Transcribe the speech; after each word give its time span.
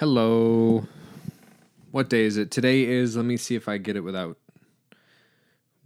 Hello. 0.00 0.86
What 1.90 2.08
day 2.08 2.22
is 2.24 2.38
it? 2.38 2.50
Today 2.50 2.84
is 2.84 3.16
let 3.16 3.26
me 3.26 3.36
see 3.36 3.54
if 3.54 3.68
I 3.68 3.76
get 3.76 3.96
it 3.96 4.00
without 4.00 4.38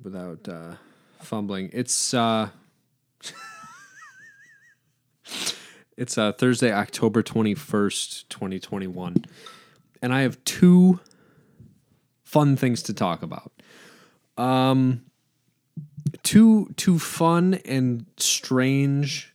without 0.01 0.49
uh 0.49 0.77
fumbling. 1.19 1.69
It's 1.73 2.15
uh 2.15 2.51
It's 5.97 6.17
uh 6.17 6.31
Thursday, 6.31 6.73
October 6.73 7.25
21st, 7.25 8.29
2021. 8.29 9.25
And 10.01 10.15
I 10.15 10.21
have 10.21 10.39
two 10.45 11.01
fun 12.23 12.55
things 12.55 12.85
to 12.85 12.95
talk 12.95 13.25
about. 13.25 13.51
Um 14.39 15.07
two 16.23 16.73
two 16.77 17.01
fun 17.01 17.55
and 17.65 18.07
strange 18.17 19.34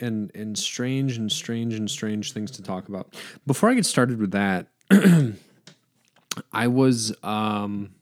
and 0.00 0.30
and 0.34 0.58
strange 0.58 1.16
and 1.16 1.30
strange 1.30 1.74
and 1.74 1.90
strange 1.90 2.32
things 2.32 2.50
to 2.52 2.62
talk 2.62 2.88
about. 2.88 3.14
Before 3.46 3.70
I 3.70 3.74
get 3.74 3.86
started 3.86 4.18
with 4.18 4.32
that, 4.32 4.68
I 6.52 6.66
was 6.66 7.14
um, 7.22 7.94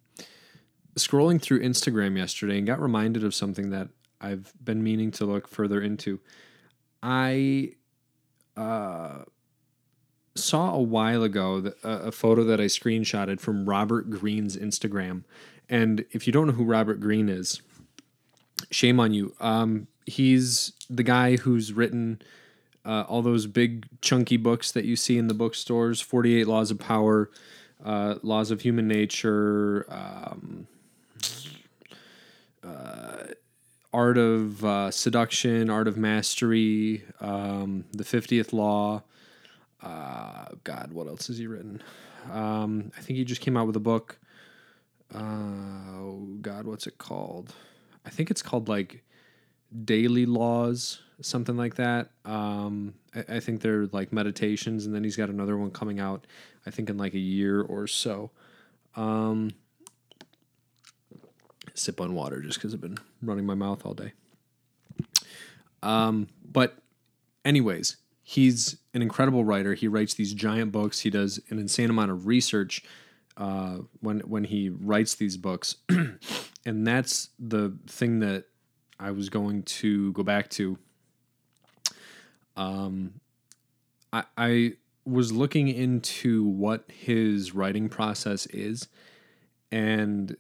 scrolling 0.97 1.41
through 1.41 1.61
Instagram 1.61 2.17
yesterday 2.17 2.59
and 2.59 2.67
got 2.67 2.81
reminded 2.81 3.25
of 3.25 3.35
something 3.35 3.71
that 3.71 3.89
I've 4.21 4.53
been 4.63 4.83
meaning 4.83 5.11
to 5.13 5.25
look 5.25 5.49
further 5.49 5.81
into. 5.81 6.21
I 7.03 7.73
uh, 8.57 9.23
saw 10.35 10.75
a 10.75 10.83
while 10.83 11.23
ago 11.23 11.61
the, 11.61 11.77
a, 11.83 12.09
a 12.09 12.13
photo 12.13 12.45
that 12.45 12.61
I 12.61 12.65
screenshotted 12.65 13.41
from 13.41 13.69
Robert 13.69 14.11
Greene's 14.11 14.57
Instagram, 14.57 15.25
and 15.69 16.05
if 16.13 16.27
you 16.27 16.33
don't 16.33 16.47
know 16.47 16.53
who 16.53 16.65
Robert 16.65 17.01
Greene 17.01 17.29
is, 17.29 17.61
shame 18.71 19.01
on 19.01 19.15
you. 19.15 19.35
Um, 19.41 19.87
he's 20.07 20.73
the 20.89 21.03
guy 21.03 21.37
who's 21.37 21.73
written 21.73 22.21
uh, 22.85 23.05
all 23.09 23.23
those 23.23 23.47
big 23.47 23.87
chunky 24.01 24.37
books 24.37 24.73
that 24.73 24.85
you 24.85 24.97
see 24.97 25.19
in 25.19 25.29
the 25.29 25.35
bookstores 25.35 26.01
48 26.01 26.47
laws 26.47 26.71
of 26.71 26.79
power 26.79 27.31
uh, 27.85 28.17
laws 28.23 28.51
of 28.51 28.61
human 28.61 28.89
nature 28.89 29.87
um, 29.89 30.67
uh, 32.65 33.25
art 33.93 34.19
of 34.19 34.65
uh, 34.65 34.91
seduction 34.91 35.71
art 35.71 35.89
of 35.89 35.97
mastery 35.97 37.05
um, 37.21 37.85
the 37.93 38.05
50th 38.05 38.53
law. 38.53 39.03
Uh, 39.83 40.47
god 40.65 40.93
what 40.93 41.07
else 41.07 41.27
has 41.27 41.39
he 41.39 41.47
written? 41.47 41.83
Um, 42.31 42.93
i 42.97 43.01
think 43.01 43.17
he 43.17 43.25
just 43.25 43.41
came 43.41 43.57
out 43.57 43.67
with 43.67 43.77
a 43.77 43.81
book. 43.81 44.19
Uh, 45.15 45.19
oh 45.19 46.29
god 46.41 46.67
what's 46.67 46.87
it 46.87 46.99
called 46.99 47.53
i 48.05 48.11
think 48.11 48.31
it's 48.31 48.43
called 48.43 48.69
like 48.69 49.03
daily 49.85 50.27
laws, 50.27 51.01
something 51.21 51.57
like 51.57 51.77
that. 51.77 52.11
Um, 52.25 52.95
I, 53.15 53.37
I, 53.37 53.41
think 53.41 53.61
they're 53.61 53.87
like 53.87 54.13
meditations, 54.13 54.87
and 54.87 54.95
then 54.95 55.05
he's 55.05 55.17
got 55.17 55.31
another 55.31 55.57
one 55.57 55.71
coming 55.71 56.01
out, 56.01 56.27
I 56.67 56.71
think 56.71 56.91
in 56.91 56.99
like 56.99 57.15
a 57.15 57.19
year 57.19 57.63
or 57.63 57.87
so. 57.87 58.31
Um, 58.97 59.53
sip 61.75 62.01
on 62.01 62.15
water 62.15 62.41
just 62.43 62.59
because 62.59 62.75
I've 62.75 62.81
been 62.81 62.99
running 63.23 63.47
my 63.47 63.55
mouth 63.55 63.85
all 63.87 63.95
day. 63.95 64.13
Um, 65.83 66.29
but, 66.45 66.77
anyways, 67.45 67.97
he's 68.23 68.77
an 68.93 69.01
incredible 69.03 69.45
writer. 69.45 69.75
He 69.75 69.89
writes 69.89 70.15
these 70.15 70.35
giant 70.35 70.71
books. 70.71 71.01
He 71.01 71.11
does 71.11 71.41
an 71.49 71.59
insane 71.59 71.91
amount 71.91 72.11
of 72.11 72.27
research 72.27 72.85
uh, 73.37 73.79
when 74.01 74.21
when 74.21 74.45
he 74.45 74.69
writes 74.69 75.15
these 75.15 75.37
books, 75.37 75.77
and 76.67 76.87
that's 76.87 77.31
the 77.39 77.77
thing 77.87 78.21
that 78.21 78.45
I 78.99 79.11
was 79.11 79.29
going 79.29 79.63
to 79.65 80.13
go 80.13 80.23
back 80.23 80.51
to. 80.51 80.79
Um, 82.57 83.15
I, 84.13 84.25
I 84.37 84.73
was 85.05 85.33
looking 85.33 85.69
into 85.69 86.45
what 86.45 86.85
his 86.89 87.55
writing 87.55 87.89
process 87.89 88.47
is, 88.47 88.89
and 89.71 90.37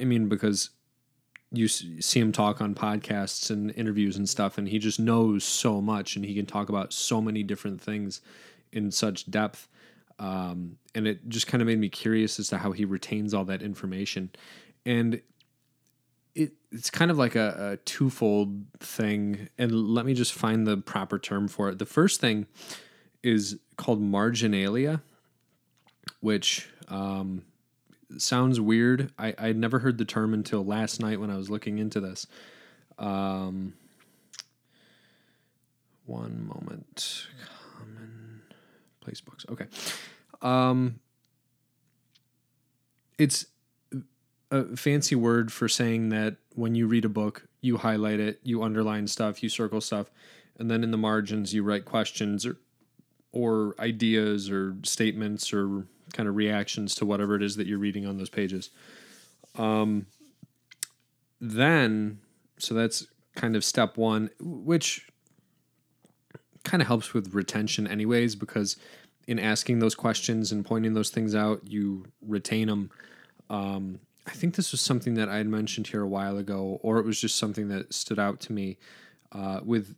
I 0.00 0.04
mean 0.04 0.28
because 0.28 0.70
you 1.50 1.66
see 1.66 2.20
him 2.20 2.32
talk 2.32 2.60
on 2.60 2.74
podcasts 2.74 3.50
and 3.50 3.70
interviews 3.74 4.16
and 4.16 4.28
stuff, 4.28 4.58
and 4.58 4.68
he 4.68 4.78
just 4.78 5.00
knows 5.00 5.44
so 5.44 5.80
much, 5.80 6.16
and 6.16 6.24
he 6.24 6.34
can 6.34 6.46
talk 6.46 6.68
about 6.68 6.92
so 6.92 7.20
many 7.20 7.42
different 7.42 7.80
things 7.80 8.20
in 8.72 8.90
such 8.90 9.30
depth. 9.30 9.68
Um, 10.18 10.78
and 10.94 11.06
it 11.06 11.28
just 11.28 11.46
kind 11.46 11.62
of 11.62 11.66
made 11.68 11.78
me 11.78 11.88
curious 11.88 12.38
as 12.40 12.48
to 12.48 12.58
how 12.58 12.72
he 12.72 12.84
retains 12.84 13.34
all 13.34 13.44
that 13.44 13.62
information. 13.62 14.30
And 14.84 15.20
it, 16.34 16.52
it's 16.72 16.90
kind 16.90 17.10
of 17.10 17.18
like 17.18 17.36
a, 17.36 17.72
a 17.72 17.76
twofold 17.78 18.64
thing, 18.80 19.48
and 19.58 19.72
let 19.72 20.06
me 20.06 20.14
just 20.14 20.32
find 20.32 20.66
the 20.66 20.76
proper 20.76 21.18
term 21.18 21.48
for 21.48 21.68
it. 21.68 21.78
The 21.78 21.86
first 21.86 22.20
thing 22.20 22.46
is 23.22 23.58
called 23.76 24.00
marginalia, 24.00 25.02
which 26.20 26.68
um, 26.88 27.42
sounds 28.16 28.60
weird. 28.60 29.12
I 29.18 29.34
I'd 29.38 29.56
never 29.56 29.80
heard 29.80 29.98
the 29.98 30.04
term 30.04 30.32
until 30.34 30.64
last 30.64 31.00
night 31.00 31.20
when 31.20 31.30
I 31.30 31.36
was 31.36 31.50
looking 31.50 31.78
into 31.78 32.00
this. 32.00 32.26
Um, 32.98 33.74
one 36.06 36.46
moment. 36.46 37.26
Place 39.08 39.22
books. 39.22 39.46
Okay. 39.50 39.64
Um, 40.42 41.00
it's 43.16 43.46
a 44.50 44.76
fancy 44.76 45.14
word 45.14 45.50
for 45.50 45.66
saying 45.66 46.10
that 46.10 46.36
when 46.56 46.74
you 46.74 46.86
read 46.86 47.06
a 47.06 47.08
book, 47.08 47.48
you 47.62 47.78
highlight 47.78 48.20
it, 48.20 48.38
you 48.42 48.62
underline 48.62 49.06
stuff, 49.06 49.42
you 49.42 49.48
circle 49.48 49.80
stuff, 49.80 50.10
and 50.58 50.70
then 50.70 50.84
in 50.84 50.90
the 50.90 50.98
margins 50.98 51.54
you 51.54 51.62
write 51.62 51.86
questions 51.86 52.44
or 52.44 52.58
or 53.32 53.74
ideas 53.78 54.50
or 54.50 54.76
statements 54.82 55.54
or 55.54 55.86
kind 56.12 56.28
of 56.28 56.36
reactions 56.36 56.94
to 56.96 57.06
whatever 57.06 57.34
it 57.34 57.42
is 57.42 57.56
that 57.56 57.66
you're 57.66 57.78
reading 57.78 58.04
on 58.04 58.18
those 58.18 58.28
pages. 58.28 58.68
Um, 59.56 60.04
then, 61.40 62.18
so 62.58 62.74
that's 62.74 63.06
kind 63.34 63.56
of 63.56 63.64
step 63.64 63.96
one, 63.96 64.28
which 64.38 65.07
kind 66.68 66.82
of 66.82 66.86
helps 66.86 67.14
with 67.14 67.34
retention, 67.34 67.86
anyways, 67.86 68.36
because 68.36 68.76
in 69.26 69.38
asking 69.38 69.78
those 69.78 69.94
questions 69.94 70.52
and 70.52 70.64
pointing 70.64 70.94
those 70.94 71.10
things 71.10 71.34
out, 71.34 71.60
you 71.66 72.04
retain 72.26 72.68
them. 72.68 72.90
Um, 73.50 74.00
I 74.26 74.30
think 74.30 74.54
this 74.54 74.72
was 74.72 74.80
something 74.80 75.14
that 75.14 75.28
I 75.28 75.38
had 75.38 75.46
mentioned 75.46 75.86
here 75.86 76.02
a 76.02 76.08
while 76.08 76.36
ago, 76.36 76.78
or 76.82 76.98
it 76.98 77.06
was 77.06 77.20
just 77.20 77.36
something 77.36 77.68
that 77.68 77.94
stood 77.94 78.18
out 78.18 78.40
to 78.40 78.52
me. 78.52 78.76
Uh, 79.32 79.60
with 79.64 79.96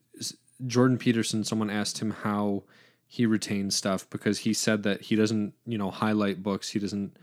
Jordan 0.66 0.96
Peterson, 0.96 1.42
someone 1.42 1.70
asked 1.70 2.00
him 2.00 2.12
how 2.12 2.62
he 3.06 3.26
retains 3.26 3.74
stuff 3.74 4.08
because 4.08 4.38
he 4.38 4.52
said 4.54 4.84
that 4.84 5.00
he 5.00 5.16
doesn't, 5.16 5.54
you 5.66 5.76
know, 5.76 5.90
highlight 5.90 6.42
books, 6.42 6.70
he 6.70 6.78
doesn't 6.78 7.16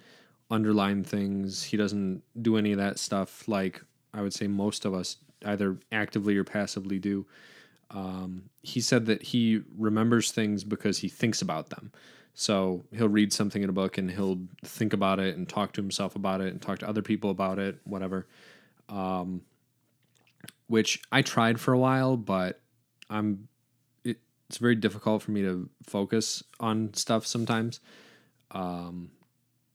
underline 0.52 1.03
things, 1.03 1.64
he 1.64 1.78
doesn't 1.78 2.22
do 2.41 2.58
any 2.58 2.74
of 2.74 2.78
that 2.78 3.00
stuff 3.00 3.47
like 3.47 3.81
I 4.14 4.22
would 4.22 4.34
say 4.34 4.47
most 4.47 4.84
of 4.84 4.94
us 4.94 5.18
either 5.46 5.78
actively 5.91 6.35
or 6.35 6.44
passively 6.44 7.00
do. 7.00 7.25
Um, 7.91 8.49
he 8.61 8.81
said 8.81 9.05
that 9.05 9.23
he 9.23 9.61
remembers 9.77 10.31
things 10.31 10.63
because 10.63 10.97
he 10.97 11.07
thinks 11.07 11.41
about 11.41 11.69
them. 11.69 11.91
So 12.33 12.85
he'll 12.91 13.09
read 13.09 13.33
something 13.33 13.63
in 13.63 13.69
a 13.69 13.73
book 13.73 13.97
and 13.97 14.11
he'll 14.11 14.39
think 14.63 14.93
about 14.93 15.19
it 15.19 15.35
and 15.37 15.49
talk 15.49 15.73
to 15.73 15.81
himself 15.81 16.15
about 16.15 16.41
it 16.41 16.49
and 16.49 16.61
talk 16.61 16.79
to 16.79 16.87
other 16.87 17.01
people 17.01 17.31
about 17.31 17.57
it, 17.57 17.79
whatever. 17.83 18.27
Um, 18.89 19.41
which 20.67 21.01
I 21.11 21.21
tried 21.21 21.59
for 21.59 21.73
a 21.73 21.79
while, 21.79 22.15
but 22.17 22.59
I'm 23.09 23.47
it, 24.03 24.17
it's 24.49 24.57
very 24.57 24.75
difficult 24.75 25.23
for 25.23 25.31
me 25.31 25.41
to 25.41 25.69
focus 25.83 26.43
on 26.59 26.93
stuff 26.93 27.25
sometimes. 27.25 27.79
Um, 28.51 29.11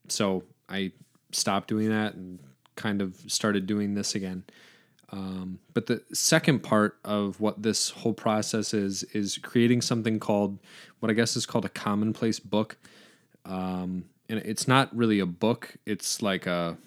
so 0.08 0.44
I 0.68 0.92
stopped 1.32 1.68
doing 1.68 1.88
that 1.88 2.14
and 2.14 2.38
kind 2.76 3.02
of 3.02 3.16
started 3.26 3.66
doing 3.66 3.94
this 3.94 4.14
again. 4.14 4.44
Um, 5.12 5.58
but 5.74 5.86
the 5.86 6.02
second 6.14 6.60
part 6.60 6.98
of 7.04 7.38
what 7.38 7.62
this 7.62 7.90
whole 7.90 8.14
process 8.14 8.72
is 8.72 9.02
is 9.04 9.38
creating 9.38 9.82
something 9.82 10.18
called 10.18 10.58
what 11.00 11.10
I 11.10 11.14
guess 11.14 11.36
is 11.36 11.44
called 11.44 11.66
a 11.66 11.70
commonplace 11.70 12.40
book. 12.40 12.78
Um, 13.44 14.06
and 14.28 14.38
it's 14.38 14.66
not 14.66 14.94
really 14.96 15.20
a 15.20 15.26
book; 15.26 15.76
it's 15.84 16.22
like 16.22 16.46
a 16.46 16.78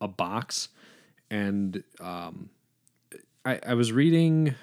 a 0.00 0.08
box. 0.08 0.68
And 1.30 1.82
um, 2.00 2.50
I, 3.44 3.60
I 3.66 3.74
was 3.74 3.92
reading 3.92 4.54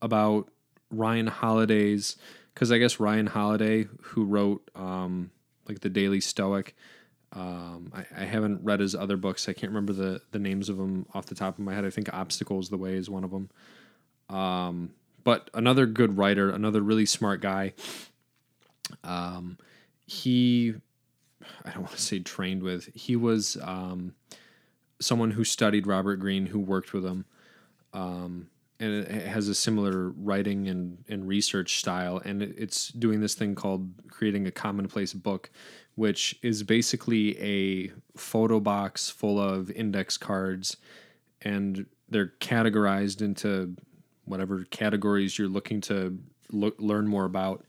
about 0.00 0.50
Ryan 0.90 1.26
Holiday's 1.26 2.16
because 2.54 2.70
I 2.70 2.78
guess 2.78 3.00
Ryan 3.00 3.26
Holiday, 3.26 3.86
who 4.02 4.24
wrote 4.24 4.68
um, 4.74 5.30
like 5.68 5.80
the 5.80 5.88
Daily 5.88 6.20
Stoic, 6.20 6.76
um, 7.32 7.92
I, 7.94 8.04
I, 8.22 8.24
haven't 8.24 8.62
read 8.62 8.80
his 8.80 8.94
other 8.94 9.16
books. 9.16 9.48
I 9.48 9.54
can't 9.54 9.70
remember 9.72 9.94
the 9.94 10.20
the 10.32 10.38
names 10.38 10.68
of 10.68 10.76
them 10.76 11.06
off 11.14 11.26
the 11.26 11.34
top 11.34 11.58
of 11.58 11.64
my 11.64 11.72
head. 11.74 11.84
I 11.84 11.90
think 11.90 12.12
Obstacles 12.12 12.68
the 12.68 12.76
Way 12.76 12.94
is 12.94 13.08
one 13.08 13.24
of 13.24 13.30
them. 13.30 13.48
Um, 14.28 14.90
but 15.24 15.48
another 15.54 15.86
good 15.86 16.18
writer, 16.18 16.50
another 16.50 16.82
really 16.82 17.06
smart 17.06 17.40
guy. 17.40 17.72
Um, 19.04 19.56
he, 20.06 20.74
I 21.64 21.70
don't 21.70 21.82
want 21.82 21.94
to 21.94 22.00
say 22.00 22.18
trained 22.18 22.62
with. 22.62 22.90
He 22.94 23.16
was 23.16 23.56
um, 23.62 24.14
someone 25.00 25.30
who 25.30 25.44
studied 25.44 25.86
Robert 25.86 26.16
Greene, 26.16 26.46
who 26.46 26.58
worked 26.58 26.92
with 26.92 27.04
him, 27.04 27.24
um, 27.92 28.48
and 28.80 28.92
it 28.92 29.26
has 29.26 29.48
a 29.48 29.54
similar 29.54 30.10
writing 30.10 30.68
and, 30.68 31.04
and 31.08 31.28
research 31.28 31.78
style. 31.78 32.20
And 32.24 32.42
it, 32.42 32.54
it's 32.58 32.88
doing 32.88 33.20
this 33.20 33.34
thing 33.34 33.54
called 33.54 33.90
creating 34.08 34.46
a 34.46 34.50
commonplace 34.50 35.12
book, 35.12 35.50
which 35.94 36.38
is 36.42 36.62
basically 36.62 37.38
a 37.40 37.92
photo 38.16 38.60
box 38.60 39.10
full 39.10 39.40
of 39.40 39.70
index 39.70 40.16
cards, 40.16 40.76
and 41.42 41.86
they're 42.08 42.32
categorized 42.40 43.20
into 43.20 43.74
whatever 44.24 44.64
categories 44.70 45.38
you're 45.38 45.48
looking 45.48 45.80
to 45.80 46.18
lo- 46.50 46.72
learn 46.78 47.06
more 47.06 47.24
about. 47.24 47.64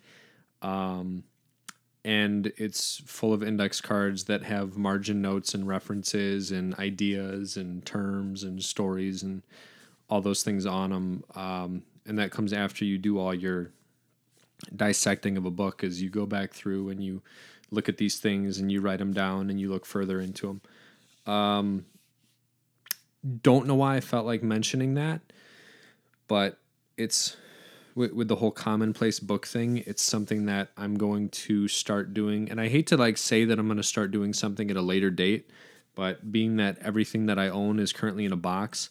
Um, 0.62 1.24
and 2.06 2.52
it's 2.58 3.02
full 3.06 3.34
of 3.34 3.42
index 3.42 3.80
cards 3.80 4.26
that 4.26 4.44
have 4.44 4.78
margin 4.78 5.22
notes 5.22 5.54
and 5.54 5.68
references 5.68 6.52
and 6.52 6.76
ideas 6.76 7.56
and 7.56 7.86
terms 7.86 8.44
and 8.44 8.62
stories 8.62 9.24
and 9.24 9.42
all 10.10 10.22
those 10.22 10.44
things 10.44 10.66
on 10.66 10.90
them. 10.90 11.24
Um, 11.36 11.84
and 12.06 12.20
that 12.20 12.32
comes 12.32 12.52
after 12.52 12.84
you 12.84 12.98
do 12.98 13.18
all 13.18 13.34
your 13.34 13.72
dissecting 14.76 15.38
of 15.38 15.46
a 15.46 15.52
book 15.52 15.84
as 15.84 16.02
you 16.02 16.10
go 16.10 16.26
back 16.26 16.52
through 16.52 16.90
and 16.90 17.04
you 17.04 17.22
look 17.74 17.90
at 17.90 17.98
these 17.98 18.20
things 18.20 18.60
and 18.60 18.72
you 18.72 18.82
write 18.82 19.00
them 19.00 19.14
down 19.14 19.50
and 19.50 19.60
you 19.60 19.70
look 19.70 19.86
further 19.86 20.22
into 20.22 20.48
them. 20.48 21.34
Um, 21.34 21.86
don't 23.42 23.68
know 23.68 23.76
why 23.76 23.96
I 23.96 24.02
felt 24.02 24.26
like 24.26 24.44
mentioning 24.44 24.96
that, 24.96 25.22
but 26.28 26.60
it's 26.98 27.38
with, 27.96 28.12
with 28.14 28.28
the 28.28 28.36
whole 28.36 28.52
commonplace 28.52 29.20
book 29.20 29.48
thing. 29.48 29.84
It's 29.86 30.04
something 30.04 30.46
that 30.46 30.70
I'm 30.78 30.96
going 30.96 31.30
to 31.30 31.68
start 31.68 32.14
doing, 32.14 32.50
and 32.52 32.60
I 32.60 32.68
hate 32.68 32.88
to 32.88 32.98
like 32.98 33.18
say 33.18 33.46
that 33.46 33.58
I'm 33.58 33.68
going 33.68 33.78
to 33.78 33.84
start 33.84 34.12
doing 34.12 34.34
something 34.34 34.70
at 34.70 34.78
a 34.78 34.82
later 34.82 35.10
date, 35.10 35.50
but 35.96 36.32
being 36.32 36.58
that 36.58 36.78
everything 36.80 37.28
that 37.28 37.40
I 37.40 37.50
own 37.50 37.80
is 37.80 37.94
currently 37.94 38.26
in 38.26 38.34
a 38.34 38.38
box, 38.38 38.90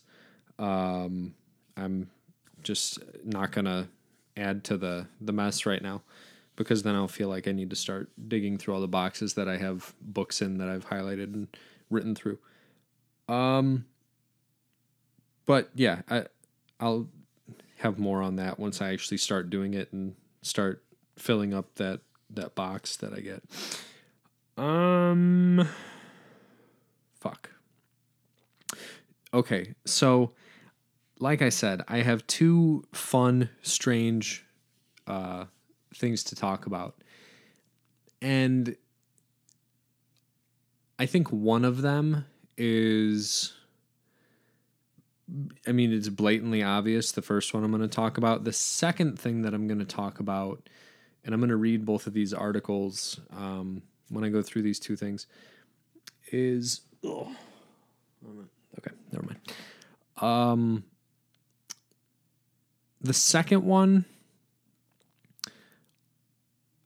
um, 0.58 1.34
I'm 1.76 2.10
just 2.62 2.98
not 3.24 3.52
going 3.52 3.66
to 3.66 3.88
add 4.34 4.64
to 4.64 4.78
the 4.78 5.06
the 5.20 5.32
mess 5.32 5.66
right 5.66 5.82
now 5.82 6.00
because 6.56 6.82
then 6.82 6.94
I'll 6.94 7.08
feel 7.08 7.28
like 7.28 7.48
I 7.48 7.52
need 7.52 7.70
to 7.70 7.76
start 7.76 8.10
digging 8.28 8.58
through 8.58 8.74
all 8.74 8.80
the 8.80 8.88
boxes 8.88 9.34
that 9.34 9.48
I 9.48 9.56
have 9.56 9.94
books 10.00 10.42
in 10.42 10.58
that 10.58 10.68
I've 10.68 10.88
highlighted 10.88 11.34
and 11.34 11.48
written 11.90 12.14
through. 12.14 12.38
Um, 13.28 13.86
but 15.46 15.70
yeah, 15.74 16.02
I 16.08 16.26
I'll 16.80 17.08
have 17.78 17.98
more 17.98 18.22
on 18.22 18.36
that 18.36 18.58
once 18.58 18.80
I 18.80 18.92
actually 18.92 19.18
start 19.18 19.50
doing 19.50 19.74
it 19.74 19.92
and 19.92 20.14
start 20.42 20.84
filling 21.16 21.54
up 21.54 21.74
that 21.76 22.00
that 22.30 22.54
box 22.54 22.96
that 22.96 23.12
I 23.12 23.20
get. 23.20 23.42
Um 24.56 25.68
fuck. 27.18 27.50
Okay, 29.34 29.74
so 29.84 30.32
like 31.18 31.40
I 31.40 31.48
said, 31.48 31.82
I 31.88 31.98
have 31.98 32.26
two 32.26 32.84
fun, 32.92 33.48
strange 33.62 34.44
uh 35.06 35.46
things 36.02 36.24
to 36.24 36.34
talk 36.34 36.66
about. 36.66 36.96
And 38.20 38.76
I 40.98 41.06
think 41.06 41.28
one 41.28 41.64
of 41.64 41.80
them 41.80 42.26
is 42.58 43.54
I 45.66 45.72
mean, 45.72 45.92
it's 45.92 46.08
blatantly 46.08 46.62
obvious. 46.62 47.12
The 47.12 47.22
first 47.22 47.54
one 47.54 47.64
I'm 47.64 47.70
going 47.70 47.82
to 47.82 47.88
talk 47.88 48.18
about. 48.18 48.44
The 48.44 48.52
second 48.52 49.18
thing 49.18 49.42
that 49.42 49.54
I'm 49.54 49.66
going 49.66 49.78
to 49.78 49.84
talk 49.84 50.20
about, 50.20 50.68
and 51.24 51.32
I'm 51.32 51.40
going 51.40 51.50
to 51.50 51.56
read 51.56 51.86
both 51.86 52.06
of 52.06 52.12
these 52.12 52.34
articles 52.34 53.20
um, 53.34 53.82
when 54.10 54.24
I 54.24 54.28
go 54.28 54.42
through 54.42 54.62
these 54.62 54.78
two 54.78 54.96
things, 54.96 55.26
is. 56.32 56.82
Oh, 57.02 57.34
okay, 58.78 58.94
never 59.10 59.24
mind. 59.24 59.38
Um, 60.18 60.84
the 63.00 63.14
second 63.14 63.64
one, 63.64 64.04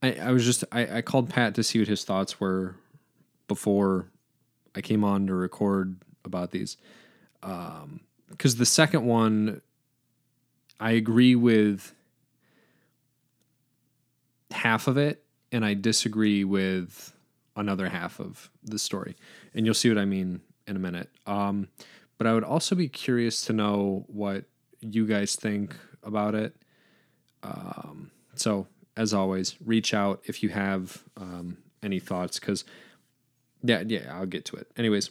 I, 0.02 0.12
I 0.14 0.30
was 0.32 0.44
just 0.44 0.64
I, 0.72 0.98
I 0.98 1.02
called 1.02 1.30
Pat 1.30 1.54
to 1.54 1.62
see 1.62 1.78
what 1.78 1.88
his 1.88 2.04
thoughts 2.04 2.38
were 2.38 2.76
before 3.48 4.10
I 4.74 4.80
came 4.80 5.04
on 5.04 5.26
to 5.26 5.34
record 5.34 5.96
about 6.24 6.50
these. 6.50 6.76
Um, 7.42 8.00
because 8.28 8.56
the 8.56 8.66
second 8.66 9.04
one, 9.06 9.62
I 10.80 10.92
agree 10.92 11.34
with 11.34 11.94
half 14.50 14.88
of 14.88 14.96
it, 14.96 15.22
and 15.52 15.64
I 15.64 15.74
disagree 15.74 16.44
with 16.44 17.12
another 17.56 17.88
half 17.88 18.20
of 18.20 18.50
the 18.64 18.78
story, 18.78 19.16
and 19.54 19.64
you'll 19.64 19.74
see 19.74 19.88
what 19.88 19.98
I 19.98 20.04
mean 20.04 20.40
in 20.66 20.76
a 20.76 20.80
minute. 20.80 21.08
Um, 21.26 21.68
but 22.18 22.26
I 22.26 22.34
would 22.34 22.44
also 22.44 22.74
be 22.74 22.88
curious 22.88 23.42
to 23.46 23.52
know 23.52 24.04
what 24.08 24.44
you 24.80 25.06
guys 25.06 25.36
think 25.36 25.76
about 26.02 26.34
it. 26.34 26.56
Um, 27.42 28.10
so, 28.34 28.66
as 28.96 29.12
always, 29.12 29.56
reach 29.64 29.92
out 29.92 30.22
if 30.24 30.42
you 30.42 30.48
have 30.50 31.02
um, 31.16 31.58
any 31.82 31.98
thoughts, 31.98 32.38
because 32.38 32.64
yeah, 33.62 33.82
yeah, 33.86 34.12
I'll 34.14 34.26
get 34.26 34.44
to 34.46 34.56
it. 34.56 34.70
Anyways, 34.76 35.10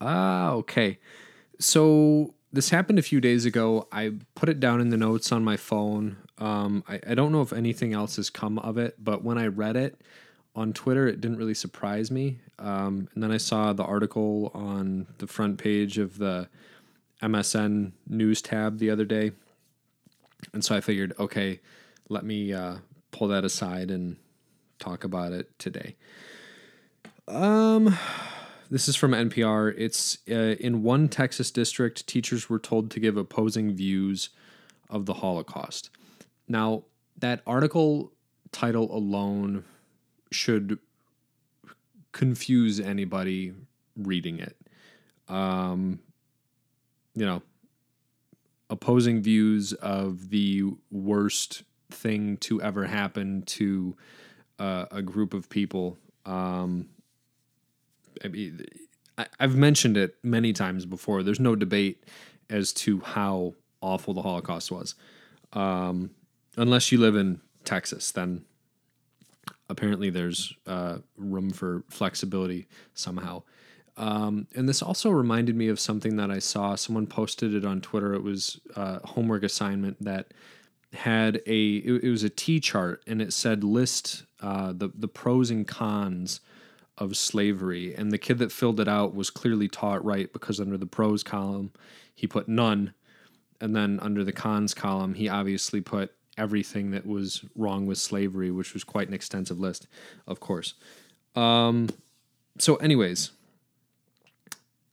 ah, 0.00 0.50
okay. 0.52 0.98
So 1.58 2.34
this 2.52 2.70
happened 2.70 2.98
a 2.98 3.02
few 3.02 3.20
days 3.20 3.44
ago. 3.44 3.88
I 3.92 4.12
put 4.34 4.48
it 4.48 4.60
down 4.60 4.80
in 4.80 4.90
the 4.90 4.96
notes 4.96 5.32
on 5.32 5.44
my 5.44 5.56
phone. 5.56 6.16
Um, 6.38 6.84
I, 6.88 7.00
I 7.08 7.14
don't 7.14 7.32
know 7.32 7.42
if 7.42 7.52
anything 7.52 7.92
else 7.92 8.16
has 8.16 8.28
come 8.28 8.58
of 8.58 8.76
it, 8.76 8.96
but 8.98 9.22
when 9.22 9.38
I 9.38 9.46
read 9.46 9.76
it 9.76 10.00
on 10.54 10.72
Twitter, 10.72 11.06
it 11.06 11.20
didn't 11.20 11.38
really 11.38 11.54
surprise 11.54 12.10
me. 12.10 12.38
Um, 12.58 13.08
and 13.14 13.22
then 13.22 13.32
I 13.32 13.38
saw 13.38 13.72
the 13.72 13.84
article 13.84 14.50
on 14.54 15.06
the 15.18 15.26
front 15.26 15.58
page 15.58 15.98
of 15.98 16.18
the 16.18 16.48
MSN 17.22 17.92
news 18.06 18.42
tab 18.42 18.78
the 18.78 18.90
other 18.90 19.04
day. 19.04 19.32
And 20.52 20.64
so 20.64 20.74
I 20.74 20.80
figured, 20.80 21.14
okay, 21.18 21.60
let 22.12 22.24
me 22.24 22.52
uh, 22.52 22.76
pull 23.10 23.28
that 23.28 23.44
aside 23.44 23.90
and 23.90 24.16
talk 24.78 25.02
about 25.02 25.32
it 25.32 25.58
today. 25.58 25.96
Um, 27.26 27.96
this 28.70 28.86
is 28.86 28.96
from 28.96 29.12
NPR. 29.12 29.74
It's 29.76 30.18
uh, 30.30 30.56
in 30.60 30.82
one 30.82 31.08
Texas 31.08 31.50
district, 31.50 32.06
teachers 32.06 32.50
were 32.50 32.58
told 32.58 32.90
to 32.90 33.00
give 33.00 33.16
opposing 33.16 33.72
views 33.72 34.28
of 34.90 35.06
the 35.06 35.14
Holocaust. 35.14 35.88
Now, 36.46 36.84
that 37.18 37.40
article 37.46 38.12
title 38.50 38.94
alone 38.94 39.64
should 40.30 40.78
confuse 42.12 42.78
anybody 42.78 43.54
reading 43.96 44.38
it. 44.38 44.56
Um, 45.28 46.00
you 47.14 47.24
know, 47.24 47.42
opposing 48.68 49.22
views 49.22 49.72
of 49.74 50.28
the 50.28 50.64
worst 50.90 51.62
thing 51.92 52.36
to 52.38 52.60
ever 52.62 52.86
happen 52.86 53.42
to 53.42 53.96
uh, 54.58 54.86
a 54.90 55.02
group 55.02 55.34
of 55.34 55.48
people. 55.48 55.98
Um, 56.24 56.88
I 58.24 58.28
mean, 58.28 58.64
I've 59.38 59.56
mentioned 59.56 59.96
it 59.96 60.16
many 60.22 60.52
times 60.52 60.86
before. 60.86 61.22
There's 61.22 61.40
no 61.40 61.56
debate 61.56 62.04
as 62.48 62.72
to 62.72 63.00
how 63.00 63.54
awful 63.80 64.14
the 64.14 64.22
Holocaust 64.22 64.70
was. 64.70 64.94
Um, 65.52 66.10
unless 66.56 66.92
you 66.92 66.98
live 66.98 67.16
in 67.16 67.40
Texas, 67.64 68.10
then 68.10 68.44
apparently 69.68 70.10
there's 70.10 70.54
uh, 70.66 70.98
room 71.16 71.50
for 71.50 71.84
flexibility 71.88 72.68
somehow. 72.94 73.42
Um, 73.96 74.46
and 74.54 74.68
this 74.68 74.82
also 74.82 75.10
reminded 75.10 75.56
me 75.56 75.68
of 75.68 75.78
something 75.78 76.16
that 76.16 76.30
I 76.30 76.38
saw. 76.38 76.74
Someone 76.74 77.06
posted 77.06 77.54
it 77.54 77.64
on 77.64 77.80
Twitter. 77.80 78.14
It 78.14 78.22
was 78.22 78.60
a 78.74 79.06
homework 79.06 79.42
assignment 79.42 80.02
that 80.02 80.32
had 80.92 81.36
a 81.46 81.76
it, 81.76 82.04
it 82.04 82.10
was 82.10 82.22
a 82.22 82.30
T 82.30 82.60
chart 82.60 83.02
and 83.06 83.22
it 83.22 83.32
said 83.32 83.64
list 83.64 84.24
uh, 84.40 84.72
the 84.72 84.90
the 84.94 85.08
pros 85.08 85.50
and 85.50 85.66
cons 85.66 86.40
of 86.98 87.16
slavery. 87.16 87.94
And 87.94 88.12
the 88.12 88.18
kid 88.18 88.38
that 88.38 88.52
filled 88.52 88.80
it 88.80 88.88
out 88.88 89.14
was 89.14 89.30
clearly 89.30 89.68
taught 89.68 90.04
right 90.04 90.32
because 90.32 90.60
under 90.60 90.76
the 90.76 90.86
pros 90.86 91.22
column, 91.22 91.72
he 92.14 92.26
put 92.26 92.48
none. 92.48 92.94
And 93.60 93.74
then 93.74 93.98
under 94.00 94.24
the 94.24 94.32
cons 94.32 94.74
column, 94.74 95.14
he 95.14 95.28
obviously 95.28 95.80
put 95.80 96.12
everything 96.36 96.90
that 96.90 97.06
was 97.06 97.44
wrong 97.56 97.86
with 97.86 97.98
slavery, 97.98 98.50
which 98.50 98.74
was 98.74 98.84
quite 98.84 99.08
an 99.08 99.14
extensive 99.14 99.58
list, 99.58 99.86
of 100.26 100.40
course. 100.40 100.74
Um, 101.34 101.88
so, 102.58 102.76
anyways, 102.76 103.30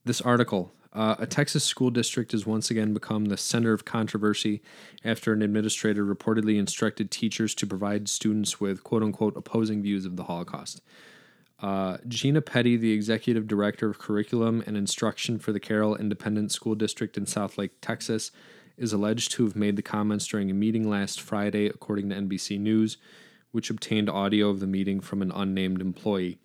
this 0.04 0.20
article 0.20 0.72
uh, 0.92 1.14
a 1.18 1.26
Texas 1.26 1.64
school 1.64 1.90
district 1.90 2.32
has 2.32 2.46
once 2.46 2.70
again 2.70 2.92
become 2.92 3.26
the 3.26 3.36
center 3.36 3.72
of 3.72 3.84
controversy 3.84 4.60
after 5.04 5.32
an 5.32 5.42
administrator 5.42 6.04
reportedly 6.04 6.58
instructed 6.58 7.10
teachers 7.10 7.54
to 7.54 7.66
provide 7.66 8.08
students 8.08 8.60
with 8.60 8.82
quote 8.82 9.02
unquote 9.02 9.36
opposing 9.36 9.82
views 9.82 10.04
of 10.04 10.16
the 10.16 10.24
Holocaust. 10.24 10.80
Uh, 11.62 11.98
Gina 12.08 12.40
Peddy, 12.40 12.76
the 12.76 12.92
executive 12.92 13.46
director 13.46 13.88
of 13.88 13.98
curriculum 13.98 14.64
and 14.66 14.76
instruction 14.76 15.38
for 15.38 15.52
the 15.52 15.60
Carroll 15.60 15.94
Independent 15.94 16.50
School 16.50 16.74
District 16.74 17.16
in 17.16 17.26
Southlake, 17.26 17.70
Texas, 17.82 18.30
is 18.76 18.92
alleged 18.92 19.30
to 19.32 19.44
have 19.44 19.54
made 19.54 19.76
the 19.76 19.82
comments 19.82 20.26
during 20.26 20.50
a 20.50 20.54
meeting 20.54 20.88
last 20.88 21.20
Friday, 21.20 21.66
according 21.66 22.08
to 22.08 22.16
NBC 22.16 22.58
News, 22.58 22.96
which 23.52 23.68
obtained 23.68 24.08
audio 24.08 24.48
of 24.48 24.60
the 24.60 24.66
meeting 24.66 25.00
from 25.00 25.20
an 25.20 25.30
unnamed 25.30 25.82
employee. 25.82 26.38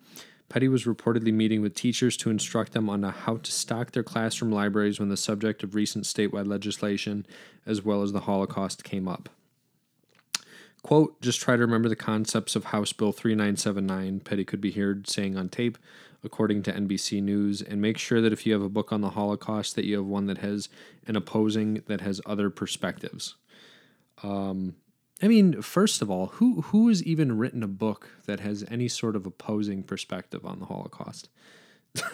Peddy 0.48 0.68
was 0.68 0.84
reportedly 0.84 1.32
meeting 1.32 1.60
with 1.60 1.74
teachers 1.74 2.16
to 2.18 2.30
instruct 2.30 2.72
them 2.72 2.88
on 2.88 3.02
how 3.02 3.38
to 3.38 3.50
stock 3.50 3.92
their 3.92 4.02
classroom 4.02 4.52
libraries 4.52 5.00
when 5.00 5.08
the 5.08 5.16
subject 5.16 5.62
of 5.62 5.74
recent 5.74 6.04
statewide 6.04 6.46
legislation, 6.46 7.26
as 7.64 7.82
well 7.82 8.02
as 8.02 8.12
the 8.12 8.20
Holocaust, 8.20 8.84
came 8.84 9.08
up. 9.08 9.28
Quote, 10.82 11.20
just 11.20 11.40
try 11.40 11.56
to 11.56 11.62
remember 11.62 11.88
the 11.88 11.96
concepts 11.96 12.54
of 12.54 12.66
House 12.66 12.92
Bill 12.92 13.10
3979, 13.10 14.20
Peddy 14.20 14.44
could 14.44 14.60
be 14.60 14.70
heard 14.70 15.08
saying 15.08 15.36
on 15.36 15.48
tape, 15.48 15.78
according 16.22 16.62
to 16.62 16.72
NBC 16.72 17.20
News, 17.20 17.60
and 17.60 17.82
make 17.82 17.98
sure 17.98 18.20
that 18.20 18.32
if 18.32 18.46
you 18.46 18.52
have 18.52 18.62
a 18.62 18.68
book 18.68 18.92
on 18.92 19.00
the 19.00 19.10
Holocaust, 19.10 19.74
that 19.74 19.84
you 19.84 19.96
have 19.96 20.06
one 20.06 20.26
that 20.26 20.38
has 20.38 20.68
an 21.08 21.16
opposing, 21.16 21.82
that 21.86 22.02
has 22.02 22.20
other 22.24 22.50
perspectives. 22.50 23.34
Um, 24.22 24.76
I 25.22 25.28
mean, 25.28 25.62
first 25.62 26.02
of 26.02 26.10
all, 26.10 26.26
who 26.26 26.60
who 26.62 26.88
has 26.88 27.02
even 27.02 27.38
written 27.38 27.62
a 27.62 27.68
book 27.68 28.10
that 28.26 28.40
has 28.40 28.64
any 28.70 28.88
sort 28.88 29.16
of 29.16 29.24
opposing 29.24 29.82
perspective 29.82 30.44
on 30.44 30.58
the 30.58 30.66
Holocaust? 30.66 31.30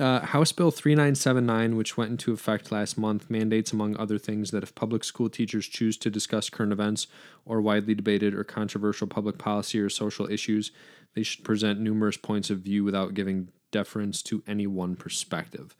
uh, 0.00 0.20
House 0.20 0.52
Bill 0.52 0.70
3979, 0.70 1.76
which 1.76 1.98
went 1.98 2.10
into 2.10 2.32
effect 2.32 2.72
last 2.72 2.96
month, 2.96 3.28
mandates, 3.28 3.72
among 3.72 3.96
other 3.98 4.16
things, 4.16 4.50
that 4.50 4.62
if 4.62 4.74
public 4.74 5.04
school 5.04 5.28
teachers 5.28 5.66
choose 5.66 5.98
to 5.98 6.10
discuss 6.10 6.48
current 6.48 6.72
events 6.72 7.06
or 7.44 7.60
widely 7.60 7.94
debated 7.94 8.34
or 8.34 8.44
controversial 8.44 9.06
public 9.06 9.36
policy 9.36 9.78
or 9.78 9.90
social 9.90 10.30
issues, 10.30 10.72
they 11.14 11.22
should 11.22 11.44
present 11.44 11.80
numerous 11.80 12.16
points 12.16 12.48
of 12.48 12.60
view 12.60 12.82
without 12.82 13.12
giving 13.12 13.48
deference 13.72 14.22
to 14.22 14.42
any 14.46 14.66
one 14.66 14.96
perspective. 14.96 15.76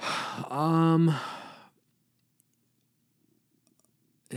Um, 0.48 1.14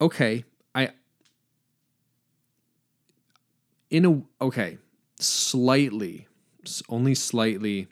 okay, 0.00 0.44
I 0.74 0.90
in 3.90 4.04
a 4.04 4.44
okay, 4.44 4.78
slightly, 5.20 6.26
only 6.88 7.14
slightly 7.14 7.88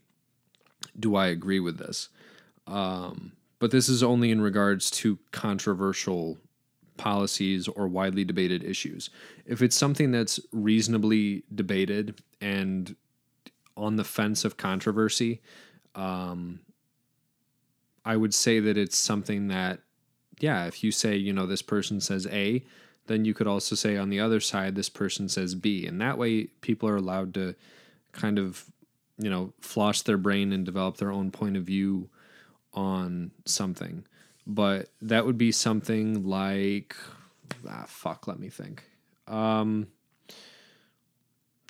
do 0.98 1.16
I 1.16 1.26
agree 1.28 1.60
with 1.60 1.78
this. 1.78 2.08
Um, 2.66 3.32
but 3.58 3.70
this 3.70 3.88
is 3.88 4.02
only 4.02 4.30
in 4.30 4.40
regards 4.40 4.90
to 4.90 5.18
controversial 5.32 6.38
policies 6.96 7.68
or 7.68 7.88
widely 7.88 8.24
debated 8.24 8.62
issues. 8.62 9.10
If 9.46 9.62
it's 9.62 9.76
something 9.76 10.10
that's 10.12 10.40
reasonably 10.52 11.44
debated 11.54 12.20
and 12.40 12.94
on 13.76 13.96
the 13.96 14.04
fence 14.04 14.44
of 14.44 14.56
controversy, 14.56 15.40
um, 15.94 16.60
I 18.04 18.16
would 18.16 18.34
say 18.34 18.60
that 18.60 18.76
it's 18.76 18.96
something 18.96 19.48
that, 19.48 19.80
yeah, 20.38 20.66
if 20.66 20.84
you 20.84 20.90
say, 20.90 21.16
you 21.16 21.32
know, 21.32 21.46
this 21.46 21.62
person 21.62 22.00
says 22.00 22.26
A, 22.30 22.62
then 23.06 23.24
you 23.24 23.34
could 23.34 23.46
also 23.46 23.74
say 23.74 23.96
on 23.96 24.10
the 24.10 24.20
other 24.20 24.40
side, 24.40 24.74
this 24.74 24.88
person 24.88 25.28
says 25.28 25.54
B. 25.54 25.86
And 25.86 26.00
that 26.00 26.18
way 26.18 26.44
people 26.60 26.88
are 26.88 26.96
allowed 26.96 27.34
to 27.34 27.54
kind 28.12 28.38
of, 28.38 28.64
you 29.18 29.30
know, 29.30 29.52
floss 29.60 30.02
their 30.02 30.18
brain 30.18 30.52
and 30.52 30.64
develop 30.64 30.96
their 30.96 31.12
own 31.12 31.30
point 31.30 31.56
of 31.56 31.64
view 31.64 32.08
on 32.72 33.30
something. 33.44 34.04
But 34.46 34.88
that 35.00 35.24
would 35.24 35.38
be 35.38 35.52
something 35.52 36.26
like, 36.26 36.96
ah, 37.68 37.84
fuck, 37.86 38.26
let 38.26 38.38
me 38.38 38.50
think. 38.50 38.84
Um, 39.26 39.86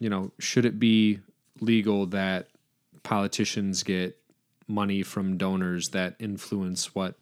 you 0.01 0.11
know, 0.11 0.33
should 0.39 0.65
it 0.65 0.79
be 0.79 1.21
legal 1.61 2.07
that 2.07 2.49
politicians 3.05 3.83
get 3.83 4.19
money 4.67 5.03
from 5.03 5.37
donors 5.37 5.91
that 5.91 6.15
influence 6.19 6.95
what 6.95 7.17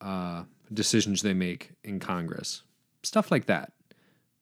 uh, 0.00 0.44
decisions 0.72 1.22
they 1.22 1.34
make 1.34 1.72
in 1.84 2.00
Congress. 2.00 2.62
Stuff 3.02 3.30
like 3.30 3.46
that. 3.46 3.72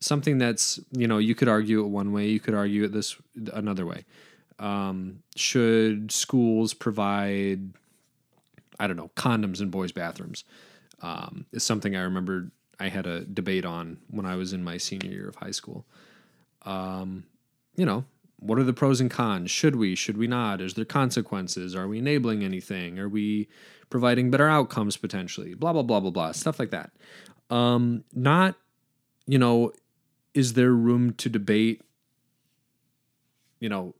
Something 0.01 0.39
that's, 0.39 0.81
you 0.93 1.07
know, 1.07 1.19
you 1.19 1.35
could 1.35 1.49
argue 1.49 1.85
it 1.85 1.89
one 1.89 2.13
way, 2.13 2.29
you 2.29 2.41
could 2.41 2.55
argue 2.55 2.85
it 2.85 2.93
this 2.93 3.17
another 3.53 3.85
way. 3.85 4.05
Um, 4.59 5.23
should 5.37 6.13
schools 6.13 6.75
provide, 6.75 7.73
I 8.79 8.87
don't 8.87 8.97
know, 8.97 9.11
condoms 9.17 9.61
in 9.61 9.71
boys' 9.71 9.93
bathrooms? 9.93 10.45
Um, 11.03 11.47
is 11.53 11.63
something 11.63 11.97
I 11.97 12.03
remember 12.03 12.51
I 12.79 12.89
had 12.89 13.07
a 13.07 13.25
debate 13.25 13.65
on 13.65 13.99
when 14.11 14.27
I 14.27 14.37
was 14.37 14.53
in 14.53 14.65
my 14.65 14.79
senior 14.79 15.11
year 15.11 15.29
of 15.29 15.37
high 15.37 15.51
school. 15.51 15.85
Um, 16.63 17.25
you 17.77 17.87
know, 17.87 18.05
what 18.41 18.59
are 18.59 18.65
the 18.65 18.73
pros 18.73 19.01
and 19.01 19.11
cons? 19.11 19.51
Should 19.51 19.77
we? 19.77 19.95
Should 19.95 20.17
we 20.17 20.27
not? 20.27 20.61
Is 20.61 20.75
there 20.75 20.85
consequences? 20.85 21.77
Are 21.77 21.87
we 21.87 21.99
enabling 21.99 22.43
anything? 22.43 22.99
Are 22.99 23.09
we 23.09 23.49
providing 23.91 24.31
better 24.31 24.49
outcomes 24.49 24.97
potentially? 24.97 25.55
Blah 25.55 25.75
blah 25.75 25.83
blah 25.83 26.01
blah 26.01 26.11
blah. 26.11 26.33
Stuff 26.33 26.59
like 26.59 26.71
that. 26.71 26.91
Um, 27.51 28.05
not, 28.15 28.57
you 29.27 29.39
know, 29.39 29.73
is 30.35 30.55
there 30.55 30.73
room 30.73 31.13
to 31.15 31.29
debate? 31.29 31.83
You 33.59 33.69
know, 33.69 33.95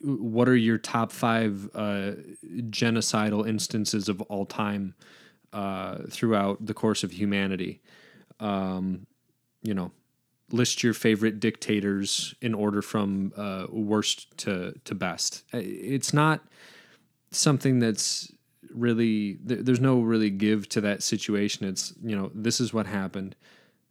what 0.00 0.48
are 0.48 0.56
your 0.56 0.78
top 0.78 1.12
five 1.12 1.70
uh, 1.74 2.12
genocidal 2.70 3.48
instances 3.48 4.08
of 4.08 4.20
all 4.22 4.46
time 4.46 4.94
uh, 5.52 5.98
throughout 6.10 6.64
the 6.64 6.74
course 6.74 7.04
of 7.04 7.12
humanity? 7.12 7.80
Um, 8.40 9.06
you 9.62 9.74
know, 9.74 9.92
list 10.52 10.82
your 10.82 10.94
favorite 10.94 11.40
dictators 11.40 12.34
in 12.40 12.54
order 12.54 12.82
from 12.82 13.32
uh, 13.36 13.66
worst 13.70 14.36
to 14.38 14.74
to 14.84 14.94
best. 14.94 15.44
Uh, 15.52 15.58
it's 15.62 16.12
not 16.12 16.40
something 17.30 17.78
that's 17.78 18.32
really 18.70 19.38
there's 19.42 19.80
no 19.80 20.00
really 20.00 20.30
give 20.30 20.68
to 20.70 20.80
that 20.82 21.02
situation. 21.02 21.66
It's 21.66 21.92
you 22.02 22.16
know 22.16 22.30
this 22.34 22.60
is 22.60 22.72
what 22.72 22.86
happened. 22.86 23.34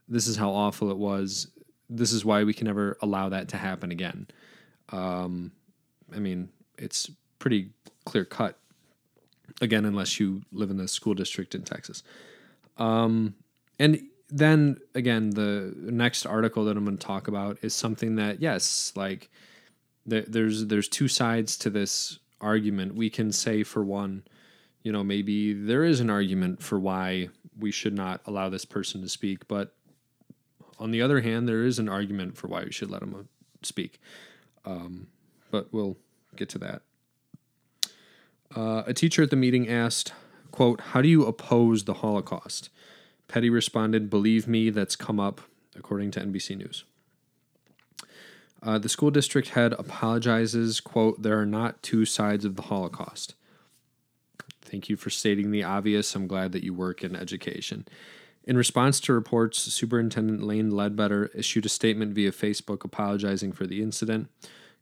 This 0.07 0.27
is 0.27 0.37
how 0.37 0.51
awful 0.51 0.91
it 0.91 0.97
was. 0.97 1.47
This 1.89 2.11
is 2.11 2.23
why 2.23 2.43
we 2.43 2.53
can 2.53 2.67
never 2.67 2.97
allow 3.01 3.29
that 3.29 3.49
to 3.49 3.57
happen 3.57 3.91
again. 3.91 4.27
Um, 4.89 5.51
I 6.15 6.19
mean, 6.19 6.49
it's 6.77 7.09
pretty 7.39 7.69
clear 8.05 8.25
cut. 8.25 8.57
Again, 9.61 9.85
unless 9.85 10.19
you 10.19 10.41
live 10.51 10.69
in 10.69 10.77
the 10.77 10.87
school 10.87 11.13
district 11.13 11.55
in 11.55 11.63
Texas. 11.63 12.03
Um, 12.77 13.35
and 13.79 14.01
then 14.29 14.77
again, 14.93 15.31
the 15.31 15.73
next 15.77 16.25
article 16.25 16.65
that 16.65 16.77
I'm 16.77 16.85
going 16.85 16.97
to 16.97 17.05
talk 17.05 17.27
about 17.27 17.57
is 17.61 17.73
something 17.73 18.15
that 18.15 18.41
yes, 18.41 18.91
like 18.95 19.29
there's 20.05 20.65
there's 20.67 20.87
two 20.87 21.07
sides 21.07 21.57
to 21.57 21.69
this 21.69 22.19
argument. 22.41 22.95
We 22.95 23.09
can 23.09 23.31
say 23.31 23.63
for 23.63 23.83
one, 23.83 24.23
you 24.83 24.91
know, 24.91 25.03
maybe 25.03 25.53
there 25.53 25.83
is 25.83 25.99
an 25.99 26.09
argument 26.09 26.61
for 26.61 26.79
why 26.79 27.29
we 27.57 27.71
should 27.71 27.93
not 27.93 28.21
allow 28.25 28.49
this 28.49 28.65
person 28.65 29.01
to 29.01 29.09
speak, 29.09 29.47
but 29.47 29.73
on 30.77 30.91
the 30.91 31.01
other 31.01 31.21
hand, 31.21 31.47
there 31.47 31.63
is 31.63 31.79
an 31.79 31.87
argument 31.87 32.37
for 32.37 32.47
why 32.47 32.63
we 32.63 32.71
should 32.71 32.91
let 32.91 33.01
him 33.01 33.15
uh, 33.15 33.23
speak. 33.63 33.99
Um, 34.65 35.07
but 35.51 35.71
we'll 35.71 35.97
get 36.35 36.49
to 36.49 36.57
that. 36.59 36.81
Uh, 38.55 38.83
a 38.85 38.93
teacher 38.93 39.23
at 39.23 39.29
the 39.29 39.35
meeting 39.35 39.69
asked, 39.69 40.13
"quote 40.51 40.81
How 40.81 41.01
do 41.01 41.07
you 41.07 41.25
oppose 41.25 41.85
the 41.85 41.95
Holocaust?" 41.95 42.69
Peddy 43.27 43.49
responded, 43.49 44.09
Believe 44.09 44.47
me, 44.47 44.69
that's 44.69 44.95
come 44.95 45.19
up, 45.19 45.41
according 45.75 46.11
to 46.11 46.19
NBC 46.19 46.57
News. 46.57 46.83
Uh, 48.61 48.79
the 48.79 48.89
school 48.89 49.11
district 49.11 49.49
head 49.49 49.73
apologizes, 49.73 50.79
quote, 50.79 51.21
There 51.21 51.39
are 51.39 51.45
not 51.45 51.83
two 51.83 52.05
sides 52.05 52.45
of 52.45 52.55
the 52.55 52.63
Holocaust. 52.63 53.35
Thank 54.61 54.89
you 54.89 54.95
for 54.95 55.09
stating 55.09 55.51
the 55.51 55.63
obvious. 55.63 56.15
I'm 56.15 56.27
glad 56.27 56.51
that 56.53 56.63
you 56.63 56.73
work 56.73 57.03
in 57.03 57.15
education. 57.15 57.87
In 58.43 58.57
response 58.57 58.99
to 59.01 59.13
reports, 59.13 59.59
Superintendent 59.59 60.43
Lane 60.43 60.71
Ledbetter 60.71 61.31
issued 61.35 61.65
a 61.65 61.69
statement 61.69 62.13
via 62.13 62.31
Facebook 62.31 62.83
apologizing 62.83 63.51
for 63.51 63.65
the 63.65 63.81
incident. 63.81 64.29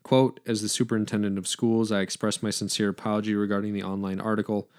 Quote, 0.03 0.39
As 0.45 0.61
the 0.61 0.69
superintendent 0.69 1.37
of 1.37 1.47
schools, 1.47 1.91
I 1.91 2.01
express 2.01 2.43
my 2.43 2.49
sincere 2.49 2.89
apology 2.89 3.35
regarding 3.35 3.73
the 3.73 3.83
online 3.83 4.19
article 4.19 4.69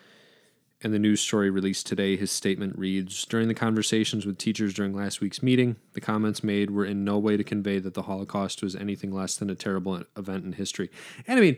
and 0.84 0.92
the 0.92 0.98
news 0.98 1.22
story 1.22 1.48
released 1.48 1.86
today, 1.86 2.14
his 2.14 2.30
statement 2.30 2.78
reads 2.78 3.24
During 3.24 3.48
the 3.48 3.54
conversations 3.54 4.26
with 4.26 4.36
teachers 4.36 4.74
during 4.74 4.94
last 4.94 5.22
week's 5.22 5.42
meeting, 5.42 5.76
the 5.94 6.00
comments 6.00 6.44
made 6.44 6.70
were 6.70 6.84
in 6.84 7.04
no 7.04 7.18
way 7.18 7.38
to 7.38 7.42
convey 7.42 7.78
that 7.78 7.94
the 7.94 8.02
Holocaust 8.02 8.62
was 8.62 8.76
anything 8.76 9.10
less 9.10 9.34
than 9.36 9.48
a 9.48 9.54
terrible 9.54 10.02
event 10.14 10.44
in 10.44 10.52
history. 10.52 10.90
And 11.26 11.38
I 11.38 11.40
mean, 11.40 11.56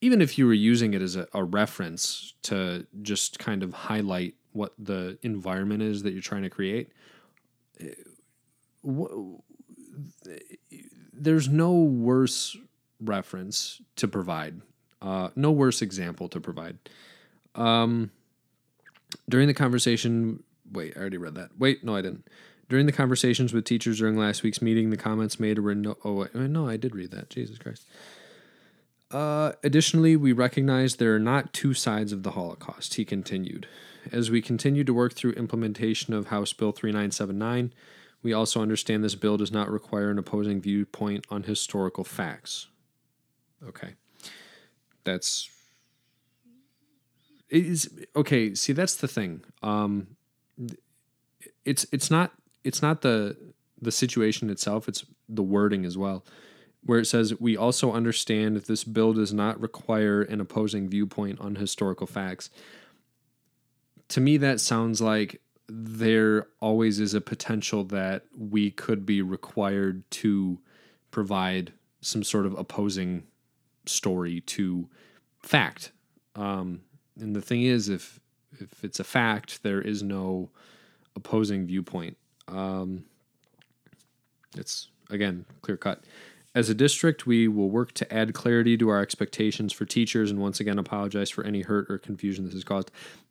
even 0.00 0.22
if 0.22 0.38
you 0.38 0.46
were 0.46 0.52
using 0.52 0.94
it 0.94 1.02
as 1.02 1.16
a, 1.16 1.26
a 1.34 1.42
reference 1.42 2.34
to 2.42 2.86
just 3.02 3.40
kind 3.40 3.64
of 3.64 3.74
highlight 3.74 4.34
what 4.52 4.72
the 4.78 5.18
environment 5.22 5.82
is 5.82 6.04
that 6.04 6.12
you're 6.12 6.22
trying 6.22 6.42
to 6.42 6.50
create, 6.50 6.92
eh, 7.80 7.88
there's 11.12 11.48
no 11.48 11.72
worse 11.72 12.56
reference 13.00 13.82
to 13.96 14.06
provide, 14.06 14.60
uh, 15.00 15.30
no 15.34 15.50
worse 15.50 15.82
example 15.82 16.28
to 16.28 16.40
provide. 16.40 16.78
Um, 17.56 18.12
during 19.28 19.46
the 19.46 19.54
conversation, 19.54 20.42
wait, 20.70 20.94
I 20.96 21.00
already 21.00 21.16
read 21.16 21.34
that. 21.34 21.50
Wait, 21.58 21.84
no, 21.84 21.96
I 21.96 22.02
didn't. 22.02 22.28
During 22.68 22.86
the 22.86 22.92
conversations 22.92 23.52
with 23.52 23.64
teachers 23.64 23.98
during 23.98 24.16
last 24.16 24.42
week's 24.42 24.62
meeting, 24.62 24.90
the 24.90 24.96
comments 24.96 25.38
made 25.38 25.58
were 25.58 25.74
no. 25.74 25.96
Oh, 26.04 26.14
wait, 26.14 26.34
no, 26.34 26.68
I 26.68 26.76
did 26.76 26.94
read 26.94 27.10
that. 27.10 27.28
Jesus 27.28 27.58
Christ. 27.58 27.86
Uh, 29.10 29.52
additionally, 29.62 30.16
we 30.16 30.32
recognize 30.32 30.96
there 30.96 31.14
are 31.14 31.18
not 31.20 31.52
two 31.52 31.74
sides 31.74 32.12
of 32.12 32.22
the 32.22 32.30
Holocaust, 32.30 32.94
he 32.94 33.04
continued. 33.04 33.68
As 34.10 34.30
we 34.30 34.40
continue 34.40 34.84
to 34.84 34.94
work 34.94 35.12
through 35.12 35.32
implementation 35.32 36.14
of 36.14 36.28
House 36.28 36.52
Bill 36.54 36.72
3979, 36.72 37.72
we 38.22 38.32
also 38.32 38.62
understand 38.62 39.04
this 39.04 39.14
bill 39.14 39.36
does 39.36 39.52
not 39.52 39.70
require 39.70 40.10
an 40.10 40.18
opposing 40.18 40.60
viewpoint 40.60 41.26
on 41.28 41.42
historical 41.42 42.04
facts. 42.04 42.68
Okay. 43.66 43.94
That's 45.04 45.50
is 47.60 47.90
okay, 48.16 48.54
see 48.54 48.72
that's 48.72 48.96
the 48.96 49.08
thing. 49.08 49.42
Um 49.62 50.08
it's 51.64 51.86
it's 51.92 52.10
not 52.10 52.32
it's 52.64 52.82
not 52.82 53.02
the 53.02 53.36
the 53.80 53.92
situation 53.92 54.50
itself, 54.50 54.88
it's 54.88 55.04
the 55.28 55.42
wording 55.42 55.84
as 55.84 55.98
well. 55.98 56.24
Where 56.84 56.98
it 56.98 57.06
says 57.06 57.38
we 57.40 57.56
also 57.56 57.92
understand 57.92 58.56
that 58.56 58.66
this 58.66 58.84
bill 58.84 59.12
does 59.12 59.32
not 59.32 59.60
require 59.60 60.22
an 60.22 60.40
opposing 60.40 60.88
viewpoint 60.88 61.40
on 61.40 61.56
historical 61.56 62.06
facts. 62.06 62.50
To 64.08 64.20
me 64.20 64.36
that 64.38 64.60
sounds 64.60 65.00
like 65.00 65.40
there 65.68 66.48
always 66.60 67.00
is 67.00 67.14
a 67.14 67.20
potential 67.20 67.84
that 67.84 68.24
we 68.36 68.70
could 68.70 69.06
be 69.06 69.22
required 69.22 70.08
to 70.10 70.58
provide 71.10 71.72
some 72.00 72.22
sort 72.22 72.46
of 72.46 72.58
opposing 72.58 73.22
story 73.86 74.40
to 74.40 74.88
fact. 75.40 75.92
Um, 76.34 76.82
and 77.22 77.36
the 77.36 77.40
thing 77.42 77.62
is, 77.62 77.88
if 77.88 78.20
if 78.58 78.84
it's 78.84 79.00
a 79.00 79.04
fact, 79.04 79.62
there 79.62 79.80
is 79.80 80.02
no 80.02 80.50
opposing 81.16 81.66
viewpoint. 81.66 82.16
Um, 82.48 83.04
it's 84.56 84.88
again 85.10 85.46
clear 85.62 85.76
cut. 85.76 86.04
As 86.54 86.68
a 86.68 86.74
district, 86.74 87.26
we 87.26 87.48
will 87.48 87.70
work 87.70 87.92
to 87.92 88.12
add 88.12 88.34
clarity 88.34 88.76
to 88.76 88.90
our 88.90 89.00
expectations 89.00 89.72
for 89.72 89.86
teachers, 89.86 90.30
and 90.30 90.40
once 90.40 90.60
again 90.60 90.78
apologize 90.78 91.30
for 91.30 91.44
any 91.44 91.62
hurt 91.62 91.90
or 91.90 91.96
confusion 91.96 92.44
this 92.44 92.52
has 92.52 92.64
caused. 92.64 92.90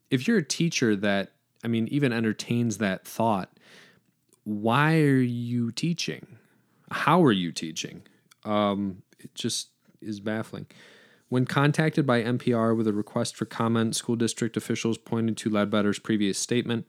If 0.09 0.27
you're 0.27 0.37
a 0.37 0.43
teacher 0.43 0.95
that 0.95 1.33
I 1.63 1.67
mean, 1.67 1.87
even 1.89 2.11
entertains 2.11 2.77
that 2.79 3.05
thought, 3.05 3.51
why 4.45 4.95
are 5.01 5.21
you 5.21 5.71
teaching? 5.71 6.37
How 6.89 7.23
are 7.23 7.31
you 7.31 7.51
teaching? 7.51 8.01
Um, 8.43 9.03
it 9.19 9.35
just 9.35 9.69
is 10.01 10.19
baffling. 10.19 10.65
When 11.31 11.45
contacted 11.45 12.05
by 12.05 12.23
NPR 12.23 12.75
with 12.75 12.89
a 12.89 12.93
request 12.93 13.37
for 13.37 13.45
comment, 13.45 13.95
school 13.95 14.17
district 14.17 14.57
officials 14.57 14.97
pointed 14.97 15.37
to 15.37 15.49
Ledbetter's 15.49 15.97
previous 15.97 16.37
statement. 16.37 16.85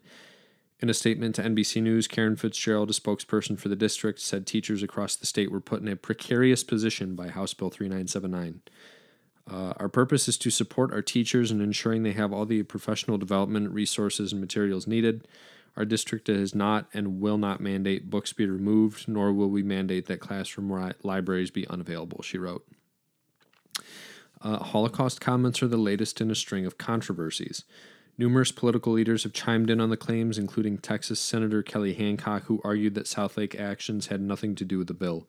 In 0.81 0.91
a 0.91 0.95
statement 0.95 1.37
to 1.37 1.43
NBC 1.43 1.81
News, 1.81 2.09
Karen 2.09 2.35
Fitzgerald, 2.35 2.91
a 2.91 2.93
spokesperson 2.93 3.57
for 3.57 3.69
the 3.69 3.77
district, 3.77 4.19
said 4.19 4.45
teachers 4.45 4.83
across 4.83 5.15
the 5.15 5.27
state 5.27 5.53
were 5.53 5.61
put 5.61 5.81
in 5.81 5.87
a 5.87 5.95
precarious 5.95 6.65
position 6.65 7.15
by 7.15 7.29
House 7.29 7.55
Bill 7.55 7.71
3979. 7.71 8.63
Uh, 9.49 9.75
our 9.77 9.89
purpose 9.89 10.27
is 10.27 10.37
to 10.39 10.51
support 10.51 10.93
our 10.93 11.03
teachers 11.03 11.53
in 11.53 11.61
ensuring 11.61 12.03
they 12.03 12.11
have 12.11 12.33
all 12.33 12.45
the 12.45 12.65
professional 12.65 13.19
development 13.19 13.71
resources 13.71 14.33
and 14.33 14.41
materials 14.41 14.89
needed. 14.89 15.29
Our 15.77 15.85
district 15.85 16.27
has 16.27 16.53
not 16.53 16.89
and 16.93 17.21
will 17.21 17.39
not 17.39 17.61
mandate 17.61 18.11
books 18.11 18.33
be 18.33 18.47
removed, 18.47 19.07
nor 19.07 19.33
will 19.33 19.51
we 19.51 19.63
mandate 19.63 20.07
that 20.07 20.19
classroom 20.19 20.73
ri- 20.73 20.95
libraries 21.05 21.53
be 21.53 21.65
unavailable, 21.69 22.23
she 22.23 22.39
wrote. 22.39 22.67
Uh, 24.43 24.59
Holocaust 24.59 25.21
comments 25.21 25.63
are 25.63 25.69
the 25.69 25.77
latest 25.77 26.21
in 26.21 26.31
a 26.31 26.35
string 26.35 26.67
of 26.67 26.79
controversies. 26.79 27.65
Numerous 28.19 28.53
political 28.53 28.93
leaders 28.93 29.23
have 29.23 29.33
chimed 29.33 29.71
in 29.71 29.81
on 29.81 29.91
the 29.91 29.97
claims, 29.97 30.37
including 30.37 30.79
Texas 30.79 31.21
Senator 31.21 31.63
Kelly 31.63 31.95
Hancock, 31.95 32.45
who 32.45 32.61
argued 32.65 32.95
that 32.95 33.07
Southlake 33.07 33.59
actions 33.59 34.09
had 34.09 34.21
nothing 34.21 34.55
to 34.57 34.65
do 34.65 34.79
with 34.79 34.89
the 34.89 34.95
bill. 34.95 35.27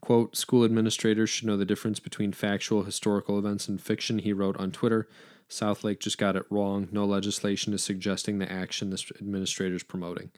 Quote, 0.00 0.36
school 0.36 0.64
administrators 0.64 1.30
should 1.30 1.46
know 1.46 1.56
the 1.56 1.64
difference 1.64 2.00
between 2.00 2.32
factual 2.32 2.84
historical 2.84 3.38
events 3.38 3.68
and 3.68 3.80
fiction, 3.80 4.18
he 4.18 4.32
wrote 4.32 4.56
on 4.58 4.70
Twitter. 4.70 5.08
Southlake 5.48 6.00
just 6.00 6.18
got 6.18 6.36
it 6.36 6.44
wrong. 6.50 6.88
No 6.92 7.04
legislation 7.06 7.72
is 7.72 7.82
suggesting 7.82 8.38
the 8.38 8.50
action 8.50 8.90
this 8.90 9.10
administrator 9.18 9.74
is 9.74 9.82
promoting. 9.82 10.30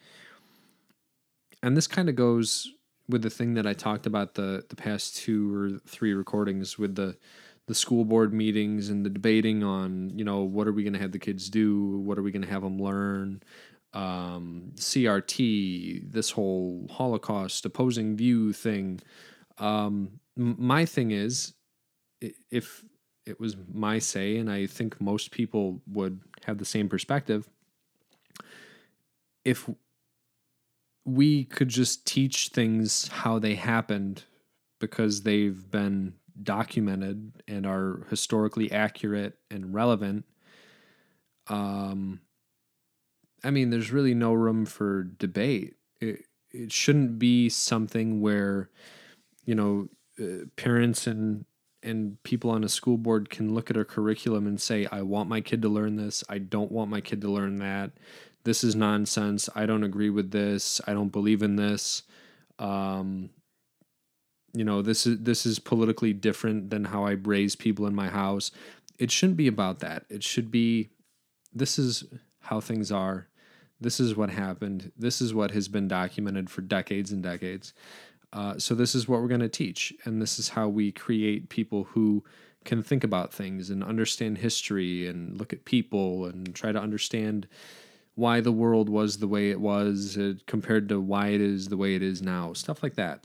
And 1.62 1.76
this 1.76 1.86
kind 1.86 2.08
of 2.08 2.14
goes 2.14 2.72
with 3.08 3.22
the 3.22 3.30
thing 3.30 3.54
that 3.54 3.66
I 3.66 3.72
talked 3.72 4.06
about 4.06 4.34
the 4.34 4.64
the 4.68 4.76
past 4.76 5.16
two 5.16 5.52
or 5.54 5.80
three 5.86 6.14
recordings 6.14 6.78
with 6.78 6.94
the 6.94 7.16
the 7.70 7.74
school 7.76 8.04
board 8.04 8.34
meetings 8.34 8.88
and 8.88 9.06
the 9.06 9.08
debating 9.08 9.62
on 9.62 10.10
you 10.18 10.24
know 10.24 10.40
what 10.40 10.66
are 10.66 10.72
we 10.72 10.82
going 10.82 10.92
to 10.92 10.98
have 10.98 11.12
the 11.12 11.20
kids 11.20 11.48
do? 11.48 11.98
What 12.00 12.18
are 12.18 12.22
we 12.22 12.32
going 12.32 12.42
to 12.42 12.48
have 12.48 12.62
them 12.62 12.82
learn? 12.82 13.44
Um, 13.92 14.72
crt 14.74 16.10
this 16.10 16.32
whole 16.32 16.88
holocaust 16.90 17.64
opposing 17.64 18.16
view 18.16 18.52
thing. 18.52 19.00
Um, 19.58 20.18
my 20.36 20.84
thing 20.84 21.12
is, 21.12 21.54
if 22.50 22.84
it 23.24 23.38
was 23.38 23.54
my 23.72 24.00
say, 24.00 24.36
and 24.38 24.50
I 24.50 24.66
think 24.66 25.00
most 25.00 25.30
people 25.30 25.80
would 25.86 26.22
have 26.46 26.58
the 26.58 26.64
same 26.64 26.88
perspective, 26.88 27.48
if 29.44 29.70
we 31.04 31.44
could 31.44 31.68
just 31.68 32.04
teach 32.04 32.48
things 32.48 33.06
how 33.06 33.38
they 33.38 33.54
happened 33.54 34.24
because 34.80 35.22
they've 35.22 35.70
been 35.70 36.14
documented 36.42 37.42
and 37.48 37.66
are 37.66 38.06
historically 38.10 38.70
accurate 38.72 39.34
and 39.50 39.74
relevant 39.74 40.24
um 41.48 42.20
i 43.44 43.50
mean 43.50 43.70
there's 43.70 43.90
really 43.90 44.14
no 44.14 44.32
room 44.32 44.64
for 44.64 45.02
debate 45.02 45.74
it, 46.00 46.24
it 46.52 46.72
shouldn't 46.72 47.18
be 47.18 47.48
something 47.48 48.20
where 48.20 48.70
you 49.44 49.56
know, 49.56 49.88
uh, 50.20 50.44
parents 50.56 51.08
and 51.08 51.44
and 51.82 52.22
people 52.22 52.50
on 52.50 52.62
a 52.62 52.68
school 52.68 52.98
board 52.98 53.30
can 53.30 53.52
look 53.52 53.68
at 53.68 53.76
a 53.76 53.84
curriculum 53.84 54.46
and 54.46 54.60
say, 54.60 54.86
I 54.92 55.02
want 55.02 55.28
my 55.28 55.40
kid 55.40 55.62
to 55.62 55.68
learn 55.68 55.96
this. 55.96 56.22
I 56.28 56.38
don't 56.38 56.70
want 56.70 56.90
my 56.90 57.00
kid 57.00 57.22
to 57.22 57.28
learn 57.28 57.58
that. 57.58 57.90
This 58.44 58.62
is 58.62 58.76
nonsense. 58.76 59.48
I 59.56 59.64
don't 59.66 59.82
agree 59.82 60.10
with 60.10 60.30
this. 60.30 60.80
I 60.86 60.92
don't 60.92 61.08
believe 61.08 61.42
in 61.42 61.56
this. 61.56 62.02
Um, 62.60 63.30
you 64.52 64.64
know, 64.64 64.82
this 64.82 65.06
is 65.06 65.20
this 65.20 65.46
is 65.46 65.58
politically 65.58 66.12
different 66.12 66.70
than 66.70 66.84
how 66.84 67.04
I 67.04 67.12
raise 67.12 67.54
people 67.56 67.86
in 67.86 67.94
my 67.94 68.08
house. 68.08 68.50
It 68.98 69.10
shouldn't 69.10 69.36
be 69.36 69.46
about 69.46 69.80
that. 69.80 70.04
It 70.08 70.22
should 70.22 70.50
be 70.50 70.90
this 71.52 71.78
is 71.78 72.04
how 72.40 72.60
things 72.60 72.90
are. 72.90 73.28
This 73.80 73.98
is 73.98 74.14
what 74.14 74.30
happened. 74.30 74.92
This 74.96 75.20
is 75.20 75.32
what 75.32 75.52
has 75.52 75.68
been 75.68 75.88
documented 75.88 76.50
for 76.50 76.60
decades 76.60 77.12
and 77.12 77.22
decades. 77.22 77.72
Uh, 78.32 78.58
so 78.58 78.74
this 78.74 78.94
is 78.94 79.08
what 79.08 79.20
we're 79.20 79.28
going 79.28 79.40
to 79.40 79.48
teach, 79.48 79.92
and 80.04 80.20
this 80.20 80.38
is 80.38 80.50
how 80.50 80.68
we 80.68 80.92
create 80.92 81.48
people 81.48 81.84
who 81.84 82.22
can 82.64 82.82
think 82.82 83.02
about 83.02 83.32
things 83.32 83.70
and 83.70 83.82
understand 83.82 84.38
history 84.38 85.08
and 85.08 85.38
look 85.38 85.52
at 85.52 85.64
people 85.64 86.26
and 86.26 86.54
try 86.54 86.70
to 86.70 86.78
understand 86.78 87.48
why 88.14 88.40
the 88.40 88.52
world 88.52 88.88
was 88.88 89.18
the 89.18 89.26
way 89.26 89.50
it 89.50 89.60
was 89.60 90.18
uh, 90.18 90.34
compared 90.46 90.88
to 90.88 91.00
why 91.00 91.28
it 91.28 91.40
is 91.40 91.68
the 91.68 91.76
way 91.76 91.94
it 91.94 92.02
is 92.02 92.20
now. 92.20 92.52
Stuff 92.52 92.82
like 92.82 92.94
that. 92.94 93.24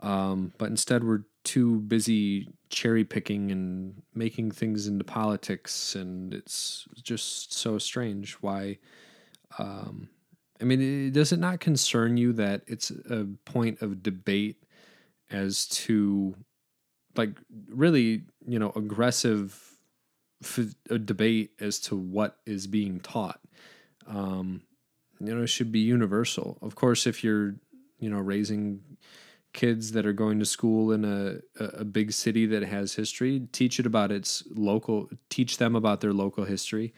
Um, 0.00 0.52
but 0.58 0.70
instead, 0.70 1.04
we're 1.04 1.24
too 1.44 1.80
busy 1.80 2.48
cherry 2.70 3.04
picking 3.04 3.50
and 3.50 4.02
making 4.14 4.50
things 4.50 4.86
into 4.86 5.04
politics, 5.04 5.94
and 5.94 6.34
it's 6.34 6.86
just 7.02 7.52
so 7.52 7.78
strange 7.78 8.34
why. 8.34 8.78
Um, 9.58 10.08
I 10.60 10.64
mean, 10.64 11.12
does 11.12 11.32
it 11.32 11.38
not 11.38 11.60
concern 11.60 12.16
you 12.16 12.32
that 12.34 12.62
it's 12.66 12.90
a 12.90 13.26
point 13.44 13.80
of 13.80 14.02
debate 14.02 14.62
as 15.30 15.66
to, 15.66 16.34
like, 17.16 17.30
really, 17.68 18.24
you 18.46 18.58
know, 18.58 18.72
aggressive 18.74 19.78
f- 20.42 20.74
debate 21.04 21.52
as 21.60 21.78
to 21.80 21.96
what 21.96 22.38
is 22.44 22.66
being 22.66 23.00
taught? 23.00 23.40
Um, 24.06 24.62
you 25.20 25.34
know, 25.34 25.42
it 25.42 25.48
should 25.48 25.72
be 25.72 25.80
universal. 25.80 26.58
Of 26.60 26.74
course, 26.74 27.06
if 27.06 27.22
you're, 27.22 27.54
you 27.98 28.10
know, 28.10 28.18
raising 28.18 28.80
kids 29.52 29.92
that 29.92 30.06
are 30.06 30.12
going 30.12 30.38
to 30.38 30.44
school 30.44 30.92
in 30.92 31.04
a, 31.04 31.38
a 31.58 31.84
big 31.84 32.12
city 32.12 32.46
that 32.46 32.62
has 32.62 32.94
history, 32.94 33.48
teach 33.52 33.80
it 33.80 33.86
about 33.86 34.12
its 34.12 34.44
local, 34.54 35.08
teach 35.30 35.56
them 35.58 35.74
about 35.74 36.00
their 36.00 36.12
local 36.12 36.44
history. 36.44 36.92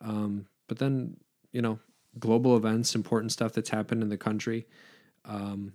Um, 0.00 0.46
but 0.66 0.78
then, 0.78 1.16
you 1.52 1.62
know, 1.62 1.78
global 2.18 2.56
events, 2.56 2.94
important 2.94 3.32
stuff 3.32 3.52
that's 3.52 3.70
happened 3.70 4.02
in 4.02 4.08
the 4.08 4.16
country, 4.16 4.66
um, 5.24 5.72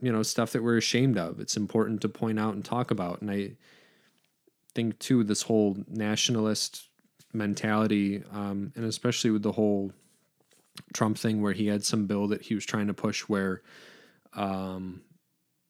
you 0.00 0.10
know, 0.10 0.22
stuff 0.22 0.52
that 0.52 0.62
we're 0.62 0.78
ashamed 0.78 1.18
of. 1.18 1.40
It's 1.40 1.56
important 1.56 2.00
to 2.02 2.08
point 2.08 2.38
out 2.38 2.54
and 2.54 2.64
talk 2.64 2.90
about. 2.90 3.20
And 3.20 3.30
I 3.30 3.52
think, 4.74 4.98
too, 4.98 5.24
this 5.24 5.42
whole 5.42 5.76
nationalist 5.88 6.88
mentality, 7.32 8.22
um, 8.32 8.72
and 8.76 8.84
especially 8.84 9.30
with 9.30 9.42
the 9.42 9.52
whole 9.52 9.92
Trump 10.92 11.18
thing 11.18 11.42
where 11.42 11.52
he 11.52 11.66
had 11.66 11.84
some 11.84 12.06
bill 12.06 12.28
that 12.28 12.42
he 12.42 12.54
was 12.54 12.64
trying 12.64 12.88
to 12.88 12.94
push 12.94 13.22
where 13.22 13.62
um, 14.34 15.02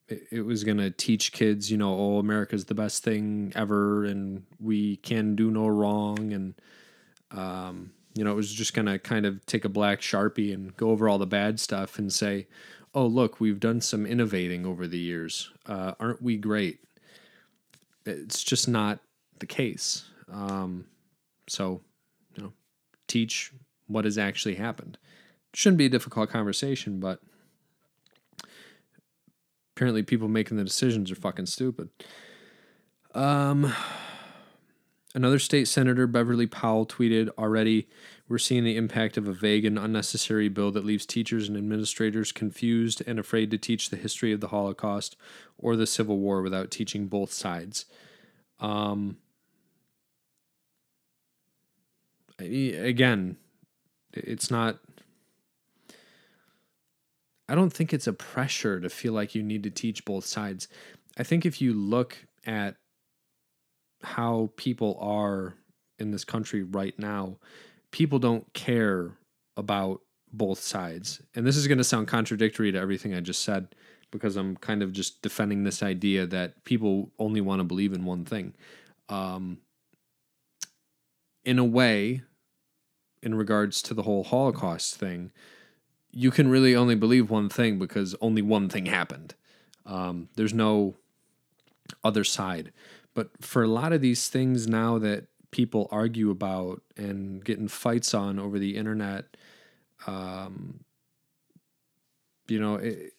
it, 0.07 0.45
was 0.45 0.63
going 0.63 0.77
to 0.77 0.91
teach 0.91 1.31
kids, 1.31 1.71
you 1.71 1.77
know, 1.77 1.93
oh, 1.93 2.19
America's 2.19 2.65
the 2.65 2.75
best 2.75 3.03
thing 3.03 3.51
ever 3.55 4.05
and 4.05 4.43
we 4.59 4.97
can 4.97 5.35
do 5.35 5.49
no 5.49 5.67
wrong. 5.67 6.33
And, 6.33 6.53
um, 7.31 7.91
you 8.13 8.23
know, 8.23 8.31
it 8.31 8.35
was 8.35 8.53
just 8.53 8.73
going 8.73 8.85
to 8.85 8.99
kind 8.99 9.25
of 9.25 9.45
take 9.45 9.65
a 9.65 9.69
black 9.69 10.01
sharpie 10.01 10.53
and 10.53 10.75
go 10.77 10.91
over 10.91 11.09
all 11.09 11.17
the 11.17 11.25
bad 11.25 11.59
stuff 11.59 11.99
and 11.99 12.11
say, 12.13 12.47
"Oh, 12.93 13.05
look, 13.05 13.39
we've 13.39 13.59
done 13.59 13.81
some 13.81 14.05
innovating 14.05 14.65
over 14.65 14.87
the 14.87 14.97
years. 14.97 15.51
Uh, 15.65 15.93
aren't 15.99 16.21
we 16.21 16.37
great?" 16.37 16.79
It's 18.05 18.43
just 18.43 18.69
not 18.69 18.99
the 19.39 19.45
case. 19.45 20.05
Um, 20.31 20.85
so, 21.47 21.81
you 22.35 22.43
know, 22.43 22.53
teach 23.07 23.51
what 23.87 24.05
has 24.05 24.17
actually 24.17 24.55
happened. 24.55 24.97
shouldn't 25.53 25.77
be 25.77 25.85
a 25.85 25.89
difficult 25.89 26.29
conversation, 26.29 26.99
but 26.99 27.19
apparently 29.75 30.03
people 30.03 30.27
making 30.27 30.57
the 30.57 30.63
decisions 30.63 31.11
are 31.11 31.15
fucking 31.15 31.45
stupid. 31.45 31.89
Um, 33.13 33.73
another 35.13 35.39
state 35.39 35.67
senator, 35.67 36.07
Beverly 36.07 36.47
Powell, 36.47 36.85
tweeted 36.85 37.29
already 37.37 37.87
we're 38.27 38.37
seeing 38.37 38.63
the 38.63 38.77
impact 38.77 39.17
of 39.17 39.27
a 39.27 39.33
vague 39.33 39.65
and 39.65 39.77
unnecessary 39.77 40.49
bill 40.49 40.71
that 40.71 40.85
leaves 40.85 41.05
teachers 41.05 41.47
and 41.47 41.57
administrators 41.57 42.31
confused 42.31 43.03
and 43.05 43.19
afraid 43.19 43.51
to 43.51 43.57
teach 43.57 43.89
the 43.89 43.97
history 43.97 44.31
of 44.31 44.39
the 44.39 44.47
Holocaust 44.47 45.15
or 45.57 45.75
the 45.75 45.85
Civil 45.85 46.17
War 46.19 46.41
without 46.41 46.71
teaching 46.71 47.07
both 47.07 47.31
sides. 47.31 47.85
Um, 48.59 49.17
again, 52.39 53.37
it's 54.13 54.49
not. 54.49 54.79
I 57.47 57.55
don't 57.55 57.71
think 57.71 57.93
it's 57.93 58.07
a 58.07 58.13
pressure 58.13 58.79
to 58.79 58.89
feel 58.89 59.13
like 59.13 59.35
you 59.35 59.43
need 59.43 59.63
to 59.63 59.69
teach 59.69 60.05
both 60.05 60.25
sides. 60.25 60.67
I 61.17 61.23
think 61.23 61.45
if 61.45 61.61
you 61.61 61.73
look 61.73 62.17
at 62.45 62.75
how 64.03 64.51
people 64.57 64.97
are 64.99 65.55
in 65.99 66.11
this 66.11 66.23
country 66.23 66.63
right 66.63 66.97
now, 66.97 67.37
people 67.91 68.19
don't 68.19 68.51
care 68.53 69.17
about 69.57 70.01
both 70.31 70.59
sides. 70.59 71.21
And 71.33 71.45
this 71.45 71.55
is 71.55 71.67
going 71.67 71.77
to 71.77 71.83
sound 71.83 72.07
contradictory 72.07 72.71
to 72.71 72.79
everything 72.79 73.13
I 73.13 73.21
just 73.21 73.43
said 73.43 73.75
because 74.11 74.35
I'm 74.35 74.55
kind 74.57 74.81
of 74.81 74.91
just 74.91 75.21
defending 75.21 75.63
this 75.63 75.81
idea 75.81 76.25
that 76.27 76.63
people 76.63 77.11
only 77.19 77.41
want 77.41 77.59
to 77.59 77.63
believe 77.63 77.93
in 77.93 78.05
one 78.05 78.25
thing. 78.25 78.53
Um, 79.09 79.59
in 81.43 81.59
a 81.59 81.63
way, 81.63 82.21
in 83.21 83.35
regards 83.35 83.81
to 83.83 83.93
the 83.93 84.03
whole 84.03 84.23
Holocaust 84.23 84.95
thing, 84.95 85.31
you 86.15 86.31
can 86.31 86.47
really 86.47 86.75
only 86.75 86.95
believe 86.95 87.29
one 87.29 87.49
thing 87.49 87.77
because 87.77 88.15
only 88.21 88.41
one 88.41 88.69
thing 88.69 88.85
happened. 88.85 89.35
Um, 89.85 90.29
there's 90.35 90.53
no 90.53 90.95
other 92.03 92.23
side. 92.23 92.71
But 93.13 93.29
for 93.41 93.61
a 93.63 93.67
lot 93.67 93.91
of 93.91 93.99
these 93.99 94.29
things 94.29 94.65
now 94.65 94.97
that 94.99 95.25
people 95.51 95.89
argue 95.91 96.31
about 96.31 96.81
and 96.95 97.43
get 97.43 97.59
in 97.59 97.67
fights 97.67 98.13
on 98.13 98.39
over 98.39 98.57
the 98.57 98.77
internet, 98.77 99.35
um, 100.07 100.79
you 102.47 102.59
know, 102.59 102.75
it, 102.75 103.13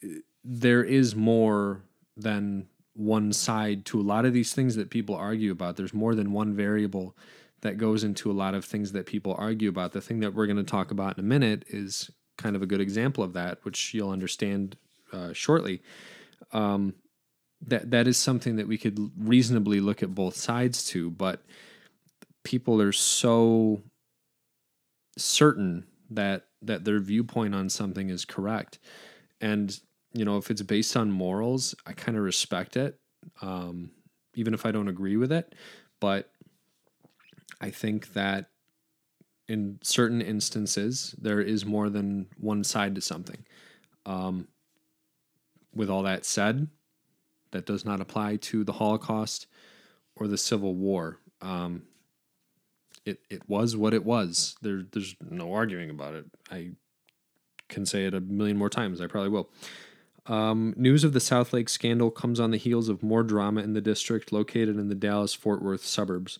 it, 0.00 0.24
there 0.42 0.82
is 0.82 1.14
more 1.14 1.82
than 2.16 2.66
one 2.94 3.32
side 3.32 3.84
to 3.84 4.00
a 4.00 4.02
lot 4.02 4.24
of 4.24 4.32
these 4.32 4.54
things 4.54 4.74
that 4.76 4.88
people 4.88 5.14
argue 5.14 5.52
about. 5.52 5.76
There's 5.76 5.94
more 5.94 6.14
than 6.14 6.32
one 6.32 6.54
variable 6.54 7.14
that 7.60 7.76
goes 7.76 8.04
into 8.04 8.30
a 8.30 8.32
lot 8.32 8.54
of 8.54 8.64
things 8.64 8.92
that 8.92 9.04
people 9.04 9.34
argue 9.38 9.68
about. 9.68 9.92
The 9.92 10.00
thing 10.00 10.20
that 10.20 10.34
we're 10.34 10.46
going 10.46 10.56
to 10.56 10.62
talk 10.62 10.90
about 10.90 11.18
in 11.18 11.24
a 11.24 11.26
minute 11.26 11.64
is 11.68 12.10
kind 12.38 12.56
of 12.56 12.62
a 12.62 12.66
good 12.66 12.80
example 12.80 13.22
of 13.22 13.34
that, 13.34 13.58
which 13.64 13.92
you'll 13.92 14.10
understand 14.10 14.76
uh, 15.12 15.32
shortly. 15.32 15.82
Um, 16.52 16.94
that 17.66 17.90
that 17.90 18.06
is 18.06 18.16
something 18.16 18.56
that 18.56 18.68
we 18.68 18.78
could 18.78 19.10
reasonably 19.18 19.80
look 19.80 20.02
at 20.02 20.14
both 20.14 20.36
sides 20.36 20.84
to, 20.86 21.10
but 21.10 21.42
people 22.44 22.80
are 22.80 22.92
so 22.92 23.82
certain 25.18 25.84
that 26.10 26.46
that 26.62 26.84
their 26.84 27.00
viewpoint 27.00 27.54
on 27.54 27.68
something 27.68 28.08
is 28.08 28.24
correct 28.24 28.78
and 29.40 29.80
you 30.12 30.24
know 30.24 30.38
if 30.38 30.50
it's 30.50 30.62
based 30.62 30.96
on 30.96 31.10
morals 31.10 31.74
i 31.86 31.92
kind 31.92 32.16
of 32.16 32.24
respect 32.24 32.76
it 32.76 32.98
um, 33.42 33.90
even 34.34 34.54
if 34.54 34.64
i 34.64 34.70
don't 34.70 34.88
agree 34.88 35.16
with 35.16 35.32
it 35.32 35.54
but 36.00 36.30
i 37.60 37.68
think 37.68 38.12
that 38.14 38.46
in 39.48 39.78
certain 39.82 40.20
instances 40.20 41.14
there 41.20 41.40
is 41.40 41.64
more 41.64 41.88
than 41.88 42.26
one 42.38 42.62
side 42.62 42.94
to 42.94 43.00
something 43.00 43.44
um, 44.06 44.48
with 45.74 45.88
all 45.88 46.02
that 46.02 46.24
said 46.24 46.68
that 47.50 47.66
does 47.66 47.84
not 47.84 48.00
apply 48.00 48.36
to 48.36 48.64
the 48.64 48.72
holocaust 48.72 49.46
or 50.16 50.26
the 50.28 50.38
civil 50.38 50.74
war 50.74 51.18
um, 51.40 51.82
it 53.08 53.20
it 53.30 53.48
was 53.48 53.76
what 53.76 53.94
it 53.94 54.04
was. 54.04 54.56
There 54.62 54.84
there's 54.92 55.16
no 55.28 55.52
arguing 55.52 55.90
about 55.90 56.14
it. 56.14 56.26
I 56.50 56.72
can 57.68 57.86
say 57.86 58.04
it 58.04 58.14
a 58.14 58.20
million 58.20 58.56
more 58.56 58.70
times. 58.70 59.00
I 59.00 59.06
probably 59.06 59.30
will. 59.30 59.50
Um, 60.26 60.74
news 60.76 61.04
of 61.04 61.14
the 61.14 61.20
Southlake 61.20 61.70
scandal 61.70 62.10
comes 62.10 62.38
on 62.38 62.50
the 62.50 62.58
heels 62.58 62.90
of 62.90 63.02
more 63.02 63.22
drama 63.22 63.62
in 63.62 63.72
the 63.72 63.80
district 63.80 64.30
located 64.30 64.78
in 64.78 64.88
the 64.88 64.94
Dallas 64.94 65.32
Fort 65.32 65.62
Worth 65.62 65.84
suburbs. 65.84 66.38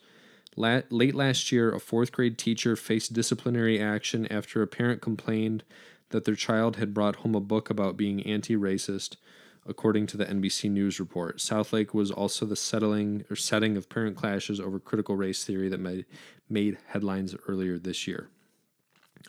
La- 0.58 0.82
late 0.90 1.14
last 1.14 1.52
year, 1.52 1.72
a 1.72 1.78
fourth 1.78 2.10
grade 2.10 2.36
teacher 2.36 2.74
faced 2.74 3.12
disciplinary 3.12 3.80
action 3.80 4.26
after 4.26 4.60
a 4.60 4.66
parent 4.66 5.00
complained 5.00 5.62
that 6.10 6.24
their 6.24 6.34
child 6.34 6.76
had 6.76 6.92
brought 6.92 7.16
home 7.16 7.36
a 7.36 7.40
book 7.40 7.70
about 7.70 7.96
being 7.96 8.26
anti 8.26 8.56
racist 8.56 9.16
according 9.64 10.08
to 10.08 10.16
the 10.16 10.24
NBC 10.24 10.68
News 10.68 10.98
report. 10.98 11.38
Southlake 11.38 11.94
was 11.94 12.10
also 12.10 12.44
the 12.44 12.56
settling 12.56 13.24
or 13.30 13.36
setting 13.36 13.76
of 13.76 13.88
parent 13.88 14.16
clashes 14.16 14.58
over 14.58 14.80
critical 14.80 15.14
race 15.14 15.44
theory 15.44 15.68
that 15.68 15.78
made, 15.78 16.06
made 16.48 16.78
headlines 16.88 17.36
earlier 17.46 17.78
this 17.78 18.08
year. 18.08 18.28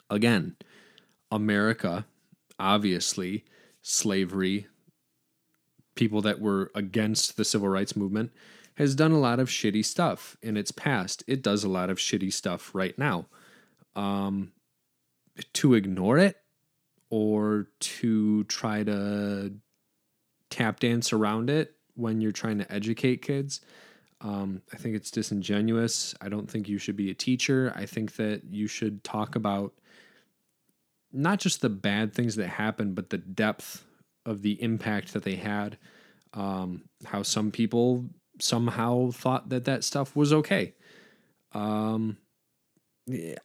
Again, 0.09 0.55
America, 1.31 2.07
obviously, 2.57 3.43
slavery, 3.83 4.65
people 5.93 6.21
that 6.21 6.39
were 6.39 6.71
against 6.73 7.37
the 7.37 7.45
civil 7.45 7.69
rights 7.69 7.95
movement, 7.95 8.31
has 8.79 8.95
done 8.95 9.11
a 9.11 9.19
lot 9.19 9.41
of 9.41 9.49
shitty 9.49 9.83
stuff 9.85 10.37
in 10.41 10.55
its 10.55 10.71
past. 10.71 11.21
It 11.27 11.43
does 11.43 11.65
a 11.65 11.69
lot 11.69 11.89
of 11.89 11.97
shitty 11.97 12.31
stuff 12.31 12.73
right 12.73 12.97
now. 12.97 13.27
Um, 13.93 14.53
to 15.53 15.73
ignore 15.73 16.17
it 16.17 16.37
or 17.09 17.67
to 17.79 18.45
try 18.45 18.83
to 18.83 19.53
tap 20.49 20.79
dance 20.79 21.11
around 21.11 21.49
it 21.49 21.75
when 21.95 22.21
you're 22.21 22.31
trying 22.31 22.57
to 22.57 22.71
educate 22.71 23.21
kids. 23.21 23.59
Um, 24.21 24.61
I 24.73 24.77
think 24.77 24.95
it's 24.95 25.11
disingenuous. 25.11 26.15
I 26.21 26.29
don't 26.29 26.49
think 26.49 26.69
you 26.69 26.77
should 26.77 26.95
be 26.95 27.11
a 27.11 27.13
teacher. 27.13 27.73
I 27.75 27.85
think 27.85 28.15
that 28.15 28.43
you 28.49 28.67
should 28.67 29.03
talk 29.03 29.35
about 29.35 29.73
not 31.11 31.39
just 31.39 31.59
the 31.59 31.69
bad 31.69 32.13
things 32.13 32.37
that 32.37 32.47
happened, 32.47 32.95
but 32.95 33.09
the 33.09 33.17
depth 33.17 33.83
of 34.25 34.41
the 34.41 34.61
impact 34.61 35.11
that 35.13 35.23
they 35.23 35.35
had. 35.35 35.77
Um, 36.33 36.83
how 37.05 37.23
some 37.23 37.51
people 37.51 38.05
somehow 38.39 39.11
thought 39.11 39.49
that 39.49 39.65
that 39.65 39.83
stuff 39.83 40.15
was 40.15 40.33
okay. 40.33 40.73
Um, 41.53 42.17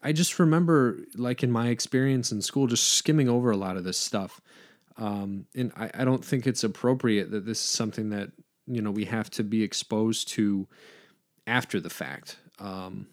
I 0.02 0.12
just 0.12 0.38
remember, 0.38 0.98
like 1.16 1.42
in 1.42 1.50
my 1.50 1.68
experience 1.68 2.32
in 2.32 2.42
school, 2.42 2.66
just 2.66 2.94
skimming 2.94 3.28
over 3.28 3.50
a 3.50 3.56
lot 3.56 3.76
of 3.76 3.84
this 3.84 3.98
stuff. 3.98 4.40
Um, 4.96 5.46
and 5.54 5.72
I, 5.76 5.90
I 5.94 6.04
don't 6.04 6.24
think 6.24 6.46
it's 6.46 6.64
appropriate 6.64 7.30
that 7.30 7.46
this 7.46 7.58
is 7.58 7.64
something 7.64 8.10
that 8.10 8.30
you 8.66 8.80
know 8.80 8.90
we 8.90 9.06
have 9.06 9.30
to 9.30 9.42
be 9.42 9.62
exposed 9.62 10.28
to 10.28 10.66
after 11.46 11.80
the 11.80 11.90
fact. 11.90 12.36
Um, 12.58 13.08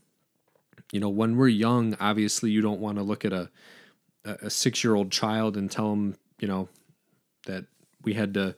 you 0.92 1.00
know, 1.00 1.10
when 1.10 1.38
we're 1.38 1.48
young, 1.48 1.96
obviously 2.00 2.52
you 2.52 2.62
don't 2.62 2.82
want 2.82 2.98
to 2.98 3.04
look 3.04 3.26
at 3.26 3.34
a 3.34 3.50
a 4.26 4.50
six 4.50 4.84
year 4.84 4.94
old 4.94 5.12
child 5.12 5.58
and 5.58 5.72
tell 5.72 5.90
them, 5.90 6.16
you 6.40 6.48
know, 6.48 6.70
that 7.46 7.66
we 8.04 8.14
had 8.14 8.34
to 8.36 8.56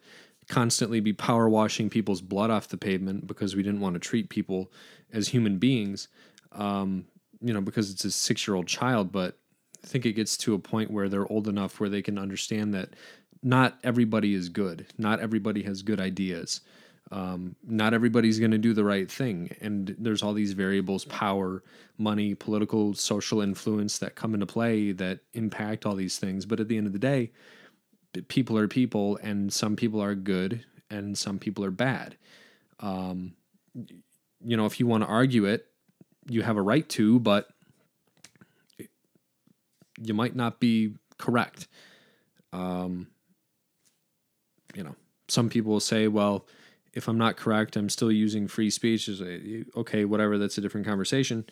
constantly 0.54 1.00
be 1.00 1.14
power 1.14 1.50
washing 1.50 1.90
people's 1.90 2.22
blood 2.22 2.52
off 2.52 2.68
the 2.68 2.78
pavement 2.78 3.26
because 3.26 3.56
we 3.56 3.64
didn't 3.64 3.80
want 3.80 3.96
to 3.96 4.00
treat 4.00 4.30
people 4.30 4.72
as 5.12 5.28
human 5.28 5.58
beings. 5.58 6.10
Um, 6.52 7.06
you 7.42 7.52
know, 7.52 7.60
because 7.62 7.90
it's 7.90 8.06
a 8.06 8.12
six 8.12 8.48
year 8.48 8.54
old 8.54 8.68
child, 8.68 9.12
but 9.12 9.36
I 9.84 9.88
think 9.88 10.06
it 10.06 10.14
gets 10.14 10.38
to 10.38 10.54
a 10.54 10.60
point 10.60 10.92
where 10.92 11.10
they're 11.10 11.30
old 11.32 11.48
enough 11.48 11.80
where 11.80 11.90
they 11.90 12.04
can 12.04 12.20
understand 12.20 12.72
that 12.76 12.90
not 13.42 13.80
everybody 13.84 14.36
is 14.36 14.48
good. 14.48 14.86
Not 15.00 15.20
everybody 15.20 15.64
has 15.64 15.82
good 15.82 16.00
ideas. 16.00 16.62
Um, 17.12 17.56
not 17.68 17.96
everybody's 17.96 18.38
going 18.38 18.52
to 18.52 18.60
do 18.60 18.74
the 18.74 18.84
right 18.84 19.10
thing. 19.10 19.56
And 19.60 19.96
there's 19.98 20.22
all 20.22 20.34
these 20.34 20.54
variables 20.54 21.04
power, 21.06 21.64
money, 21.98 22.36
political, 22.36 22.94
social 22.94 23.42
influence 23.42 23.98
that 23.98 24.14
come 24.14 24.36
into 24.36 24.46
play 24.46 24.92
that 24.92 25.20
impact 25.34 25.88
all 25.88 25.96
these 25.96 26.20
things. 26.20 26.46
But 26.46 26.60
at 26.60 26.68
the 26.68 26.78
end 26.78 26.86
of 26.86 26.94
the 26.94 27.00
day, 27.00 27.32
people 28.28 28.58
are 28.58 28.68
people, 28.68 29.18
and 29.22 29.52
some 29.52 29.76
people 29.76 30.02
are 30.02 30.16
good 30.16 30.66
and 30.90 31.18
some 31.18 31.40
people 31.40 31.66
are 31.66 31.72
bad. 31.72 32.16
Um, 32.80 33.34
you 33.74 34.58
know, 34.58 34.66
if 34.66 34.80
you 34.80 34.88
want 34.88 35.04
to 35.04 35.10
argue 35.10 35.46
it, 35.46 35.66
you 36.30 36.42
have 36.44 36.58
a 36.58 36.62
right 36.62 36.88
to, 36.90 37.20
but 37.20 37.50
you 40.00 40.14
might 40.14 40.36
not 40.36 40.60
be 40.60 40.94
correct. 41.18 41.68
Um, 42.52 43.08
you 44.76 44.84
know, 44.84 44.96
some 45.28 45.50
people 45.50 45.72
will 45.72 45.80
say, 45.80 46.08
well, 46.08 46.46
if 46.94 47.08
I'm 47.08 47.18
not 47.18 47.38
correct, 47.38 47.76
I'm 47.76 47.90
still 47.90 48.12
using 48.12 48.48
free 48.48 48.70
speech. 48.70 49.10
Okay, 49.76 50.06
whatever, 50.06 50.38
that's 50.38 50.58
a 50.58 50.62
different 50.62 50.86
conversation. 50.86 51.46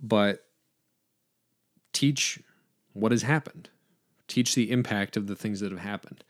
But 0.00 0.44
teach 1.92 2.40
what 2.92 3.12
has 3.12 3.22
happened, 3.22 3.68
teach 4.28 4.54
the 4.54 4.70
impact 4.70 5.16
of 5.16 5.26
the 5.26 5.36
things 5.36 5.60
that 5.60 5.72
have 5.72 5.80
happened. 5.80 6.22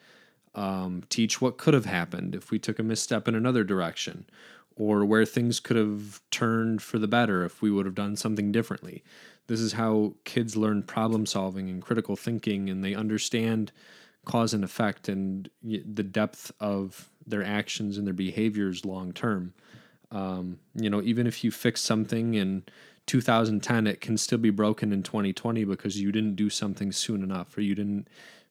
Um, 0.54 1.04
teach 1.08 1.40
what 1.40 1.58
could 1.58 1.74
have 1.74 1.84
happened 1.84 2.34
if 2.34 2.50
we 2.50 2.58
took 2.58 2.78
a 2.78 2.82
misstep 2.82 3.28
in 3.28 3.34
another 3.34 3.64
direction, 3.64 4.24
or 4.76 5.04
where 5.04 5.24
things 5.24 5.60
could 5.60 5.76
have 5.76 6.20
turned 6.30 6.80
for 6.82 6.98
the 6.98 7.08
better 7.08 7.44
if 7.44 7.60
we 7.60 7.70
would 7.70 7.84
have 7.86 7.94
done 7.94 8.16
something 8.16 8.50
differently 8.50 9.02
This 9.48 9.60
is 9.60 9.72
how 9.72 10.14
kids 10.24 10.56
learn 10.56 10.82
problem 10.82 11.26
solving 11.26 11.68
and 11.68 11.82
critical 11.82 12.16
thinking, 12.16 12.68
and 12.70 12.84
they 12.84 12.94
understand 12.94 13.72
cause 14.24 14.52
and 14.52 14.62
effect 14.62 15.08
and 15.08 15.48
the 15.62 16.02
depth 16.02 16.52
of 16.60 17.08
their 17.26 17.42
actions 17.42 17.96
and 17.96 18.06
their 18.06 18.14
behaviors 18.14 18.84
long 18.84 19.12
term. 19.12 19.54
Um, 20.10 20.58
you 20.74 20.90
know, 20.90 21.02
even 21.02 21.26
if 21.26 21.42
you 21.44 21.50
fix 21.50 21.80
something 21.80 22.34
in 22.34 22.62
2010, 23.08 23.86
it 23.86 24.00
can 24.00 24.16
still 24.16 24.38
be 24.38 24.50
broken 24.50 24.92
in 24.92 25.02
2020 25.02 25.64
because 25.64 26.00
you 26.00 26.12
didn't 26.12 26.36
do 26.36 26.48
something 26.48 26.92
soon 26.92 27.22
enough 27.22 27.56
or 27.56 27.62
you 27.62 27.74
didn't, 27.74 28.06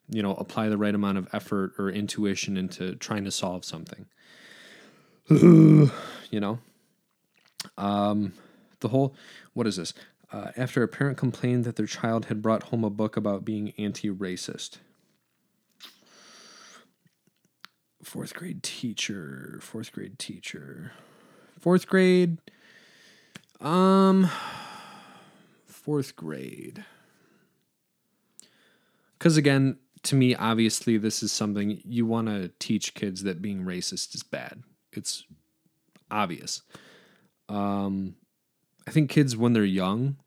you 0.10 0.22
know, 0.22 0.34
apply 0.34 0.68
the 0.68 0.78
right 0.78 0.96
amount 0.96 1.18
of 1.18 1.30
effort 1.32 1.74
or 1.78 1.90
intuition 1.90 2.58
into 2.58 2.96
trying 2.96 3.24
to 3.24 3.32
solve 3.32 3.64
something. 3.64 4.08
you 5.30 5.90
know, 6.32 6.60
um, 7.78 8.34
the 8.80 8.90
whole, 8.90 9.16
what 9.54 9.68
is 9.68 9.78
this? 9.78 9.94
Uh, 10.32 10.52
after 10.58 10.84
a 10.84 10.88
parent 10.88 11.18
complained 11.18 11.64
that 11.64 11.78
their 11.78 11.86
child 11.86 12.26
had 12.26 12.42
brought 12.42 12.64
home 12.64 12.84
a 12.84 12.90
book 12.90 13.16
about 13.16 13.46
being 13.46 13.74
anti 13.78 14.10
racist. 14.10 14.78
Fourth 18.04 18.34
grade 18.34 18.64
teacher, 18.64 19.60
fourth 19.62 19.92
grade 19.92 20.18
teacher, 20.18 20.94
fourth 21.60 21.88
grade, 21.88 22.38
um, 23.62 24.30
fourth 25.66 26.16
grade. 26.16 26.84
Because 29.18 29.38
again, 29.38 29.78
to 30.04 30.16
me, 30.16 30.36
obviously, 30.36 30.98
this 30.98 31.24
is 31.24 31.32
something 31.32 31.82
you 31.84 32.06
want 32.06 32.28
to 32.28 32.52
teach 32.60 32.94
kids 32.94 33.24
that 33.24 33.42
being 33.42 33.64
racist 33.64 34.16
is 34.16 34.24
bad. 34.24 34.64
It's 34.92 35.26
obvious. 36.12 36.62
Um, 37.50 38.16
I 38.88 38.92
think 38.92 39.10
kids 39.10 39.36
when 39.36 39.54
they're 39.54 39.66
young, 39.66 40.18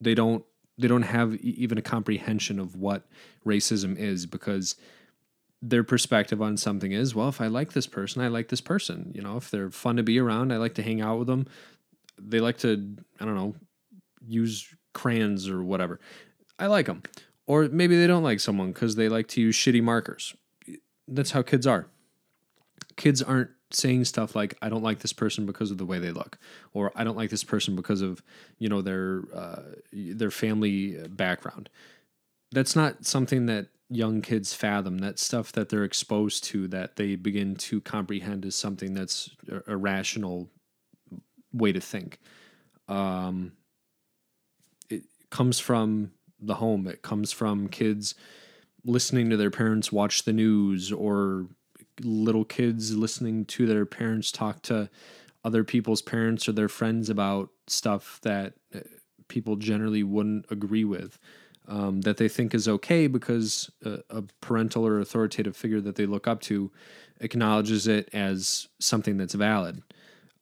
they 0.00 0.14
don't 0.14 0.44
they 0.78 0.88
don't 0.88 1.02
have 1.02 1.34
even 1.36 1.78
a 1.78 1.82
comprehension 1.82 2.58
of 2.58 2.76
what 2.76 3.06
racism 3.46 3.96
is 3.96 4.26
because 4.26 4.76
their 5.62 5.82
perspective 5.82 6.42
on 6.42 6.56
something 6.56 6.92
is 6.92 7.14
well 7.14 7.28
if 7.28 7.40
i 7.40 7.46
like 7.46 7.72
this 7.72 7.86
person 7.86 8.20
i 8.20 8.28
like 8.28 8.48
this 8.48 8.60
person 8.60 9.10
you 9.14 9.22
know 9.22 9.36
if 9.38 9.50
they're 9.50 9.70
fun 9.70 9.96
to 9.96 10.02
be 10.02 10.18
around 10.18 10.52
i 10.52 10.58
like 10.58 10.74
to 10.74 10.82
hang 10.82 11.00
out 11.00 11.18
with 11.18 11.26
them 11.26 11.46
they 12.20 12.40
like 12.40 12.58
to 12.58 12.96
i 13.20 13.24
don't 13.24 13.36
know 13.36 13.54
use 14.26 14.74
crayons 14.92 15.48
or 15.48 15.62
whatever. 15.62 16.00
I 16.58 16.66
like 16.66 16.86
them 16.86 17.02
or 17.46 17.68
maybe 17.68 17.96
they 17.96 18.06
don't 18.06 18.22
like 18.22 18.40
someone 18.40 18.72
because 18.72 18.96
they 18.96 19.08
like 19.08 19.28
to 19.28 19.40
use 19.40 19.56
shitty 19.56 19.82
markers. 19.82 20.34
That's 21.06 21.30
how 21.30 21.42
kids 21.42 21.66
are. 21.66 21.86
Kids 22.96 23.22
aren't 23.22 23.50
saying 23.72 24.04
stuff 24.04 24.36
like 24.36 24.56
i 24.62 24.68
don't 24.68 24.84
like 24.84 25.00
this 25.00 25.12
person 25.12 25.44
because 25.44 25.72
of 25.72 25.76
the 25.76 25.84
way 25.84 25.98
they 25.98 26.12
look 26.12 26.38
or 26.72 26.92
i 26.94 27.02
don't 27.02 27.16
like 27.16 27.30
this 27.30 27.42
person 27.42 27.74
because 27.74 28.00
of 28.00 28.22
you 28.58 28.68
know 28.68 28.80
their 28.80 29.24
uh, 29.34 29.62
their 29.92 30.30
family 30.30 30.96
background. 31.08 31.68
That's 32.52 32.76
not 32.76 33.04
something 33.04 33.46
that 33.46 33.66
young 33.88 34.22
kids 34.22 34.54
fathom. 34.54 34.98
That 34.98 35.18
stuff 35.18 35.52
that 35.52 35.68
they're 35.68 35.84
exposed 35.84 36.44
to 36.44 36.68
that 36.68 36.96
they 36.96 37.16
begin 37.16 37.56
to 37.56 37.80
comprehend 37.80 38.44
as 38.44 38.54
something 38.54 38.94
that's 38.94 39.30
a, 39.50 39.72
a 39.72 39.76
rational 39.76 40.48
way 41.56 41.72
to 41.72 41.80
think 41.80 42.18
um, 42.88 43.52
it 44.88 45.04
comes 45.30 45.58
from 45.58 46.12
the 46.40 46.54
home 46.54 46.86
it 46.86 47.02
comes 47.02 47.32
from 47.32 47.68
kids 47.68 48.14
listening 48.84 49.30
to 49.30 49.36
their 49.36 49.50
parents 49.50 49.90
watch 49.90 50.24
the 50.24 50.32
news 50.32 50.92
or 50.92 51.46
little 52.02 52.44
kids 52.44 52.96
listening 52.96 53.44
to 53.44 53.66
their 53.66 53.86
parents 53.86 54.30
talk 54.30 54.62
to 54.62 54.88
other 55.44 55.64
people's 55.64 56.02
parents 56.02 56.48
or 56.48 56.52
their 56.52 56.68
friends 56.68 57.08
about 57.08 57.50
stuff 57.68 58.18
that 58.22 58.54
uh, 58.74 58.80
people 59.28 59.56
generally 59.56 60.02
wouldn't 60.02 60.46
agree 60.50 60.84
with. 60.84 61.18
Um, 61.68 62.02
that 62.02 62.16
they 62.16 62.28
think 62.28 62.54
is 62.54 62.68
okay 62.68 63.08
because 63.08 63.68
a, 63.84 63.98
a, 64.08 64.22
parental 64.40 64.86
or 64.86 65.00
authoritative 65.00 65.56
figure 65.56 65.80
that 65.80 65.96
they 65.96 66.06
look 66.06 66.28
up 66.28 66.40
to 66.42 66.70
acknowledges 67.20 67.88
it 67.88 68.08
as 68.12 68.68
something 68.78 69.16
that's 69.16 69.34
valid. 69.34 69.82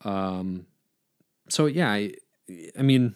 Um, 0.02 0.66
so 1.48 1.66
yeah, 1.66 1.90
I, 1.90 2.14
I 2.78 2.82
mean, 2.82 3.14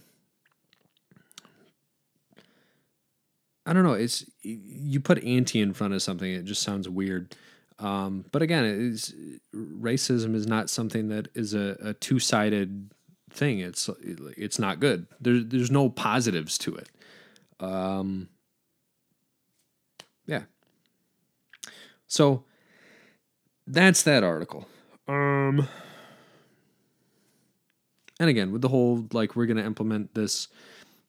I 3.66 3.72
don't 3.72 3.84
know. 3.84 3.92
It's 3.92 4.24
you 4.42 5.00
put 5.00 5.22
anti 5.24 5.60
in 5.60 5.74
front 5.74 5.94
of 5.94 6.02
something, 6.02 6.30
it 6.30 6.44
just 6.44 6.62
sounds 6.62 6.88
weird. 6.88 7.34
Um, 7.78 8.24
but 8.32 8.42
again, 8.42 8.64
is 8.64 9.14
racism 9.54 10.34
is 10.34 10.46
not 10.46 10.70
something 10.70 11.08
that 11.08 11.28
is 11.34 11.54
a, 11.54 11.76
a 11.82 11.94
two 11.94 12.18
sided 12.18 12.90
thing. 13.30 13.60
It's 13.60 13.88
it's 14.36 14.58
not 14.58 14.80
good. 14.80 15.06
There's 15.20 15.44
there's 15.46 15.70
no 15.70 15.88
positives 15.88 16.58
to 16.58 16.76
it. 16.76 16.88
Um, 17.60 18.28
yeah. 20.26 20.42
So 22.06 22.44
that's 23.66 24.02
that 24.02 24.24
article. 24.24 24.66
Um, 25.06 25.68
and 28.18 28.28
again, 28.30 28.52
with 28.52 28.62
the 28.62 28.68
whole 28.68 29.06
like 29.12 29.36
we're 29.36 29.46
gonna 29.46 29.64
implement 29.64 30.14
this 30.14 30.48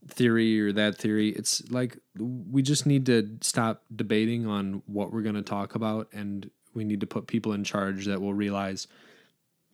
theory 0.07 0.59
or 0.61 0.71
that 0.73 0.97
theory. 0.97 1.29
It's 1.29 1.69
like 1.71 1.97
we 2.17 2.61
just 2.61 2.85
need 2.85 3.05
to 3.07 3.37
stop 3.41 3.83
debating 3.95 4.45
on 4.47 4.81
what 4.85 5.11
we're 5.11 5.21
going 5.21 5.35
to 5.35 5.41
talk 5.41 5.75
about 5.75 6.07
and 6.13 6.49
we 6.73 6.83
need 6.83 7.01
to 7.01 7.07
put 7.07 7.27
people 7.27 7.53
in 7.53 7.63
charge 7.63 8.05
that 8.05 8.21
will 8.21 8.33
realize 8.33 8.87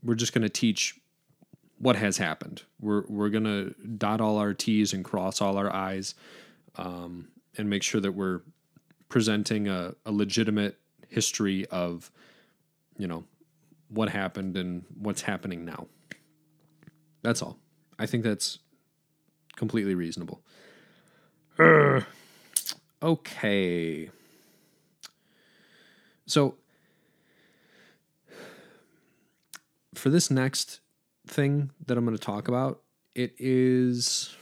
we're 0.03 0.15
just 0.15 0.33
going 0.33 0.43
to 0.43 0.49
teach 0.49 0.99
what 1.77 1.95
has 1.95 2.17
happened. 2.17 2.63
We're 2.79 3.03
we're 3.07 3.29
going 3.29 3.43
to 3.43 3.75
dot 3.97 4.21
all 4.21 4.37
our 4.37 4.53
T's 4.53 4.93
and 4.93 5.03
cross 5.03 5.41
all 5.41 5.57
our 5.57 5.73
I's 5.73 6.15
um, 6.75 7.27
and 7.57 7.69
make 7.69 7.83
sure 7.83 8.01
that 8.01 8.13
we're 8.13 8.41
presenting 9.09 9.67
a, 9.67 9.93
a 10.05 10.11
legitimate 10.11 10.77
history 11.09 11.65
of, 11.67 12.11
you 12.97 13.07
know, 13.07 13.23
what 13.89 14.09
happened 14.09 14.57
and 14.57 14.83
what's 14.97 15.21
happening 15.21 15.65
now. 15.65 15.87
That's 17.25 17.41
all. 17.41 17.57
I 17.97 18.05
think 18.05 18.23
that's 18.23 18.59
completely 19.55 19.95
reasonable. 19.95 20.43
Okay. 23.01 24.09
So 26.27 26.55
for 29.95 30.09
this 30.09 30.29
next 30.29 30.81
thing 31.25 31.71
that 31.87 31.97
I'm 31.97 32.05
going 32.05 32.15
to 32.15 32.23
talk 32.23 32.47
about, 32.47 32.81
it 33.15 33.33
is 33.39 34.35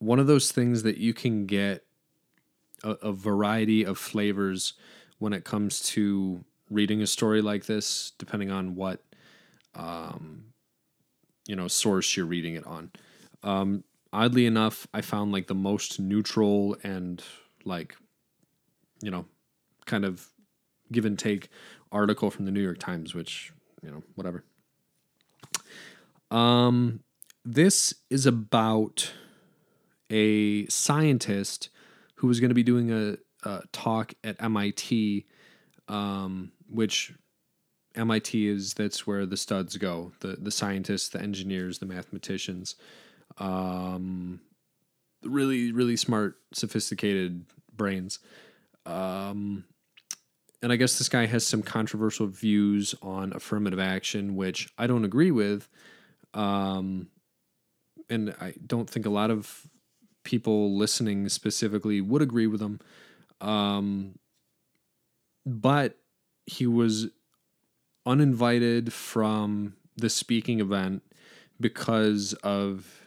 one 0.00 0.18
of 0.18 0.26
those 0.26 0.52
things 0.52 0.82
that 0.82 0.98
you 0.98 1.14
can 1.14 1.46
get 1.46 1.84
a, 2.82 2.90
a, 2.90 3.12
variety 3.12 3.84
of 3.84 3.96
flavors 3.96 4.74
when 5.18 5.32
it 5.32 5.44
comes 5.44 5.80
to 5.80 6.44
reading 6.70 7.00
a 7.00 7.06
story 7.06 7.40
like 7.40 7.64
this, 7.64 8.12
depending 8.18 8.50
on 8.50 8.74
what 8.74 9.02
um, 9.74 10.53
you 11.46 11.56
know 11.56 11.68
source 11.68 12.16
you're 12.16 12.26
reading 12.26 12.54
it 12.54 12.66
on. 12.66 12.90
Um, 13.42 13.84
oddly 14.12 14.46
enough, 14.46 14.86
I 14.94 15.00
found 15.00 15.32
like 15.32 15.46
the 15.46 15.54
most 15.54 16.00
neutral 16.00 16.76
and 16.82 17.22
like 17.64 17.96
you 19.02 19.10
know 19.10 19.26
kind 19.86 20.04
of 20.04 20.28
give 20.92 21.04
and 21.04 21.18
take 21.18 21.48
article 21.92 22.30
from 22.30 22.44
the 22.44 22.50
New 22.50 22.62
York 22.62 22.78
Times, 22.78 23.14
which 23.14 23.52
you 23.82 23.90
know 23.90 24.02
whatever. 24.14 24.44
Um, 26.30 27.00
this 27.44 27.94
is 28.10 28.26
about 28.26 29.12
a 30.10 30.66
scientist 30.66 31.68
who 32.16 32.26
was 32.26 32.40
going 32.40 32.48
to 32.48 32.54
be 32.54 32.62
doing 32.62 32.90
a, 32.92 33.16
a 33.48 33.62
talk 33.72 34.14
at 34.24 34.42
MIT, 34.42 35.26
um, 35.88 36.52
which 36.68 37.12
MIT 37.94 38.48
is 38.48 38.74
that's 38.74 39.06
where 39.06 39.26
the 39.26 39.36
studs 39.36 39.76
go 39.76 40.12
the 40.20 40.36
the 40.40 40.50
scientists, 40.50 41.08
the 41.08 41.20
engineers, 41.20 41.78
the 41.78 41.86
mathematicians, 41.86 42.76
um, 43.38 44.40
really 45.22 45.72
really 45.72 45.96
smart, 45.96 46.36
sophisticated 46.52 47.44
brains. 47.76 48.18
Um, 48.86 49.64
and 50.62 50.72
I 50.72 50.76
guess 50.76 50.98
this 50.98 51.10
guy 51.10 51.26
has 51.26 51.46
some 51.46 51.62
controversial 51.62 52.26
views 52.26 52.94
on 53.02 53.34
affirmative 53.34 53.78
action, 53.78 54.34
which 54.34 54.72
I 54.78 54.86
don't 54.86 55.04
agree 55.04 55.30
with. 55.30 55.68
Um, 56.32 57.08
and 58.08 58.34
I 58.40 58.54
don't 58.66 58.88
think 58.88 59.04
a 59.04 59.10
lot 59.10 59.30
of 59.30 59.66
people 60.24 60.76
listening 60.76 61.28
specifically 61.28 62.00
would 62.00 62.22
agree 62.22 62.46
with 62.46 62.62
him. 62.62 62.80
Um, 63.40 64.18
but 65.44 65.98
he 66.46 66.66
was 66.66 67.08
uninvited 68.06 68.92
from 68.92 69.74
the 69.96 70.10
speaking 70.10 70.60
event 70.60 71.02
because 71.60 72.32
of 72.42 73.00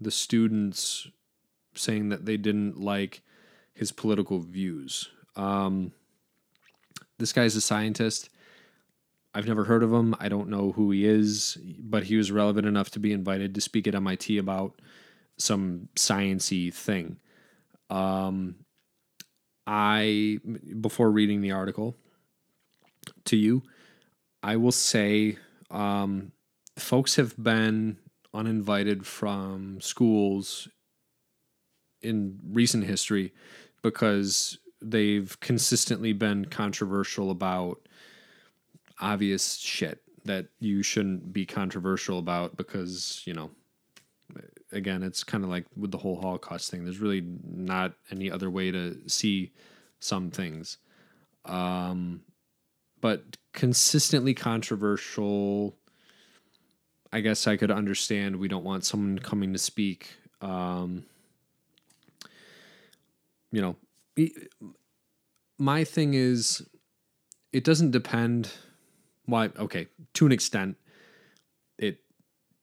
the 0.00 0.10
students 0.10 1.08
saying 1.74 2.08
that 2.08 2.24
they 2.24 2.36
didn't 2.36 2.80
like 2.80 3.22
his 3.74 3.92
political 3.92 4.40
views. 4.40 5.08
Um, 5.36 5.92
this 7.18 7.32
guy's 7.32 7.56
a 7.56 7.60
scientist. 7.60 8.28
I've 9.34 9.46
never 9.46 9.64
heard 9.64 9.82
of 9.82 9.92
him. 9.92 10.14
I 10.18 10.28
don't 10.28 10.48
know 10.48 10.72
who 10.72 10.90
he 10.90 11.04
is, 11.04 11.58
but 11.78 12.04
he 12.04 12.16
was 12.16 12.32
relevant 12.32 12.66
enough 12.66 12.90
to 12.92 13.00
be 13.00 13.12
invited 13.12 13.54
to 13.54 13.60
speak 13.60 13.86
at 13.86 13.94
MIT 13.94 14.38
about 14.38 14.80
some 15.36 15.88
sciency 15.96 16.72
thing. 16.72 17.18
Um, 17.90 18.56
I 19.66 20.38
before 20.80 21.10
reading 21.10 21.40
the 21.40 21.52
article 21.52 21.94
to 23.26 23.36
you, 23.36 23.62
I 24.42 24.56
will 24.56 24.72
say 24.72 25.36
um, 25.70 26.32
folks 26.76 27.16
have 27.16 27.34
been 27.42 27.98
uninvited 28.32 29.06
from 29.06 29.80
schools 29.80 30.68
in 32.02 32.38
recent 32.50 32.84
history 32.84 33.32
because 33.82 34.58
they've 34.80 35.38
consistently 35.40 36.12
been 36.12 36.44
controversial 36.44 37.30
about 37.30 37.88
obvious 39.00 39.56
shit 39.56 40.02
that 40.24 40.46
you 40.60 40.82
shouldn't 40.82 41.32
be 41.32 41.46
controversial 41.46 42.18
about 42.18 42.56
because, 42.56 43.22
you 43.24 43.34
know, 43.34 43.50
again, 44.72 45.02
it's 45.02 45.24
kind 45.24 45.42
of 45.42 45.50
like 45.50 45.64
with 45.76 45.90
the 45.90 45.98
whole 45.98 46.20
Holocaust 46.20 46.70
thing. 46.70 46.84
There's 46.84 47.00
really 47.00 47.24
not 47.44 47.94
any 48.10 48.30
other 48.30 48.50
way 48.50 48.70
to 48.70 48.98
see 49.08 49.52
some 50.00 50.30
things. 50.30 50.78
Um, 51.44 52.20
but 53.00 53.36
consistently 53.52 54.34
controversial. 54.34 55.76
I 57.12 57.20
guess 57.20 57.46
I 57.46 57.56
could 57.56 57.70
understand 57.70 58.36
we 58.36 58.48
don't 58.48 58.64
want 58.64 58.84
someone 58.84 59.18
coming 59.18 59.52
to 59.52 59.58
speak. 59.58 60.14
Um, 60.40 61.04
you 63.50 63.62
know, 63.62 63.76
my 65.58 65.84
thing 65.84 66.14
is, 66.14 66.66
it 67.52 67.64
doesn't 67.64 67.92
depend. 67.92 68.50
Why? 69.24 69.50
Okay, 69.58 69.88
to 70.14 70.26
an 70.26 70.32
extent, 70.32 70.76
it 71.78 72.00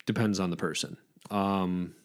depends 0.05 0.39
on 0.39 0.51
the 0.51 0.57
person. 0.57 0.97
Um, 1.31 1.95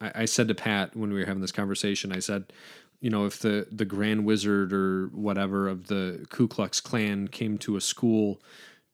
I, 0.00 0.12
I 0.14 0.24
said 0.24 0.48
to 0.48 0.54
Pat 0.54 0.96
when 0.96 1.12
we 1.12 1.20
were 1.20 1.26
having 1.26 1.42
this 1.42 1.52
conversation, 1.52 2.12
I 2.12 2.18
said, 2.18 2.52
you 3.00 3.10
know, 3.10 3.26
if 3.26 3.38
the 3.38 3.66
the 3.70 3.84
Grand 3.84 4.24
Wizard 4.24 4.72
or 4.72 5.08
whatever 5.08 5.68
of 5.68 5.86
the 5.86 6.26
Ku 6.30 6.48
Klux 6.48 6.80
Klan 6.80 7.28
came 7.28 7.58
to 7.58 7.76
a 7.76 7.80
school 7.80 8.40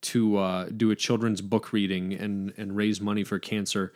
to 0.02 0.36
uh, 0.36 0.68
do 0.76 0.90
a 0.90 0.96
children's 0.96 1.40
book 1.40 1.72
reading 1.72 2.12
and 2.12 2.52
and 2.56 2.76
raise 2.76 3.00
money 3.00 3.24
for 3.24 3.38
cancer, 3.38 3.92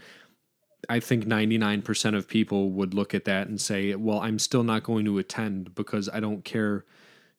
I 0.88 1.00
think 1.00 1.26
99% 1.26 2.16
of 2.16 2.28
people 2.28 2.70
would 2.70 2.94
look 2.94 3.14
at 3.14 3.24
that 3.26 3.48
and 3.48 3.60
say, 3.60 3.94
well, 3.94 4.20
I'm 4.20 4.38
still 4.38 4.62
not 4.62 4.82
going 4.82 5.04
to 5.04 5.18
attend 5.18 5.74
because 5.74 6.08
I 6.08 6.20
don't 6.20 6.44
care. 6.44 6.84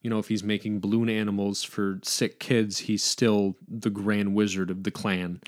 You 0.02 0.08
know, 0.08 0.18
if 0.18 0.28
he's 0.28 0.42
making 0.42 0.80
balloon 0.80 1.10
animals 1.10 1.62
for 1.62 2.00
sick 2.02 2.40
kids, 2.40 2.78
he's 2.78 3.02
still 3.02 3.56
the 3.68 3.90
grand 3.90 4.34
wizard 4.34 4.70
of 4.70 4.84
the 4.84 4.90
Klan. 4.90 5.42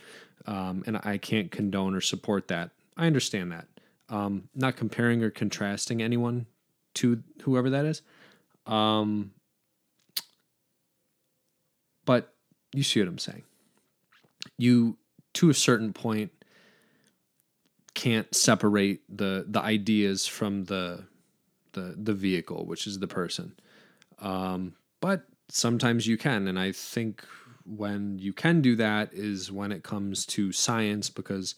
Um, 0.46 0.82
and 0.86 1.00
I 1.04 1.16
can't 1.16 1.50
condone 1.50 1.94
or 1.94 2.02
support 2.02 2.48
that. 2.48 2.70
I 2.96 3.06
understand 3.06 3.52
that. 3.52 3.66
Um, 4.10 4.48
not 4.54 4.76
comparing 4.76 5.22
or 5.22 5.30
contrasting 5.30 6.02
anyone 6.02 6.46
to 6.94 7.22
whoever 7.42 7.70
that 7.70 7.84
is. 7.84 8.02
Um, 8.66 9.32
but 12.04 12.32
you 12.74 12.82
see 12.82 13.00
what 13.00 13.08
I'm 13.08 13.18
saying. 13.18 13.42
You, 14.58 14.96
to 15.34 15.50
a 15.50 15.54
certain 15.54 15.92
point, 15.92 16.30
can't 17.94 18.34
separate 18.34 19.02
the 19.14 19.44
the 19.46 19.60
ideas 19.60 20.26
from 20.26 20.64
the 20.64 21.04
the 21.72 21.94
the 21.96 22.14
vehicle, 22.14 22.66
which 22.66 22.86
is 22.86 22.98
the 22.98 23.06
person. 23.06 23.54
Um, 24.18 24.74
but 25.00 25.24
sometimes 25.48 26.06
you 26.06 26.16
can, 26.16 26.48
and 26.48 26.58
I 26.58 26.72
think 26.72 27.24
when 27.64 28.18
you 28.18 28.32
can 28.32 28.60
do 28.60 28.76
that 28.76 29.12
is 29.12 29.52
when 29.52 29.72
it 29.72 29.82
comes 29.82 30.26
to 30.26 30.52
science, 30.52 31.10
because 31.10 31.54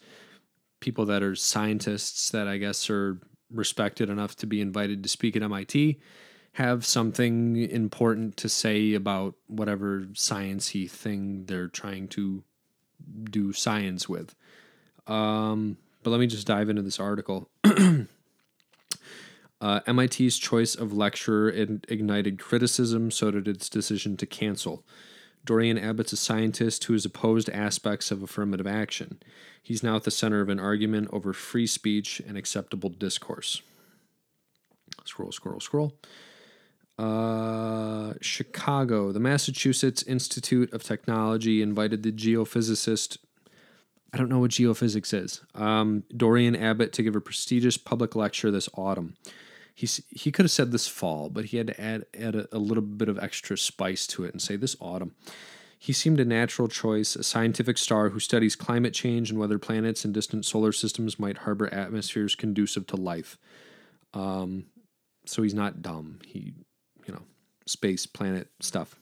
people 0.81 1.07
that 1.07 1.23
are 1.23 1.35
scientists 1.35 2.31
that 2.31 2.47
I 2.47 2.59
guess 2.59 2.91
are 2.91 3.19
respected 3.55 4.11
enough 4.11 4.37
to 4.37 4.47
be 4.47 4.61
invited 4.61 5.03
to 5.03 5.09
speak 5.09 5.37
at 5.37 5.43
MIT 5.43 5.99
have 6.55 6.87
something 6.87 7.57
important 7.57 8.37
to 8.37 8.49
say 8.49 8.95
about 8.95 9.35
whatever 9.49 10.03
sciencey 10.13 10.89
thing 10.89 11.45
they're 11.47 11.67
trying 11.67 12.07
to 12.07 12.45
do 13.25 13.53
science 13.53 14.09
with. 14.09 14.37
Um, 15.09 15.79
but 16.05 16.11
let 16.11 16.21
me 16.21 16.29
just 16.29 16.47
dive 16.47 16.71
into 16.71 16.83
this 16.83 17.01
article. 17.01 17.51
uh, 19.61 19.81
MIT's 19.93 20.39
choice 20.39 20.77
of 20.77 20.93
lecturer 20.93 21.49
ignited 21.49 22.39
criticism, 22.39 23.11
so 23.11 23.33
did 23.33 23.49
its 23.49 23.69
decision 23.69 24.17
to 24.17 24.25
cancel. 24.25 24.85
Dorian 25.45 25.79
Abbott's 25.79 26.13
a 26.13 26.17
scientist 26.17 26.85
who 26.85 26.95
has 26.95 27.05
opposed 27.05 27.51
aspects 27.51 28.11
of 28.11 28.23
affirmative 28.23 28.67
action. 28.67 29.19
He's 29.63 29.83
now 29.83 29.97
at 29.97 30.05
the 30.05 30.11
center 30.11 30.41
of 30.41 30.49
an 30.49 30.61
argument 30.61 31.09
over 31.13 31.33
free 31.33 31.67
speech 31.67 32.21
and 32.27 32.37
acceptable 32.37 32.91
discourse. 32.91 33.63
Scroll, 35.05 35.33
scroll, 35.33 35.61
scroll. 35.61 35.95
Uh, 36.99 38.15
Chicago, 38.21 39.13
the 39.13 39.21
Massachusetts 39.21 40.03
Institute 40.05 40.73
of 40.73 40.83
Technology 40.83 41.61
invited 41.61 42.03
the 42.03 42.13
geophysicist 42.13 43.19
I 44.15 44.17
don't 44.17 44.29
know 44.29 44.39
what 44.39 44.53
geophysics 44.53 45.13
is. 45.13 45.41
Um, 45.57 46.05
Dorian 46.17 46.55
Abbott 46.55 46.93
to 46.93 47.03
give 47.03 47.17
a 47.17 47.21
prestigious 47.21 47.77
public 47.77 48.15
lecture 48.15 48.49
this 48.53 48.69
autumn. 48.75 49.17
He's, 49.75 50.01
he 50.09 50.31
could 50.31 50.45
have 50.45 50.53
said 50.53 50.71
this 50.71 50.87
fall, 50.87 51.29
but 51.29 51.47
he 51.47 51.57
had 51.57 51.67
to 51.67 51.81
add, 51.81 52.07
add 52.19 52.37
a, 52.37 52.49
a 52.53 52.59
little 52.59 52.83
bit 52.83 53.09
of 53.09 53.19
extra 53.19 53.59
spice 53.59 54.07
to 54.09 54.25
it 54.25 54.33
and 54.33 54.41
say 54.41 54.55
this 54.55 54.77
autumn. 54.81 55.15
He 55.77 55.93
seemed 55.93 56.21
a 56.21 56.25
natural 56.25 56.69
choice, 56.69 57.17
a 57.17 57.25
scientific 57.25 57.77
star 57.77 58.11
who 58.11 58.21
studies 58.21 58.57
climate 58.57 58.95
change 58.95 59.31
and 59.31 59.39
whether 59.39 59.59
planets 59.59 60.05
and 60.05 60.15
distant 60.15 60.47
solar 60.47 60.73
systems 60.73 61.19
might 61.19 61.39
harbor 61.39 61.73
atmospheres 61.75 62.35
conducive 62.35 62.87
to 62.87 62.97
life. 62.97 63.37
Um, 64.15 64.67
so 65.27 65.43
he's 65.43 65.55
not 65.55 65.83
dumb. 65.83 66.21
He, 66.25 66.55
you 67.07 67.13
know, 67.13 67.23
space, 67.67 68.07
planet 68.07 68.49
stuff. 68.61 68.97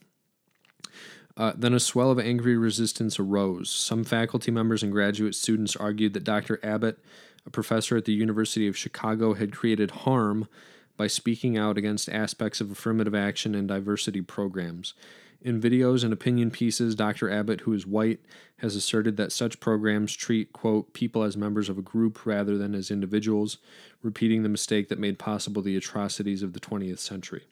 Uh, 1.36 1.52
then 1.56 1.72
a 1.72 1.80
swell 1.80 2.10
of 2.10 2.18
angry 2.18 2.56
resistance 2.56 3.18
arose. 3.18 3.70
Some 3.70 4.04
faculty 4.04 4.50
members 4.50 4.82
and 4.82 4.92
graduate 4.92 5.34
students 5.34 5.76
argued 5.76 6.14
that 6.14 6.24
Dr. 6.24 6.58
Abbott, 6.62 6.98
a 7.46 7.50
professor 7.50 7.96
at 7.96 8.04
the 8.04 8.12
University 8.12 8.68
of 8.68 8.76
Chicago, 8.76 9.34
had 9.34 9.54
created 9.54 9.90
harm 9.90 10.48
by 10.96 11.06
speaking 11.06 11.56
out 11.56 11.78
against 11.78 12.08
aspects 12.08 12.60
of 12.60 12.70
affirmative 12.70 13.14
action 13.14 13.54
and 13.54 13.68
diversity 13.68 14.20
programs. 14.20 14.94
In 15.40 15.60
videos 15.60 16.04
and 16.04 16.12
opinion 16.12 16.52
pieces, 16.52 16.94
Dr. 16.94 17.28
Abbott, 17.28 17.62
who 17.62 17.72
is 17.72 17.84
white, 17.84 18.20
has 18.58 18.76
asserted 18.76 19.16
that 19.16 19.32
such 19.32 19.58
programs 19.58 20.14
treat, 20.14 20.52
quote, 20.52 20.92
people 20.92 21.24
as 21.24 21.36
members 21.36 21.68
of 21.68 21.78
a 21.78 21.82
group 21.82 22.24
rather 22.24 22.56
than 22.56 22.76
as 22.76 22.92
individuals, 22.92 23.58
repeating 24.02 24.44
the 24.44 24.48
mistake 24.48 24.88
that 24.88 25.00
made 25.00 25.18
possible 25.18 25.60
the 25.60 25.76
atrocities 25.76 26.44
of 26.44 26.52
the 26.52 26.60
20th 26.60 27.00
century. 27.00 27.42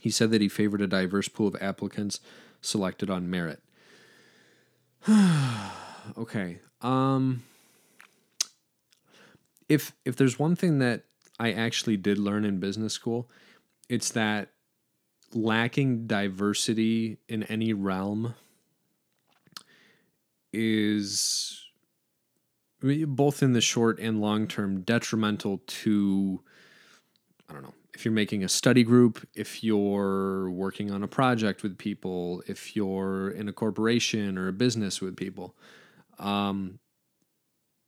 He 0.00 0.10
said 0.10 0.30
that 0.30 0.40
he 0.40 0.48
favored 0.48 0.80
a 0.80 0.86
diverse 0.86 1.28
pool 1.28 1.48
of 1.48 1.56
applicants 1.60 2.20
selected 2.62 3.10
on 3.10 3.28
merit. 3.28 3.60
okay. 6.16 6.58
Um 6.80 7.42
if 9.68 9.92
if 10.04 10.16
there's 10.16 10.38
one 10.38 10.56
thing 10.56 10.78
that 10.78 11.04
I 11.38 11.52
actually 11.52 11.96
did 11.96 12.18
learn 12.18 12.44
in 12.44 12.58
business 12.58 12.92
school, 12.92 13.30
it's 13.88 14.10
that 14.12 14.50
lacking 15.34 16.06
diversity 16.06 17.18
in 17.28 17.42
any 17.44 17.72
realm 17.72 18.34
is 20.52 21.64
both 22.80 23.42
in 23.42 23.52
the 23.52 23.60
short 23.60 23.98
and 23.98 24.20
long 24.20 24.46
term 24.46 24.80
detrimental 24.82 25.60
to 25.66 26.40
I 27.48 27.52
don't 27.52 27.62
know 27.62 27.74
if 27.94 28.04
you're 28.04 28.12
making 28.14 28.44
a 28.44 28.48
study 28.48 28.84
group, 28.84 29.26
if 29.34 29.64
you're 29.64 30.50
working 30.50 30.92
on 30.92 31.02
a 31.02 31.08
project 31.08 31.64
with 31.64 31.76
people, 31.76 32.44
if 32.46 32.76
you're 32.76 33.30
in 33.30 33.48
a 33.48 33.52
corporation 33.52 34.38
or 34.38 34.46
a 34.46 34.52
business 34.52 35.00
with 35.00 35.16
people, 35.16 35.56
um, 36.20 36.78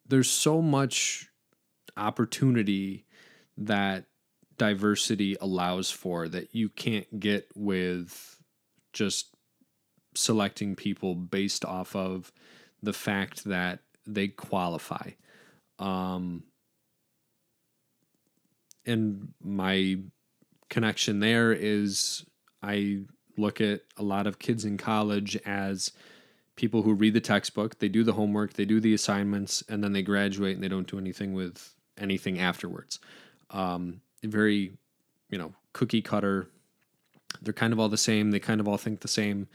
there's 0.08 0.28
so 0.28 0.60
much 0.60 1.29
opportunity 2.00 3.04
that 3.56 4.06
diversity 4.58 5.36
allows 5.40 5.90
for 5.90 6.28
that 6.28 6.54
you 6.54 6.68
can't 6.68 7.20
get 7.20 7.48
with 7.54 8.38
just 8.92 9.34
selecting 10.14 10.76
people 10.76 11.14
based 11.14 11.64
off 11.64 11.94
of 11.94 12.32
the 12.82 12.92
fact 12.92 13.44
that 13.44 13.80
they 14.06 14.28
qualify. 14.28 15.10
Um, 15.78 16.44
and 18.84 19.28
my 19.42 19.98
connection 20.68 21.20
there 21.20 21.52
is 21.52 22.24
I 22.62 23.00
look 23.36 23.60
at 23.60 23.82
a 23.96 24.02
lot 24.02 24.26
of 24.26 24.38
kids 24.38 24.64
in 24.64 24.76
college 24.76 25.36
as 25.46 25.92
people 26.56 26.82
who 26.82 26.92
read 26.92 27.14
the 27.14 27.20
textbook, 27.20 27.78
they 27.78 27.88
do 27.88 28.04
the 28.04 28.12
homework, 28.12 28.52
they 28.54 28.66
do 28.66 28.80
the 28.80 28.92
assignments, 28.92 29.62
and 29.68 29.82
then 29.82 29.92
they 29.92 30.02
graduate 30.02 30.54
and 30.54 30.62
they 30.62 30.68
don't 30.68 30.90
do 30.90 30.98
anything 30.98 31.32
with 31.32 31.74
anything 32.00 32.38
afterwards. 32.38 32.98
Um, 33.50 34.00
very, 34.22 34.72
you 35.28 35.38
know, 35.38 35.54
cookie 35.72 36.02
cutter. 36.02 36.48
They're 37.42 37.52
kind 37.52 37.72
of 37.72 37.78
all 37.78 37.88
the 37.88 37.96
same. 37.96 38.30
They 38.30 38.40
kind 38.40 38.60
of 38.60 38.68
all 38.68 38.76
think 38.76 39.00
the 39.00 39.08
same. 39.08 39.48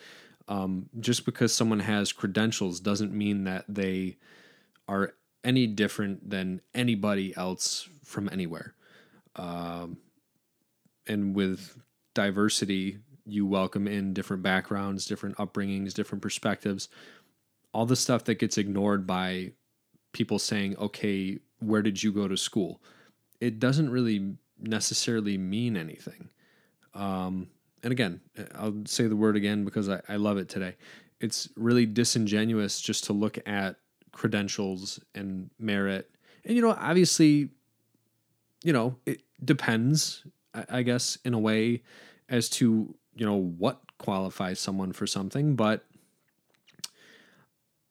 Um, 0.48 0.89
just 1.00 1.26
because 1.26 1.54
someone 1.54 1.80
has 1.80 2.12
credentials 2.12 2.80
doesn't 2.80 3.14
mean 3.14 3.46
that 3.46 3.66
they 3.68 4.18
are 4.88 5.14
any 5.43 5.68
different 5.68 6.30
than 6.30 6.62
anybody 6.74 7.36
else 7.36 7.89
from 8.04 8.30
anywhere. 8.32 8.76
Um, 9.36 9.98
and 11.08 11.36
with 11.36 11.78
diversity, 12.14 13.00
you 13.26 13.46
welcome 13.46 13.88
in 13.88 14.14
different 14.14 14.43
backgrounds, 14.43 15.06
different 15.06 15.38
upbringings, 15.38 15.93
different 15.93 16.22
perspectives, 16.22 16.89
all 17.74 17.86
the 17.86 17.96
stuff 17.96 18.24
that 18.26 18.39
gets 18.39 18.58
ignored 18.58 19.06
by 19.06 19.52
people 20.14 20.39
saying, 20.39 20.78
okay, 20.78 21.39
where 21.66 21.82
did 21.82 22.01
you 22.03 22.11
go 22.11 22.28
to 22.28 22.38
school? 22.38 22.82
It 23.39 23.59
doesn't 23.59 23.89
really 23.89 24.36
necessarily 24.59 25.38
mean 25.38 25.76
anything. 25.76 26.30
Um, 26.93 27.47
and 27.84 27.91
again, 27.91 28.22
I'll 28.55 28.84
say 28.86 29.07
the 29.07 29.16
word 29.16 29.36
again 29.36 29.66
because 29.66 29.89
I, 29.89 30.01
I 30.07 30.16
love 30.16 30.38
it 30.38 30.49
today. 30.49 30.76
It's 31.20 31.49
really 31.55 31.86
disingenuous 31.86 32.82
just 32.82 33.05
to 33.05 33.13
look 33.13 33.38
at 33.47 33.78
credentials 34.11 34.99
and 35.13 35.49
merit. 35.59 36.09
And, 36.45 36.55
you 36.55 36.61
know, 36.61 36.72
obviously, 36.72 37.49
you 38.63 38.74
know, 38.74 38.95
it 39.05 39.22
depends, 39.43 40.26
I, 40.53 40.66
I 40.70 40.82
guess, 40.82 41.18
in 41.26 41.34
a 41.34 41.39
way 41.39 41.84
as 42.30 42.49
to, 42.49 42.95
you 43.16 43.26
know, 43.26 43.36
what 43.36 43.82
qualifies 43.97 44.59
someone 44.59 44.93
for 44.93 45.05
something. 45.05 45.55
But 45.55 45.86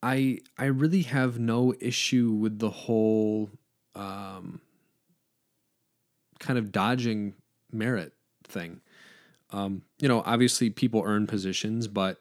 I 0.03 0.41
I 0.59 0.67
really 0.67 1.03
have 1.03 1.39
no 1.39 1.75
issue 1.81 2.31
with 2.31 2.59
the 2.59 2.71
whole 2.71 3.51
um, 3.95 4.61
kind 6.39 6.59
of 6.59 6.73
dodging 6.73 7.35
merit 7.73 8.13
thing. 8.45 8.81
Um, 9.51 9.83
you 10.01 10.09
know, 10.09 10.23
obviously 10.27 10.71
people 10.71 11.03
earn 11.05 11.27
positions, 11.27 11.87
but 11.87 12.19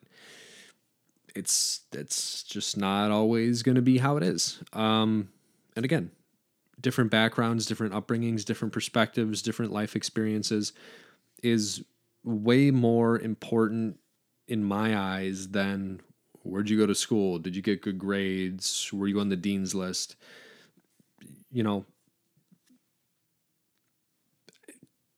it's 1.35 1.81
it's 1.91 2.43
just 2.43 2.77
not 2.77 3.11
always 3.11 3.63
going 3.63 3.75
to 3.75 3.81
be 3.81 3.97
how 3.97 4.17
it 4.17 4.23
is. 4.23 4.61
Um, 4.71 5.29
and 5.75 5.83
again, 5.83 6.11
different 6.79 7.09
backgrounds, 7.09 7.65
different 7.65 7.93
upbringings, 7.93 8.45
different 8.45 8.73
perspectives, 8.73 9.41
different 9.41 9.71
life 9.71 9.95
experiences 9.95 10.73
is 11.41 11.83
way 12.23 12.71
more 12.71 13.19
important 13.19 13.99
in 14.47 14.63
my 14.63 14.95
eyes 14.95 15.49
than 15.49 15.99
Where'd 16.43 16.69
you 16.69 16.77
go 16.77 16.85
to 16.85 16.95
school? 16.95 17.39
Did 17.39 17.55
you 17.55 17.61
get 17.61 17.81
good 17.81 17.97
grades? 17.97 18.91
Were 18.91 19.07
you 19.07 19.19
on 19.19 19.29
the 19.29 19.37
dean's 19.37 19.73
list? 19.73 20.17
You 21.53 21.63
know, 21.63 21.85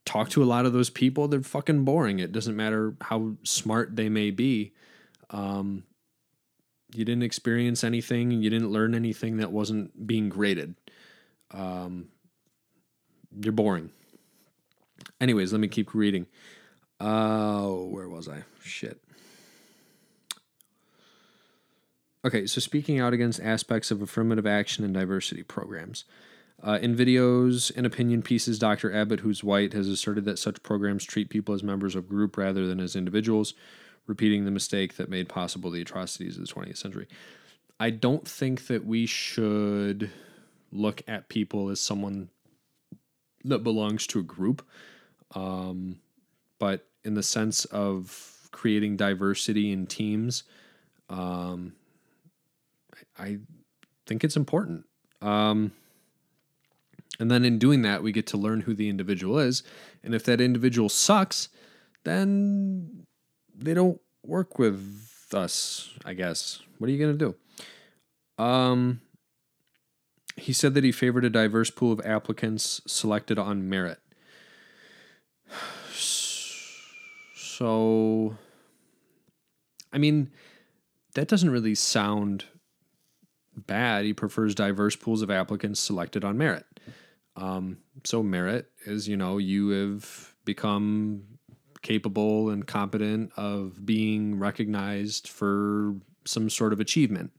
talk 0.06 0.30
to 0.30 0.44
a 0.44 0.46
lot 0.46 0.66
of 0.66 0.74
those 0.74 0.90
people. 0.90 1.28
They're 1.28 1.42
fucking 1.42 1.84
boring. 1.86 2.20
It 2.20 2.32
doesn't 2.32 2.56
matter 2.56 2.96
how 3.02 3.38
smart 3.44 3.96
they 3.96 4.10
may 4.10 4.32
be. 4.32 4.74
Um, 5.30 5.84
you 6.94 7.04
didn't 7.04 7.24
experience 7.24 7.84
anything. 7.84 8.32
You 8.32 8.50
didn't 8.50 8.72
learn 8.72 8.96
anything 8.96 9.38
that 9.38 9.52
wasn't 9.52 10.08
being 10.08 10.30
graded. 10.30 10.76
Um, 11.52 12.10
you're 13.42 13.52
boring. 13.52 13.90
Anyways, 15.20 15.52
let 15.52 15.60
me 15.60 15.68
keep 15.68 15.94
reading. 15.94 16.28
Uh, 17.00 17.68
where 17.68 18.08
was 18.08 18.30
I? 18.30 18.44
Shit. 18.64 19.02
Okay, 22.26 22.48
so 22.48 22.60
speaking 22.60 23.00
out 23.00 23.14
against 23.14 23.40
aspects 23.40 23.92
of 23.92 24.02
affirmative 24.02 24.48
action 24.48 24.84
and 24.84 24.96
diversity 24.96 25.44
programs. 25.44 26.06
Uh, 26.64 26.80
in 26.82 26.96
videos 26.96 27.72
and 27.76 27.86
opinion 27.86 28.24
pieces, 28.24 28.58
Dr. 28.58 28.92
Abbott, 28.92 29.20
who's 29.20 29.44
white, 29.44 29.74
has 29.74 29.88
asserted 29.88 30.26
that 30.26 30.40
such 30.40 30.64
programs 30.64 31.06
treat 31.06 31.30
people 31.30 31.54
as 31.54 31.62
members 31.62 31.96
of 31.96 32.10
group 32.10 32.36
rather 32.36 32.66
than 32.66 32.80
as 32.80 32.96
individuals, 32.96 33.54
repeating 34.08 34.44
the 34.44 34.50
mistake 34.50 34.96
that 34.96 35.08
made 35.08 35.30
possible 35.30 35.70
the 35.70 35.82
atrocities 35.82 36.36
of 36.36 36.48
the 36.48 36.52
20th 36.52 36.78
century. 36.78 37.08
I 37.80 37.92
don't 37.92 38.28
think 38.28 38.66
that 38.68 38.86
we 38.86 39.06
should 39.06 40.10
look 40.72 41.04
at 41.08 41.30
people 41.30 41.70
as 41.70 41.80
someone 41.80 42.30
that 43.44 43.60
belongs 43.60 44.08
to 44.08 44.20
a 44.20 44.24
group, 44.24 44.66
um, 45.36 46.00
but 46.58 46.88
in 47.04 47.14
the 47.14 47.22
sense 47.22 47.66
of 47.66 48.50
creating 48.52 48.98
diversity 48.98 49.72
in 49.72 49.86
teams, 49.86 50.44
um, 51.08 51.74
I 53.18 53.40
think 54.06 54.24
it's 54.24 54.36
important. 54.36 54.86
Um, 55.22 55.72
and 57.20 57.32
then 57.32 57.46
in 57.46 57.60
doing 57.60 57.82
that, 57.84 58.04
we 58.04 58.12
get 58.12 58.28
to 58.28 58.38
learn 58.38 58.62
who 58.62 58.74
the 58.74 58.90
individual 58.90 59.40
is. 59.40 59.64
And 60.04 60.14
if 60.14 60.24
that 60.26 60.42
individual 60.42 60.90
sucks, 60.90 61.50
then 62.04 63.06
they 63.56 63.74
don't 63.74 64.00
work 64.24 64.60
with 64.60 65.28
us, 65.34 65.94
I 66.04 66.14
guess. 66.14 66.60
What 66.78 66.90
are 66.90 66.94
you 66.94 67.00
going 67.00 67.18
to 67.18 67.36
do? 68.38 68.44
Um, 68.44 69.02
he 70.36 70.52
said 70.52 70.74
that 70.74 70.84
he 70.84 70.92
favored 70.92 71.24
a 71.24 71.30
diverse 71.30 71.70
pool 71.70 71.94
of 71.94 72.02
applicants 72.06 72.82
selected 72.86 73.40
on 73.40 73.70
merit. 73.70 74.00
So, 77.58 78.36
I 79.94 79.98
mean, 79.98 80.30
that 81.14 81.30
doesn't 81.30 81.50
really 81.50 81.74
sound 81.74 82.44
bad. 83.56 84.06
He 84.06 84.14
prefers 84.14 84.56
diverse 84.56 84.96
pools 84.96 85.22
of 85.22 85.32
applicants 85.32 85.80
selected 85.80 86.24
on 86.24 86.38
merit. 86.38 86.66
Um, 87.36 87.78
so 88.04 88.24
merit 88.24 88.70
is, 88.86 89.08
you 89.08 89.18
know, 89.18 89.38
you 89.38 89.70
have 89.70 90.36
become 90.46 91.24
capable 91.82 92.50
and 92.50 92.66
competent 92.66 93.32
of 93.38 93.86
being 93.86 94.40
recognized 94.40 95.28
for 95.28 95.96
some 96.26 96.50
sort 96.50 96.74
of 96.74 96.80
achievement. 96.80 97.32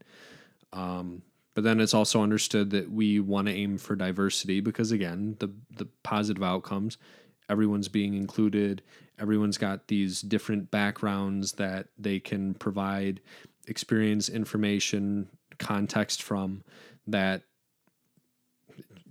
Um, 0.73 1.21
but 1.53 1.63
then 1.63 1.79
it's 1.79 1.93
also 1.93 2.21
understood 2.21 2.69
that 2.69 2.91
we 2.91 3.19
want 3.19 3.47
to 3.47 3.53
aim 3.53 3.77
for 3.77 3.95
diversity 3.95 4.61
because 4.61 4.91
again, 4.91 5.35
the 5.39 5.51
the 5.75 5.87
positive 6.03 6.43
outcomes, 6.43 6.97
everyone's 7.49 7.87
being 7.87 8.13
included, 8.13 8.83
everyone's 9.19 9.57
got 9.57 9.87
these 9.87 10.21
different 10.21 10.69
backgrounds 10.69 11.53
that 11.53 11.87
they 11.97 12.19
can 12.19 12.53
provide 12.53 13.21
experience, 13.67 14.29
information, 14.29 15.27
context 15.59 16.21
from 16.21 16.63
that 17.05 17.43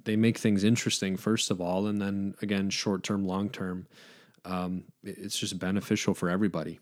they 0.04 0.16
make 0.16 0.38
things 0.38 0.62
interesting 0.62 1.16
first 1.16 1.50
of 1.50 1.60
all 1.60 1.86
and 1.86 2.00
then 2.00 2.34
again 2.42 2.70
short 2.70 3.02
term 3.02 3.26
long 3.26 3.50
term 3.50 3.86
um, 4.46 4.84
it's 5.02 5.36
just 5.36 5.58
beneficial 5.58 6.14
for 6.14 6.30
everybody. 6.30 6.78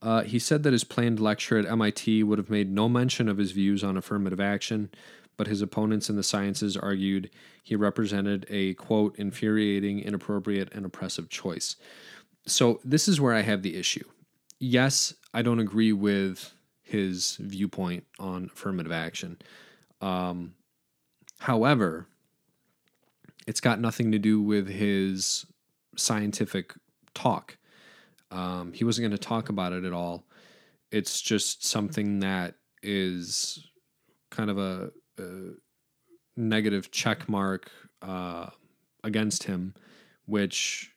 Uh, 0.00 0.22
he 0.22 0.38
said 0.38 0.62
that 0.62 0.72
his 0.72 0.84
planned 0.84 1.20
lecture 1.20 1.58
at 1.58 1.78
mit 1.78 2.24
would 2.24 2.38
have 2.38 2.50
made 2.50 2.70
no 2.70 2.88
mention 2.88 3.28
of 3.28 3.38
his 3.38 3.52
views 3.52 3.84
on 3.84 3.96
affirmative 3.96 4.40
action 4.40 4.90
but 5.36 5.46
his 5.46 5.62
opponents 5.62 6.10
in 6.10 6.16
the 6.16 6.22
sciences 6.22 6.76
argued 6.76 7.30
he 7.62 7.74
represented 7.74 8.46
a 8.50 8.74
quote 8.74 9.16
infuriating 9.16 9.98
inappropriate 9.98 10.68
and 10.72 10.84
oppressive 10.84 11.28
choice. 11.30 11.76
So 12.46 12.80
this 12.84 13.08
is 13.08 13.20
where 13.20 13.34
i 13.34 13.40
have 13.40 13.62
the 13.62 13.76
issue. 13.76 14.04
Yes 14.58 15.14
i 15.34 15.42
don't 15.42 15.60
agree 15.60 15.92
with 15.92 16.52
his 16.82 17.36
viewpoint 17.36 18.04
on 18.18 18.50
affirmative 18.52 18.92
action. 18.92 19.38
Um, 20.00 20.54
however, 21.38 22.06
it's 23.46 23.60
got 23.60 23.80
nothing 23.80 24.12
to 24.12 24.18
do 24.18 24.40
with 24.40 24.68
his 24.68 25.46
scientific 25.96 26.74
talk. 27.14 27.56
Um, 28.30 28.72
he 28.72 28.84
wasn't 28.84 29.08
going 29.08 29.18
to 29.18 29.28
talk 29.28 29.48
about 29.48 29.72
it 29.72 29.84
at 29.84 29.92
all. 29.92 30.24
It's 30.90 31.20
just 31.20 31.64
something 31.64 32.20
that 32.20 32.54
is 32.82 33.68
kind 34.30 34.50
of 34.50 34.58
a, 34.58 34.90
a 35.18 35.50
negative 36.36 36.90
check 36.90 37.28
mark 37.28 37.70
uh, 38.00 38.48
against 39.04 39.44
him, 39.44 39.74
which 40.26 40.92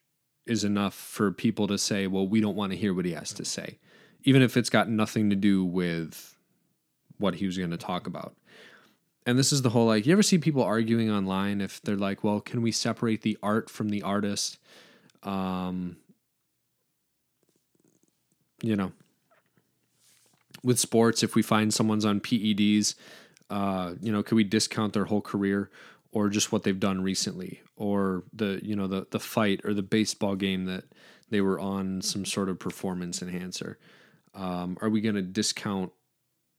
is 0.45 0.63
enough 0.63 0.93
for 0.93 1.31
people 1.31 1.67
to 1.67 1.77
say, 1.77 2.07
well, 2.07 2.27
we 2.27 2.39
don't 2.41 2.55
want 2.55 2.71
to 2.71 2.77
hear 2.77 2.93
what 2.93 3.05
he 3.05 3.13
has 3.13 3.33
to 3.33 3.45
say 3.45 3.79
even 4.25 4.41
if 4.41 4.57
it's 4.57 4.69
got 4.69 4.89
nothing 4.89 5.29
to 5.29 5.35
do 5.35 5.63
with 5.63 6.35
what 7.17 7.35
he 7.35 7.45
was 7.45 7.57
going 7.57 7.71
to 7.71 7.77
talk 7.77 8.07
about. 8.07 8.35
And 9.25 9.39
this 9.39 9.53
is 9.53 9.61
the 9.61 9.69
whole 9.69 9.85
like, 9.85 10.05
you 10.05 10.11
ever 10.11 10.23
see 10.23 10.37
people 10.37 10.61
arguing 10.61 11.09
online 11.09 11.61
if 11.61 11.81
they're 11.81 11.95
like, 11.95 12.23
well, 12.23 12.41
can 12.41 12.61
we 12.61 12.71
separate 12.71 13.21
the 13.21 13.37
art 13.41 13.69
from 13.69 13.89
the 13.89 14.01
artist? 14.01 14.59
Um, 15.23 15.97
you 18.61 18.75
know, 18.75 18.91
with 20.63 20.79
sports, 20.79 21.23
if 21.23 21.35
we 21.35 21.41
find 21.41 21.73
someone's 21.73 22.05
on 22.05 22.19
PEDs, 22.19 22.95
uh, 23.49 23.93
you 24.01 24.11
know, 24.11 24.23
could 24.23 24.35
we 24.35 24.43
discount 24.43 24.93
their 24.93 25.05
whole 25.05 25.21
career 25.21 25.69
or 26.11 26.29
just 26.29 26.51
what 26.51 26.63
they've 26.63 26.79
done 26.79 27.01
recently 27.01 27.61
or 27.75 28.23
the, 28.33 28.59
you 28.63 28.75
know, 28.75 28.87
the, 28.87 29.07
the 29.11 29.19
fight 29.19 29.61
or 29.63 29.73
the 29.73 29.83
baseball 29.83 30.35
game 30.35 30.65
that 30.65 30.83
they 31.29 31.41
were 31.41 31.59
on 31.59 32.01
some 32.01 32.25
sort 32.25 32.49
of 32.49 32.59
performance 32.59 33.21
enhancer? 33.21 33.77
Um, 34.35 34.77
are 34.81 34.89
we 34.89 35.01
going 35.01 35.15
to 35.15 35.21
discount 35.21 35.91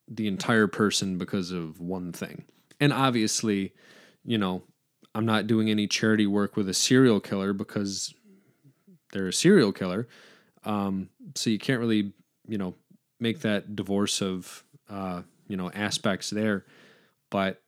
the 0.09 0.29
entire 0.29 0.67
person 0.67 1.19
because 1.19 1.51
of 1.51 1.81
one 1.81 2.13
thing? 2.13 2.45
And 2.81 2.93
obviously, 2.93 3.73
you 4.25 4.39
know, 4.39 4.63
I'm 5.15 5.27
not 5.27 5.47
doing 5.47 5.71
any 5.71 5.87
charity 5.87 6.27
work 6.27 6.57
with 6.57 6.69
a 6.69 6.75
serial 6.75 7.21
killer 7.21 7.53
because 7.53 8.15
they're 9.13 9.29
a 9.29 9.33
serial 9.33 9.73
killer. 9.73 10.09
Um, 10.65 11.11
so 11.35 11.51
you 11.51 11.59
can't 11.59 11.81
really 11.81 12.13
you 12.49 12.59
know, 12.59 12.75
make 13.21 13.41
that 13.41 13.77
divorce 13.77 14.23
of, 14.23 14.65
uh, 14.89 15.23
you 15.49 15.57
know, 15.57 15.71
aspects 15.73 16.31
there. 16.31 16.65
But 17.31 17.63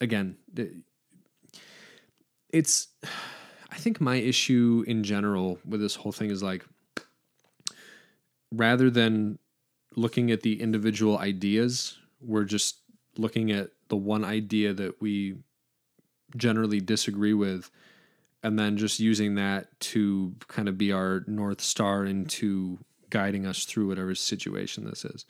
again, 0.00 0.36
it's, 2.50 2.88
I 3.70 3.76
think 3.76 4.00
my 4.00 4.16
issue 4.16 4.82
in 4.88 5.04
general 5.04 5.58
with 5.64 5.80
this 5.80 5.94
whole 5.94 6.10
thing 6.10 6.30
is 6.30 6.42
like, 6.42 6.64
rather 8.52 8.90
than 8.90 9.38
looking 9.96 10.30
at 10.30 10.42
the 10.42 10.60
individual 10.60 11.18
ideas, 11.18 11.98
we're 12.20 12.44
just 12.44 12.78
looking 13.16 13.50
at 13.50 13.70
the 13.88 13.96
one 13.96 14.24
idea 14.24 14.72
that 14.72 15.00
we 15.00 15.36
generally 16.36 16.80
disagree 16.80 17.34
with 17.34 17.70
and 18.42 18.58
then 18.58 18.76
just 18.76 19.00
using 19.00 19.34
that 19.34 19.78
to 19.80 20.34
kind 20.46 20.68
of 20.68 20.78
be 20.78 20.92
our 20.92 21.24
north 21.26 21.60
star 21.60 22.04
into 22.04 22.78
guiding 23.10 23.46
us 23.46 23.64
through 23.64 23.88
whatever 23.88 24.14
situation 24.14 24.84
this 24.84 25.04
is. 25.04 25.24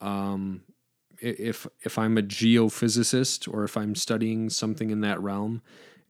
Um, 0.00 0.62
if 1.20 1.66
if 1.82 1.98
I'm 1.98 2.16
a 2.16 2.22
geophysicist 2.22 3.52
or 3.52 3.64
if 3.64 3.76
I'm 3.76 3.96
studying 3.96 4.50
something 4.50 4.90
in 4.90 5.00
that 5.00 5.20
realm, 5.20 5.62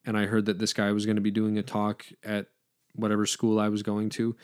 and 0.04 0.18
I 0.18 0.26
heard 0.26 0.46
that 0.46 0.58
this 0.58 0.74
guy 0.74 0.92
was 0.92 1.06
going 1.06 1.16
to 1.16 1.22
be 1.22 1.30
doing 1.30 1.56
a 1.56 1.62
talk 1.62 2.04
at 2.22 2.46
whatever 2.94 3.24
school 3.24 3.58
I 3.58 3.68
was 3.68 3.82
going 3.82 4.10
to, 4.10 4.36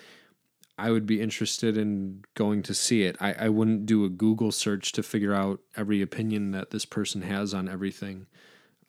I 0.76 0.90
would 0.90 1.06
be 1.06 1.20
interested 1.20 1.76
in 1.76 2.24
going 2.34 2.62
to 2.64 2.74
see 2.74 3.04
it. 3.04 3.16
I, 3.20 3.32
I 3.34 3.48
wouldn't 3.48 3.86
do 3.86 4.04
a 4.04 4.08
Google 4.08 4.50
search 4.50 4.92
to 4.92 5.02
figure 5.02 5.32
out 5.32 5.60
every 5.76 6.02
opinion 6.02 6.50
that 6.50 6.70
this 6.70 6.84
person 6.84 7.22
has 7.22 7.54
on 7.54 7.68
everything 7.68 8.26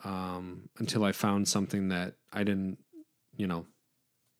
um, 0.04 0.68
until 0.78 1.04
I 1.04 1.12
found 1.12 1.46
something 1.46 1.88
that 1.88 2.14
I 2.32 2.42
didn't 2.42 2.78
you 3.36 3.46
know, 3.46 3.66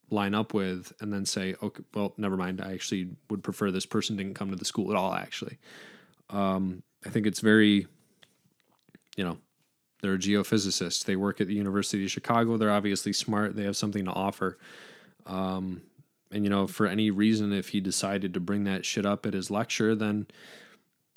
line 0.09 0.33
up 0.33 0.53
with 0.53 0.93
and 1.01 1.11
then 1.11 1.25
say, 1.25 1.55
okay, 1.61 1.83
well, 1.93 2.13
never 2.17 2.37
mind. 2.37 2.61
I 2.61 2.73
actually 2.73 3.09
would 3.29 3.43
prefer 3.43 3.71
this 3.71 3.85
person 3.85 4.15
didn't 4.15 4.35
come 4.35 4.49
to 4.49 4.55
the 4.55 4.65
school 4.65 4.91
at 4.91 4.97
all, 4.97 5.13
actually. 5.13 5.57
Um, 6.29 6.83
I 7.05 7.09
think 7.09 7.25
it's 7.27 7.39
very, 7.39 7.87
you 9.15 9.23
know, 9.23 9.37
they're 10.01 10.13
a 10.13 10.19
geophysicist. 10.19 11.05
They 11.05 11.15
work 11.15 11.41
at 11.41 11.47
the 11.47 11.55
University 11.55 12.03
of 12.05 12.11
Chicago. 12.11 12.57
They're 12.57 12.71
obviously 12.71 13.13
smart. 13.13 13.55
They 13.55 13.63
have 13.63 13.77
something 13.77 14.05
to 14.05 14.11
offer. 14.11 14.57
Um, 15.25 15.81
and, 16.31 16.43
you 16.43 16.49
know, 16.49 16.67
for 16.67 16.87
any 16.87 17.09
reason, 17.09 17.53
if 17.53 17.69
he 17.69 17.79
decided 17.79 18.33
to 18.33 18.39
bring 18.39 18.65
that 18.65 18.85
shit 18.85 19.05
up 19.05 19.25
at 19.25 19.33
his 19.33 19.49
lecture, 19.49 19.95
then 19.95 20.27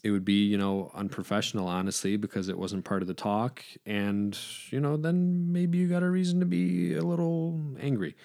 it 0.02 0.10
would 0.10 0.24
be 0.24 0.44
you 0.46 0.56
know 0.56 0.90
unprofessional 0.94 1.66
honestly 1.68 2.16
because 2.16 2.48
it 2.48 2.58
wasn't 2.58 2.84
part 2.84 3.02
of 3.02 3.08
the 3.08 3.14
talk. 3.14 3.62
And 3.86 4.38
you 4.70 4.80
know 4.80 4.96
then 4.96 5.52
maybe 5.52 5.78
you 5.78 5.88
got 5.88 6.02
a 6.02 6.10
reason 6.10 6.40
to 6.40 6.46
be 6.46 6.94
a 6.94 7.02
little 7.02 7.60
angry. 7.80 8.16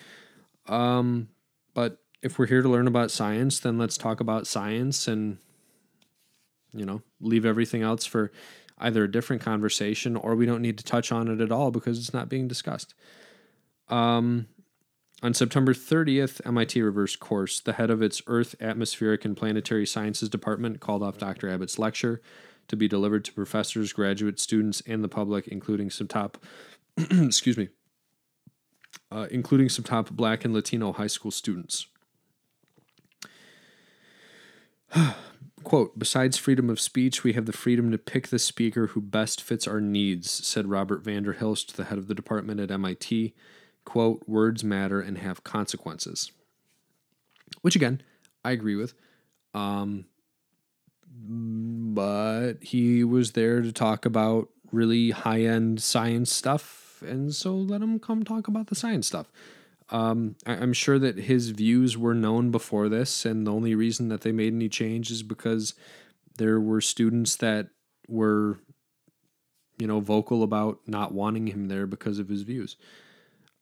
Um 0.67 1.29
but 1.73 2.01
if 2.21 2.39
we're 2.39 2.47
here 2.47 2.61
to 2.61 2.69
learn 2.69 2.87
about 2.87 3.11
science 3.11 3.59
then 3.59 3.77
let's 3.77 3.97
talk 3.97 4.19
about 4.19 4.47
science 4.47 5.07
and 5.07 5.37
you 6.73 6.85
know 6.85 7.01
leave 7.19 7.45
everything 7.45 7.81
else 7.81 8.05
for 8.05 8.31
either 8.79 9.03
a 9.03 9.11
different 9.11 9.41
conversation 9.41 10.15
or 10.15 10.35
we 10.35 10.45
don't 10.45 10.61
need 10.61 10.77
to 10.77 10.83
touch 10.83 11.11
on 11.11 11.29
it 11.29 11.39
at 11.39 11.51
all 11.51 11.71
because 11.71 11.97
it's 11.97 12.13
not 12.13 12.29
being 12.29 12.47
discussed. 12.47 12.93
Um 13.89 14.47
on 15.25 15.33
September 15.33 15.73
30th, 15.73 16.39
MIT 16.45 16.79
reversed 16.83 17.19
course. 17.19 17.59
The 17.59 17.73
head 17.73 17.89
of 17.89 18.03
its 18.03 18.21
Earth, 18.27 18.53
Atmospheric, 18.61 19.25
and 19.25 19.35
Planetary 19.35 19.87
Sciences 19.87 20.29
department 20.29 20.81
called 20.81 21.01
off 21.01 21.17
Dr. 21.17 21.49
Abbott's 21.49 21.79
lecture 21.79 22.21
to 22.67 22.75
be 22.75 22.87
delivered 22.87 23.25
to 23.25 23.33
professors, 23.33 23.91
graduate 23.91 24.39
students, 24.39 24.83
and 24.85 25.03
the 25.03 25.07
public, 25.07 25.47
including 25.47 25.89
some 25.89 26.07
top, 26.07 26.37
excuse 26.97 27.57
me, 27.57 27.69
uh, 29.11 29.25
including 29.31 29.67
some 29.67 29.83
top 29.83 30.11
Black 30.11 30.45
and 30.45 30.53
Latino 30.53 30.93
high 30.93 31.07
school 31.07 31.31
students. 31.31 31.87
Quote, 35.63 35.97
besides 35.97 36.37
freedom 36.37 36.69
of 36.69 36.79
speech, 36.79 37.23
we 37.23 37.33
have 37.33 37.47
the 37.47 37.51
freedom 37.51 37.89
to 37.89 37.97
pick 37.97 38.27
the 38.27 38.37
speaker 38.37 38.87
who 38.87 39.01
best 39.01 39.41
fits 39.41 39.67
our 39.67 39.81
needs, 39.81 40.29
said 40.29 40.67
Robert 40.67 41.03
van 41.03 41.23
der 41.23 41.33
Hilst, 41.33 41.77
the 41.77 41.85
head 41.85 41.97
of 41.97 42.05
the 42.07 42.13
department 42.13 42.59
at 42.59 42.69
MIT 42.69 43.33
quote, 43.85 44.23
words 44.27 44.63
matter 44.63 44.99
and 44.99 45.17
have 45.17 45.43
consequences. 45.43 46.31
Which 47.61 47.75
again, 47.75 48.01
I 48.43 48.51
agree 48.51 48.75
with. 48.75 48.93
Um, 49.53 50.05
but 51.17 52.55
he 52.61 53.03
was 53.03 53.31
there 53.31 53.61
to 53.61 53.71
talk 53.71 54.05
about 54.05 54.49
really 54.71 55.11
high 55.11 55.41
end 55.41 55.81
science 55.81 56.31
stuff, 56.31 57.01
and 57.05 57.33
so 57.33 57.55
let 57.55 57.81
him 57.81 57.99
come 57.99 58.23
talk 58.23 58.47
about 58.47 58.67
the 58.67 58.75
science 58.75 59.07
stuff. 59.07 59.31
Um, 59.89 60.35
I, 60.45 60.55
am 60.55 60.73
sure 60.73 60.97
that 60.99 61.17
his 61.17 61.51
views 61.51 61.97
were 61.97 62.15
known 62.15 62.51
before 62.51 62.89
this, 62.89 63.25
and 63.25 63.45
the 63.45 63.53
only 63.53 63.75
reason 63.75 64.09
that 64.09 64.21
they 64.21 64.31
made 64.31 64.53
any 64.53 64.67
change 64.67 65.11
is 65.11 65.23
because 65.23 65.75
there 66.37 66.59
were 66.59 66.81
students 66.81 67.35
that 67.37 67.67
were, 68.07 68.57
you 69.77 69.87
know, 69.87 69.99
vocal 69.99 70.43
about 70.43 70.79
not 70.87 71.13
wanting 71.13 71.47
him 71.47 71.67
there 71.67 71.85
because 71.85 72.17
of 72.19 72.29
his 72.29 72.41
views. 72.41 72.77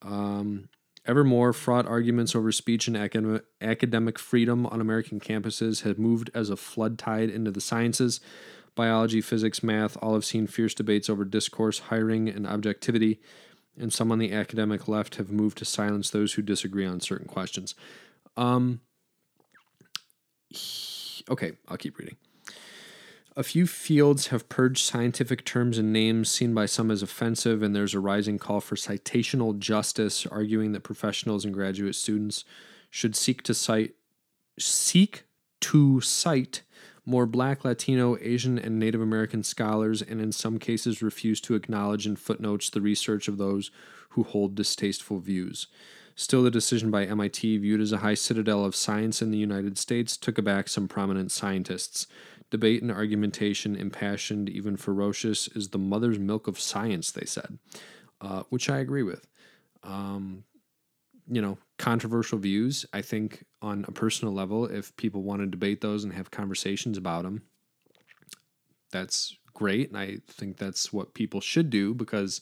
Um, 0.04 0.70
ever 1.06 1.24
more 1.24 1.54
fraught 1.54 1.86
arguments 1.86 2.36
over 2.36 2.52
speech 2.52 2.88
and 2.88 2.98
academic, 2.98 4.20
freedom 4.20 4.66
on 4.68 4.82
American 4.82 5.20
campuses 5.20 5.84
have 5.84 5.98
moved 5.98 6.30
as 6.34 6.50
a 6.50 6.58
flood 6.58 6.98
tide 6.98 7.30
into 7.30 7.52
the 7.52 7.62
sciences. 7.62 8.20
Biology, 8.76 9.22
physics, 9.22 9.62
math 9.62 9.98
all 10.02 10.14
have 10.14 10.26
seen 10.26 10.48
fierce 10.48 10.74
debates 10.74 11.10
over 11.10 11.26
discourse, 11.26 11.80
hiring, 11.80 12.28
and 12.28 12.48
objectivity, 12.48 13.20
and 13.78 13.94
some 13.94 14.12
on 14.12 14.20
the 14.20 14.34
academic 14.34 14.88
left 14.88 15.16
have 15.16 15.32
moved 15.32 15.58
to 15.60 15.66
silence 15.66 16.10
those 16.10 16.34
who 16.34 16.42
disagree 16.42 16.86
on 16.86 17.00
certain 17.00 17.28
questions. 17.28 17.76
Um, 18.36 18.82
okay, 21.30 21.54
I'll 21.68 21.78
keep 21.78 21.98
reading. 22.00 22.18
A 23.36 23.44
few 23.44 23.66
fields 23.66 24.28
have 24.28 24.48
purged 24.48 24.86
scientific 24.86 25.44
terms 25.44 25.80
and 25.80 25.92
names 25.92 26.30
seen 26.30 26.54
by 26.54 26.68
some 26.68 26.92
as 26.92 27.02
offensive, 27.02 27.64
and 27.64 27.76
there's 27.76 27.96
a 27.96 28.00
rising 28.00 28.38
call 28.38 28.62
for 28.62 28.76
citational 28.76 29.58
justice, 29.58 30.28
arguing 30.28 30.72
that 30.74 30.82
professionals 30.82 31.44
and 31.44 31.54
graduate 31.54 31.96
students 31.96 32.46
should 32.92 33.16
seek 33.16 33.42
to 33.44 33.56
cite 33.56 33.96
seek 34.60 35.24
to 35.62 36.00
cite 36.00 36.62
more 37.06 37.26
black, 37.26 37.66
Latino, 37.66 38.18
Asian, 38.22 38.60
and 38.60 38.78
Native 38.78 39.02
American 39.02 39.42
scholars, 39.42 40.02
and 40.04 40.22
in 40.22 40.32
some 40.32 40.60
cases 40.60 41.02
refuse 41.02 41.42
to 41.42 41.56
acknowledge 41.56 42.06
in 42.06 42.16
footnotes 42.16 42.70
the 42.70 42.82
research 42.82 43.28
of 43.28 43.38
those 43.38 43.72
who 44.10 44.24
hold 44.24 44.54
distasteful 44.54 45.20
views. 45.20 45.68
Still, 46.16 46.44
the 46.44 46.52
decision 46.52 46.92
by 46.92 47.06
MIT, 47.06 47.58
viewed 47.58 47.82
as 47.82 47.92
a 47.92 47.98
high 47.98 48.14
citadel 48.14 48.64
of 48.64 48.76
science 48.76 49.22
in 49.22 49.32
the 49.32 49.38
United 49.38 49.80
States, 49.80 50.16
took 50.16 50.38
aback 50.38 50.70
some 50.70 50.88
prominent 50.88 51.32
scientists. 51.32 52.06
Debate 52.54 52.84
and 52.84 52.92
argumentation, 52.92 53.76
impassioned, 53.76 54.48
even 54.48 54.78
ferocious, 54.78 55.48
is 55.48 55.70
the 55.70 55.80
mother's 55.80 56.20
milk 56.20 56.48
of 56.48 56.60
science, 56.60 57.10
they 57.10 57.26
said, 57.26 57.58
uh, 58.22 58.44
which 58.50 58.70
I 58.70 58.78
agree 58.78 59.02
with. 59.02 59.28
Um, 59.82 60.44
you 61.28 61.42
know, 61.42 61.58
controversial 61.80 62.38
views, 62.38 62.86
I 62.94 63.02
think 63.02 63.44
on 63.64 63.86
a 63.88 63.92
personal 63.92 64.36
level, 64.36 64.68
if 64.68 64.96
people 64.98 65.24
want 65.24 65.42
to 65.42 65.48
debate 65.48 65.82
those 65.82 66.04
and 66.04 66.14
have 66.14 66.30
conversations 66.30 66.96
about 66.96 67.24
them, 67.24 67.42
that's 68.92 69.36
great. 69.56 69.90
And 69.90 69.98
I 69.98 70.20
think 70.28 70.58
that's 70.58 70.94
what 70.94 71.16
people 71.16 71.42
should 71.42 71.72
do 71.72 71.96
because 71.96 72.42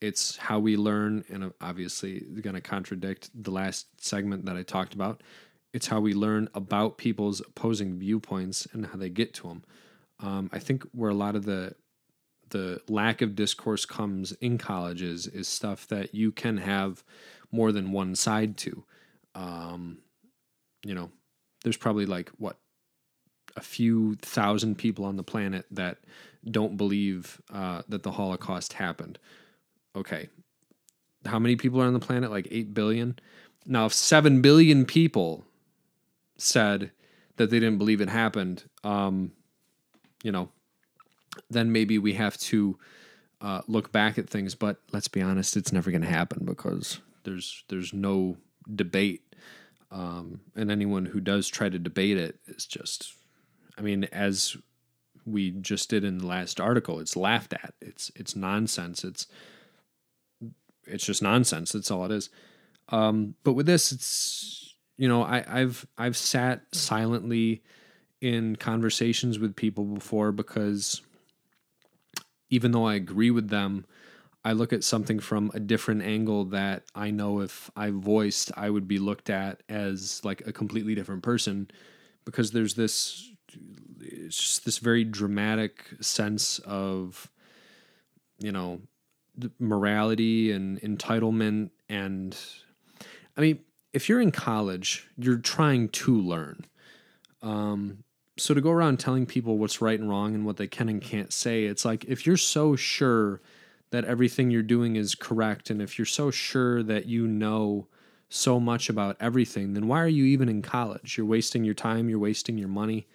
it's 0.00 0.36
how 0.36 0.58
we 0.58 0.76
learn. 0.76 1.22
And 1.28 1.52
obviously, 1.60 2.26
going 2.40 2.56
to 2.56 2.60
contradict 2.60 3.30
the 3.40 3.52
last 3.52 3.86
segment 4.04 4.46
that 4.46 4.56
I 4.56 4.64
talked 4.64 4.94
about 4.94 5.22
it's 5.72 5.88
how 5.88 6.00
we 6.00 6.14
learn 6.14 6.48
about 6.54 6.98
people's 6.98 7.40
opposing 7.40 7.98
viewpoints 7.98 8.66
and 8.72 8.86
how 8.86 8.96
they 8.96 9.10
get 9.10 9.34
to 9.34 9.48
them. 9.48 9.64
Um, 10.20 10.50
I 10.52 10.58
think 10.58 10.84
where 10.92 11.10
a 11.10 11.14
lot 11.14 11.36
of 11.36 11.44
the 11.44 11.74
the 12.50 12.80
lack 12.88 13.20
of 13.20 13.34
discourse 13.34 13.84
comes 13.84 14.32
in 14.32 14.56
colleges 14.56 15.26
is 15.26 15.46
stuff 15.46 15.86
that 15.88 16.14
you 16.14 16.32
can 16.32 16.56
have 16.56 17.04
more 17.52 17.72
than 17.72 17.92
one 17.92 18.14
side 18.14 18.56
to. 18.56 18.84
Um, 19.34 19.98
you 20.82 20.94
know, 20.94 21.10
there's 21.62 21.76
probably 21.76 22.06
like 22.06 22.30
what 22.38 22.56
a 23.56 23.60
few 23.60 24.14
thousand 24.16 24.76
people 24.76 25.04
on 25.04 25.16
the 25.16 25.22
planet 25.22 25.66
that 25.70 25.98
don't 26.50 26.76
believe 26.76 27.40
uh, 27.52 27.82
that 27.88 28.02
the 28.02 28.12
Holocaust 28.12 28.74
happened. 28.74 29.18
Okay, 29.94 30.28
how 31.26 31.38
many 31.38 31.56
people 31.56 31.82
are 31.82 31.86
on 31.86 31.92
the 31.92 31.98
planet? 31.98 32.30
Like 32.30 32.48
eight 32.50 32.72
billion. 32.72 33.18
Now, 33.66 33.86
if 33.86 33.92
seven 33.92 34.40
billion 34.40 34.86
people 34.86 35.44
said 36.38 36.92
that 37.36 37.50
they 37.50 37.60
didn't 37.60 37.78
believe 37.78 38.00
it 38.00 38.08
happened, 38.08 38.64
um, 38.84 39.32
you 40.22 40.32
know, 40.32 40.48
then 41.50 41.70
maybe 41.72 41.98
we 41.98 42.14
have 42.14 42.36
to 42.38 42.78
uh, 43.40 43.60
look 43.68 43.92
back 43.92 44.18
at 44.18 44.28
things. 44.28 44.54
But 44.54 44.78
let's 44.92 45.08
be 45.08 45.22
honest, 45.22 45.56
it's 45.56 45.72
never 45.72 45.90
going 45.90 46.02
to 46.02 46.08
happen 46.08 46.44
because 46.44 47.00
there's 47.24 47.64
there's 47.68 47.92
no 47.92 48.36
debate, 48.74 49.34
um, 49.90 50.40
and 50.56 50.70
anyone 50.70 51.06
who 51.06 51.20
does 51.20 51.48
try 51.48 51.68
to 51.68 51.78
debate 51.78 52.16
it 52.16 52.38
is 52.46 52.66
just, 52.66 53.14
I 53.76 53.82
mean, 53.82 54.04
as 54.04 54.56
we 55.24 55.50
just 55.50 55.90
did 55.90 56.04
in 56.04 56.18
the 56.18 56.26
last 56.26 56.60
article, 56.60 57.00
it's 57.00 57.16
laughed 57.16 57.52
at. 57.52 57.74
It's 57.80 58.10
it's 58.16 58.34
nonsense. 58.34 59.04
It's 59.04 59.26
it's 60.86 61.04
just 61.04 61.22
nonsense. 61.22 61.72
That's 61.72 61.90
all 61.90 62.04
it 62.04 62.12
is. 62.12 62.30
Um, 62.88 63.34
but 63.44 63.52
with 63.52 63.66
this, 63.66 63.92
it's 63.92 64.67
you 64.98 65.08
know, 65.08 65.22
I, 65.22 65.44
I've 65.48 65.86
I've 65.96 66.16
sat 66.16 66.62
silently 66.72 67.62
in 68.20 68.56
conversations 68.56 69.38
with 69.38 69.56
people 69.56 69.84
before 69.84 70.32
because 70.32 71.00
even 72.50 72.72
though 72.72 72.84
I 72.84 72.96
agree 72.96 73.30
with 73.30 73.48
them, 73.48 73.86
I 74.44 74.52
look 74.52 74.72
at 74.72 74.82
something 74.82 75.20
from 75.20 75.50
a 75.54 75.60
different 75.60 76.02
angle 76.02 76.46
that 76.46 76.82
I 76.94 77.10
know 77.12 77.40
if 77.40 77.70
I 77.76 77.90
voiced, 77.90 78.50
I 78.56 78.70
would 78.70 78.88
be 78.88 78.98
looked 78.98 79.30
at 79.30 79.62
as 79.68 80.20
like 80.24 80.46
a 80.46 80.52
completely 80.52 80.94
different 80.96 81.22
person 81.22 81.70
because 82.24 82.50
there's 82.50 82.74
this 82.74 83.30
it's 84.00 84.36
just 84.36 84.64
this 84.64 84.78
very 84.78 85.04
dramatic 85.04 85.86
sense 86.00 86.58
of 86.60 87.30
you 88.38 88.52
know 88.52 88.80
morality 89.60 90.50
and 90.50 90.80
entitlement 90.80 91.70
and 91.88 92.36
I 93.36 93.40
mean 93.40 93.60
if 93.92 94.08
you're 94.08 94.20
in 94.20 94.30
college, 94.30 95.08
you're 95.16 95.38
trying 95.38 95.88
to 95.88 96.20
learn. 96.20 96.64
Um, 97.42 98.04
so 98.36 98.54
to 98.54 98.60
go 98.60 98.70
around 98.70 98.98
telling 98.98 99.26
people 99.26 99.58
what's 99.58 99.80
right 99.80 99.98
and 99.98 100.08
wrong 100.08 100.34
and 100.34 100.44
what 100.44 100.56
they 100.56 100.66
can 100.66 100.88
and 100.88 101.00
can't 101.00 101.32
say, 101.32 101.64
it's 101.64 101.84
like 101.84 102.04
if 102.04 102.26
you're 102.26 102.36
so 102.36 102.76
sure 102.76 103.40
that 103.90 104.04
everything 104.04 104.50
you're 104.50 104.62
doing 104.62 104.96
is 104.96 105.14
correct 105.14 105.70
and 105.70 105.80
if 105.80 105.98
you're 105.98 106.06
so 106.06 106.30
sure 106.30 106.82
that 106.82 107.06
you 107.06 107.26
know 107.26 107.88
so 108.28 108.60
much 108.60 108.90
about 108.90 109.16
everything, 109.20 109.72
then 109.72 109.88
why 109.88 110.00
are 110.00 110.08
you 110.08 110.24
even 110.24 110.48
in 110.48 110.62
college? 110.62 111.16
You're 111.16 111.26
wasting 111.26 111.64
your 111.64 111.74
time, 111.74 112.08
you're 112.08 112.18
wasting 112.18 112.58
your 112.58 112.68
money. 112.68 113.06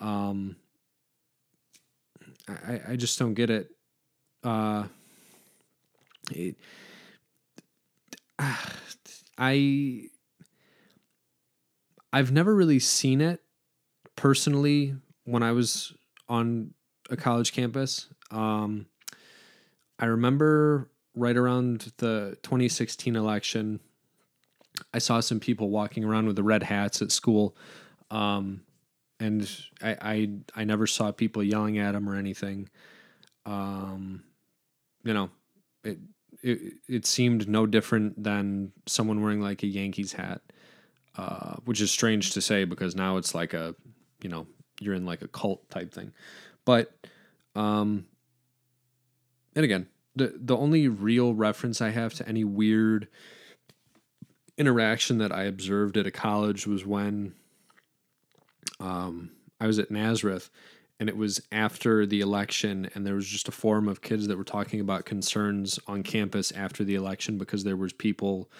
Um, 0.00 0.56
I, 2.48 2.80
I 2.90 2.96
just 2.96 3.18
don't 3.18 3.34
get 3.34 3.50
it. 3.50 3.70
Uh, 4.42 4.84
it 6.30 6.56
I 9.38 10.08
I've 12.12 12.32
never 12.32 12.54
really 12.54 12.80
seen 12.80 13.20
it 13.20 13.40
personally 14.16 14.96
when 15.24 15.42
I 15.42 15.52
was 15.52 15.94
on 16.28 16.74
a 17.10 17.16
college 17.16 17.52
campus. 17.52 18.08
Um, 18.30 18.86
I 19.98 20.06
remember 20.06 20.90
right 21.14 21.36
around 21.36 21.92
the 21.98 22.36
2016 22.42 23.16
election, 23.16 23.80
I 24.94 24.98
saw 24.98 25.20
some 25.20 25.40
people 25.40 25.70
walking 25.70 26.04
around 26.04 26.26
with 26.26 26.36
the 26.36 26.42
red 26.42 26.62
hats 26.62 27.02
at 27.02 27.12
school. 27.12 27.56
Um, 28.10 28.62
and 29.20 29.50
I, 29.82 29.96
I, 30.00 30.30
I 30.54 30.64
never 30.64 30.86
saw 30.86 31.10
people 31.12 31.42
yelling 31.42 31.78
at 31.78 31.92
them 31.92 32.08
or 32.08 32.16
anything. 32.16 32.68
Um, 33.44 34.22
you 35.02 35.12
know, 35.12 35.30
it, 35.84 35.98
it, 36.42 36.74
it 36.88 37.06
seemed 37.06 37.48
no 37.48 37.66
different 37.66 38.22
than 38.22 38.72
someone 38.86 39.22
wearing 39.22 39.40
like 39.40 39.62
a 39.62 39.66
Yankees 39.66 40.12
hat, 40.12 40.40
uh, 41.16 41.56
which 41.64 41.80
is 41.80 41.90
strange 41.90 42.32
to 42.32 42.40
say 42.40 42.64
because 42.64 42.94
now 42.94 43.16
it's 43.16 43.34
like 43.34 43.54
a, 43.54 43.74
you 44.22 44.28
know, 44.28 44.46
you're 44.80 44.94
in 44.94 45.06
like 45.06 45.22
a 45.22 45.28
cult 45.28 45.68
type 45.70 45.92
thing. 45.92 46.12
But, 46.64 46.92
um, 47.54 48.06
and 49.56 49.64
again, 49.64 49.88
the 50.14 50.34
the 50.36 50.56
only 50.56 50.88
real 50.88 51.34
reference 51.34 51.80
I 51.80 51.90
have 51.90 52.14
to 52.14 52.28
any 52.28 52.44
weird 52.44 53.08
interaction 54.56 55.18
that 55.18 55.32
I 55.32 55.44
observed 55.44 55.96
at 55.96 56.06
a 56.06 56.10
college 56.10 56.66
was 56.66 56.84
when 56.84 57.34
um, 58.80 59.30
I 59.60 59.66
was 59.66 59.78
at 59.78 59.90
Nazareth 59.90 60.50
and 61.00 61.08
it 61.08 61.16
was 61.16 61.40
after 61.52 62.06
the 62.06 62.20
election 62.20 62.88
and 62.94 63.06
there 63.06 63.14
was 63.14 63.26
just 63.26 63.48
a 63.48 63.52
forum 63.52 63.88
of 63.88 64.02
kids 64.02 64.26
that 64.26 64.36
were 64.36 64.44
talking 64.44 64.80
about 64.80 65.04
concerns 65.04 65.78
on 65.86 66.02
campus 66.02 66.52
after 66.52 66.84
the 66.84 66.94
election 66.94 67.38
because 67.38 67.64
there 67.64 67.76
was 67.76 67.92
people 67.92 68.50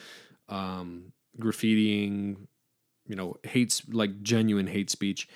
um, 0.49 1.13
graffitiing 1.41 2.37
you 3.07 3.17
know 3.17 3.37
hates 3.45 3.83
like 3.89 4.23
genuine 4.23 4.67
hate 4.67 4.91
speech 4.91 5.29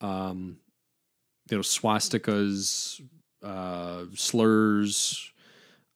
um, 0.00 0.56
you 1.50 1.56
know 1.56 1.62
swastikas 1.62 3.00
uh, 3.42 4.04
slurs 4.14 5.32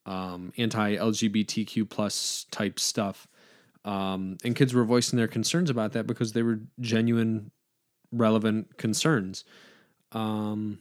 um, 0.06 0.52
anti-lgbtq 0.56 1.88
plus 1.88 2.46
type 2.50 2.78
stuff 2.78 3.26
um, 3.84 4.36
and 4.44 4.56
kids 4.56 4.74
were 4.74 4.84
voicing 4.84 5.16
their 5.16 5.28
concerns 5.28 5.70
about 5.70 5.92
that 5.92 6.06
because 6.06 6.32
they 6.32 6.42
were 6.42 6.60
genuine 6.80 7.50
relevant 8.12 8.76
concerns 8.76 9.44
um, 10.12 10.78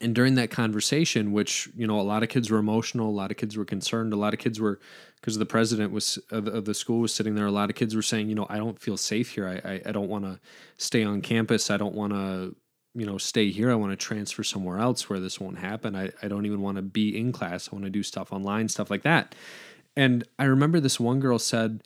and 0.00 0.14
during 0.14 0.34
that 0.34 0.50
conversation, 0.50 1.32
which 1.32 1.68
you 1.74 1.86
know, 1.86 1.98
a 1.98 2.02
lot 2.02 2.22
of 2.22 2.28
kids 2.28 2.50
were 2.50 2.58
emotional, 2.58 3.08
a 3.08 3.10
lot 3.10 3.30
of 3.30 3.36
kids 3.36 3.56
were 3.56 3.64
concerned, 3.64 4.12
a 4.12 4.16
lot 4.16 4.34
of 4.34 4.38
kids 4.38 4.60
were 4.60 4.80
because 5.16 5.38
the 5.38 5.46
president 5.46 5.92
was 5.92 6.18
of 6.30 6.44
the, 6.44 6.52
of 6.52 6.64
the, 6.66 6.74
school 6.74 7.00
was 7.00 7.12
sitting 7.12 7.34
there. 7.34 7.46
A 7.46 7.50
lot 7.50 7.70
of 7.70 7.76
kids 7.76 7.96
were 7.96 8.02
saying, 8.02 8.28
you 8.28 8.34
know, 8.34 8.46
I 8.48 8.58
don't 8.58 8.78
feel 8.78 8.96
safe 8.96 9.30
here. 9.30 9.48
I 9.48 9.68
I, 9.68 9.82
I 9.86 9.92
don't 9.92 10.08
want 10.08 10.24
to 10.24 10.38
stay 10.76 11.04
on 11.04 11.22
campus. 11.22 11.70
I 11.70 11.78
don't 11.78 11.94
want 11.94 12.12
to 12.12 12.54
you 12.94 13.06
know 13.06 13.18
stay 13.18 13.50
here. 13.50 13.70
I 13.70 13.74
want 13.76 13.92
to 13.92 13.96
transfer 13.96 14.44
somewhere 14.44 14.78
else 14.78 15.08
where 15.08 15.20
this 15.20 15.40
won't 15.40 15.58
happen. 15.58 15.96
I 15.96 16.10
I 16.22 16.28
don't 16.28 16.44
even 16.44 16.60
want 16.60 16.76
to 16.76 16.82
be 16.82 17.18
in 17.18 17.32
class. 17.32 17.68
I 17.72 17.74
want 17.74 17.84
to 17.84 17.90
do 17.90 18.02
stuff 18.02 18.32
online, 18.32 18.68
stuff 18.68 18.90
like 18.90 19.02
that. 19.02 19.34
And 19.96 20.22
I 20.38 20.44
remember 20.44 20.78
this 20.78 21.00
one 21.00 21.18
girl 21.18 21.40
said, 21.40 21.82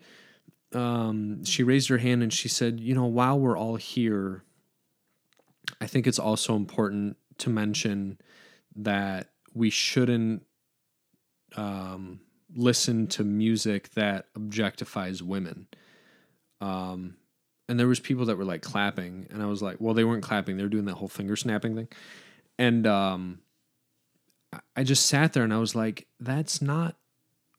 um, 0.75 1.45
she 1.45 1.63
raised 1.63 1.89
her 1.89 1.99
hand 1.99 2.23
and 2.23 2.33
she 2.33 2.49
said, 2.49 2.79
you 2.79 2.95
know, 2.95 3.07
while 3.07 3.39
we're 3.39 3.57
all 3.57 3.77
here 3.77 4.43
I 5.81 5.87
think 5.87 6.07
it's 6.07 6.19
also 6.19 6.57
important 6.57 7.17
to 7.39 7.51
mention 7.51 8.19
that 8.77 9.31
we 9.55 9.71
shouldn't 9.71 10.45
um, 11.57 12.21
listen 12.55 13.07
to 13.09 13.25
music 13.25 13.91
that 13.91 14.33
objectifies 14.35 15.23
women. 15.23 15.67
Um, 16.61 17.17
and 17.69 17.79
there 17.79 17.89
was 17.89 18.01
people 18.01 18.27
that 18.27 18.37
were 18.37 18.45
like 18.45 18.63
clapping, 18.63 19.27
and 19.31 19.43
I 19.43 19.47
was 19.47 19.63
like, 19.63 19.77
well, 19.81 19.95
they 19.95 20.05
weren't 20.05 20.23
clapping; 20.23 20.57
they 20.57 20.63
were 20.63 20.69
doing 20.69 20.85
that 20.87 20.95
whole 20.95 21.09
finger 21.09 21.37
snapping 21.37 21.75
thing. 21.75 21.89
And 22.59 22.87
um, 22.87 23.41
I 24.77 24.85
just 24.85 25.07
sat 25.07 25.33
there 25.33 25.45
and 25.45 25.55
I 25.55 25.59
was 25.59 25.75
like, 25.75 26.07
that's 26.21 26.61
not 26.61 26.97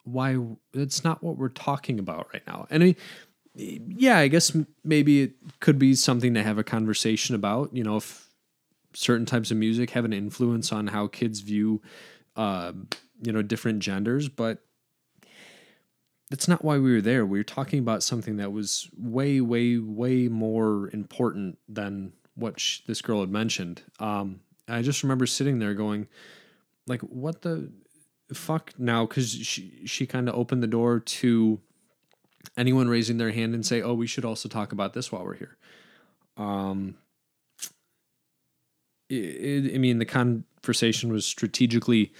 why. 0.04 0.38
That's 0.74 1.04
not 1.04 1.24
what 1.24 1.38
we're 1.38 1.50
talking 1.50 2.00
about 2.00 2.28
right 2.34 2.44
now. 2.48 2.68
And 2.70 2.84
I 2.84 2.86
mean, 2.88 2.96
yeah, 3.56 4.18
I 4.18 4.28
guess 4.28 4.56
maybe 4.84 5.22
it 5.22 5.34
could 5.60 5.78
be 5.78 5.96
something 5.96 6.34
to 6.34 6.44
have 6.44 6.58
a 6.58 6.64
conversation 6.64 7.36
about. 7.36 7.76
You 7.76 7.84
know, 7.84 7.98
if 7.98 8.28
certain 8.94 9.26
types 9.26 9.52
of 9.52 9.58
music 9.58 9.92
have 9.92 10.06
an 10.06 10.14
influence 10.14 10.72
on 10.72 10.88
how 10.88 11.08
kids 11.08 11.42
view, 11.42 11.82
uh, 12.36 12.74
you 13.22 13.32
know, 13.32 13.42
different 13.42 13.80
genders, 13.80 14.28
but 14.30 14.60
that's 16.30 16.48
not 16.48 16.64
why 16.64 16.78
we 16.78 16.92
were 16.92 17.02
there. 17.02 17.26
We 17.26 17.40
were 17.40 17.44
talking 17.44 17.80
about 17.80 18.02
something 18.02 18.38
that 18.38 18.52
was 18.52 18.90
way, 18.98 19.40
way, 19.40 19.78
way 19.78 20.28
more 20.30 20.90
important 20.92 21.60
than 21.68 22.14
what 22.34 22.60
sh- 22.60 22.80
this 22.88 23.02
girl 23.02 23.20
had 23.20 23.30
mentioned. 23.30 23.84
Um, 24.00 24.40
I 24.68 24.82
just 24.82 25.04
remember 25.04 25.28
sitting 25.28 25.60
there 25.60 25.76
going, 25.76 26.08
like, 26.88 27.02
what 27.02 27.44
the 27.44 27.72
fuck 28.34 28.74
now? 28.80 29.06
Because 29.06 29.30
she 29.32 29.84
she 29.86 30.08
kind 30.08 30.28
of 30.28 30.36
opened 30.36 30.64
the 30.64 30.68
door 30.68 31.00
to 31.00 31.62
anyone 32.58 32.88
raising 32.88 33.18
their 33.18 33.32
hand 33.32 33.54
and 33.54 33.66
say, 33.66 33.82
"Oh, 33.82 33.94
we 33.94 34.08
should 34.08 34.26
also 34.26 34.50
talk 34.50 34.72
about 34.72 34.94
this 34.94 35.12
while 35.12 35.24
we're 35.24 35.36
here." 35.36 35.58
Um, 36.38 36.96
it, 39.10 39.76
I 39.76 39.78
mean, 39.78 40.00
the 40.00 40.06
conversation 40.06 41.12
was 41.12 41.26
strategically 41.26 42.14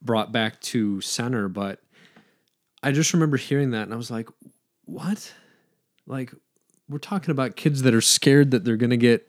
brought 0.00 0.32
back 0.32 0.60
to 0.60 1.00
center, 1.00 1.48
but 1.48 1.80
I 2.82 2.92
just 2.92 3.12
remember 3.12 3.36
hearing 3.36 3.72
that 3.72 3.82
and 3.82 3.94
I 3.94 3.96
was 3.96 4.10
like, 4.10 4.28
"What?" 4.84 5.32
Like, 6.06 6.32
we're 6.88 6.98
talking 6.98 7.30
about 7.30 7.56
kids 7.56 7.82
that 7.82 7.94
are 7.94 8.00
scared 8.00 8.50
that 8.52 8.64
they're 8.64 8.76
going 8.76 8.90
to 8.90 8.96
get 8.96 9.28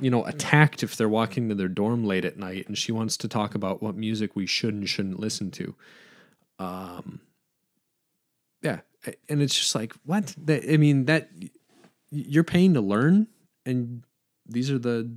you 0.00 0.10
know 0.10 0.24
attacked 0.24 0.82
if 0.82 0.96
they're 0.96 1.08
walking 1.08 1.48
to 1.48 1.54
their 1.54 1.68
dorm 1.68 2.04
late 2.04 2.24
at 2.24 2.38
night 2.38 2.66
and 2.66 2.78
she 2.78 2.92
wants 2.92 3.16
to 3.18 3.28
talk 3.28 3.54
about 3.54 3.82
what 3.82 3.94
music 3.94 4.34
we 4.34 4.46
should 4.46 4.74
and 4.74 4.88
shouldn't 4.88 5.20
listen 5.20 5.50
to 5.50 5.74
um 6.58 7.20
and 9.28 9.42
it's 9.42 9.56
just 9.56 9.74
like 9.74 9.94
what? 10.04 10.34
That, 10.44 10.70
i 10.70 10.76
mean 10.76 11.06
that 11.06 11.30
you're 12.10 12.44
paying 12.44 12.74
to 12.74 12.80
learn 12.80 13.28
and 13.64 14.02
these 14.46 14.70
are 14.70 14.78
the 14.78 15.10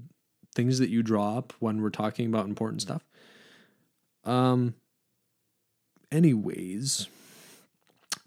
things 0.54 0.80
that 0.80 0.90
you 0.90 1.02
draw 1.02 1.38
up 1.38 1.54
when 1.60 1.82
we're 1.82 1.90
talking 1.90 2.28
about 2.28 2.46
important 2.46 2.82
stuff. 2.82 3.04
Um 4.24 4.76
anyways 6.12 7.08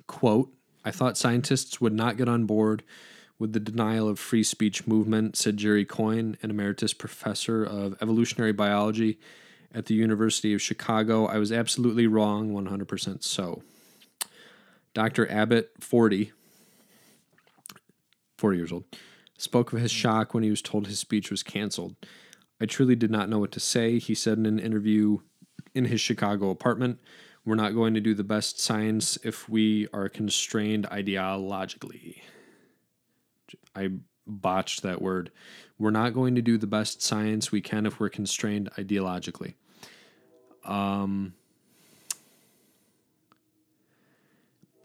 quote 0.09 0.53
i 0.85 0.91
thought 0.91 1.17
scientists 1.17 1.81
would 1.81 1.93
not 1.93 2.17
get 2.17 2.29
on 2.29 2.45
board 2.45 2.83
with 3.39 3.53
the 3.53 3.61
denial 3.61 4.09
of 4.09 4.19
free 4.19 4.43
speech 4.43 4.87
movement 4.89 5.37
said 5.37 5.57
jerry 5.57 5.85
coyne 5.85 6.37
an 6.43 6.51
emeritus 6.51 6.93
professor 6.93 7.63
of 7.65 7.97
evolutionary 8.03 8.53
biology 8.53 9.19
at 9.73 9.87
the 9.87 9.95
university 9.95 10.53
of 10.53 10.61
chicago. 10.61 11.27
I 11.27 11.39
was 11.39 11.53
absolutely 11.53 12.07
wrong 12.09 12.53
100% 12.53 13.23
so 13.23 13.63
Dr. 14.97 15.31
Abbott, 15.31 15.73
40, 15.79 16.33
40 18.39 18.57
years 18.57 18.73
old, 18.73 18.85
spoke 19.37 19.75
of 19.75 19.79
his 19.79 19.91
shock 19.91 20.33
when 20.33 20.43
he 20.43 20.49
was 20.49 20.63
told 20.63 20.87
his 20.87 20.99
speech 20.99 21.31
was 21.31 21.43
canceled. 21.43 21.97
I 22.63 22.65
truly 22.65 22.97
did 22.97 23.11
not 23.11 23.29
know 23.29 23.39
what 23.39 23.53
to 23.53 23.61
say, 23.61 23.99
he 23.99 24.15
said 24.15 24.39
in 24.39 24.47
an 24.47 24.59
interview 24.59 25.19
in 25.75 25.85
his 25.85 26.01
Chicago 26.01 26.49
apartment. 26.49 26.99
We're 27.45 27.57
not 27.57 27.75
going 27.75 27.93
to 27.93 28.01
do 28.01 28.15
the 28.15 28.25
best 28.25 28.59
science 28.59 29.19
if 29.23 29.51
we 29.51 29.87
are 29.93 30.09
constrained 30.09 30.89
ideologically. 30.89 32.23
I 33.75 33.91
botched 34.27 34.81
that 34.81 35.03
word. 35.03 35.31
We're 35.79 35.91
not 35.91 36.15
going 36.15 36.37
to 36.37 36.43
do 36.43 36.57
the 36.57 36.67
best 36.67 37.03
science 37.03 37.53
we 37.53 37.61
can 37.61 37.85
if 37.85 38.01
we're 38.01 38.09
constrained 38.09 38.71
ideologically. 38.79 39.57
Um, 40.65 41.35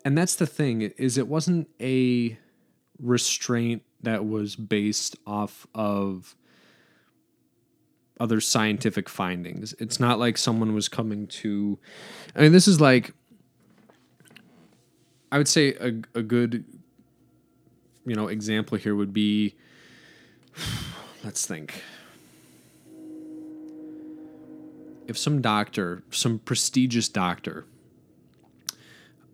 and 0.04 0.18
that's 0.18 0.36
the 0.36 0.48
thing 0.48 0.82
is 0.82 1.18
it 1.18 1.28
wasn't 1.28 1.70
a 1.80 2.38
restraint 3.00 3.84
that 4.04 4.26
was 4.26 4.56
based 4.56 5.16
off 5.26 5.68
of 5.74 6.36
other 8.20 8.40
scientific 8.40 9.10
findings. 9.10 9.74
It's 9.80 10.00
not 10.00 10.20
like 10.20 10.38
someone 10.38 10.76
was 10.76 10.88
coming 10.88 11.28
to 11.28 11.80
I 12.36 12.42
mean 12.42 12.52
this 12.52 12.68
is 12.68 12.80
like 12.80 13.14
I 15.32 15.38
would 15.38 15.48
say 15.48 15.74
a, 15.76 15.88
a 16.14 16.22
good 16.22 16.66
you 18.06 18.16
know 18.16 18.28
example 18.28 18.78
here 18.78 18.96
would 18.96 19.14
be 19.14 19.56
let's 21.24 21.46
think 21.46 21.84
if 25.08 25.18
some 25.18 25.42
doctor 25.42 26.04
some 26.12 26.40
prestigious 26.40 27.10
doctor 27.10 27.66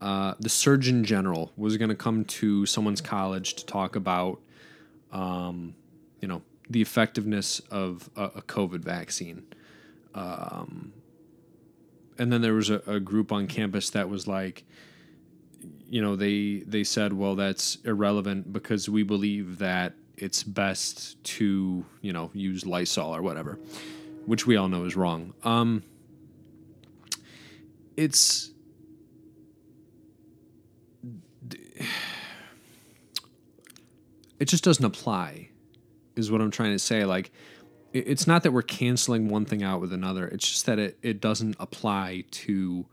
uh, 0.01 0.35
the 0.39 0.49
surgeon 0.49 1.03
general 1.03 1.51
was 1.57 1.77
going 1.77 1.89
to 1.89 1.95
come 1.95 2.23
to 2.25 2.65
someone's 2.65 3.01
college 3.01 3.55
to 3.55 3.65
talk 3.65 3.95
about 3.95 4.39
um, 5.11 5.73
you 6.21 6.27
know 6.27 6.41
the 6.69 6.81
effectiveness 6.81 7.59
of 7.71 8.09
a, 8.15 8.23
a 8.23 8.41
covid 8.41 8.79
vaccine. 8.79 9.43
Um, 10.13 10.93
and 12.17 12.31
then 12.31 12.41
there 12.41 12.53
was 12.53 12.69
a, 12.69 12.81
a 12.87 12.99
group 12.99 13.31
on 13.31 13.47
campus 13.47 13.91
that 13.91 14.09
was 14.09 14.27
like 14.27 14.63
you 15.89 16.01
know 16.01 16.15
they 16.15 16.63
they 16.67 16.83
said 16.83 17.13
well 17.13 17.35
that's 17.35 17.77
irrelevant 17.85 18.51
because 18.51 18.89
we 18.89 19.03
believe 19.03 19.59
that 19.59 19.93
it's 20.17 20.43
best 20.43 21.23
to 21.23 21.85
you 22.01 22.13
know 22.13 22.29
use 22.33 22.65
lysol 22.65 23.15
or 23.15 23.21
whatever 23.21 23.59
which 24.25 24.45
we 24.45 24.57
all 24.57 24.67
know 24.67 24.83
is 24.83 24.95
wrong. 24.95 25.33
Um 25.43 25.83
it's 27.95 28.51
it 34.39 34.45
just 34.45 34.63
doesn't 34.63 34.85
apply 34.85 35.49
is 36.15 36.31
what 36.31 36.41
i'm 36.41 36.51
trying 36.51 36.71
to 36.71 36.79
say 36.79 37.05
like 37.05 37.31
it's 37.93 38.27
not 38.27 38.43
that 38.43 38.51
we're 38.51 38.61
canceling 38.61 39.29
one 39.29 39.45
thing 39.45 39.63
out 39.63 39.81
with 39.81 39.93
another 39.93 40.27
it's 40.27 40.47
just 40.47 40.65
that 40.65 40.77
it, 40.77 40.97
it 41.01 41.21
doesn't 41.21 41.55
apply 41.59 42.23
to 42.31 42.85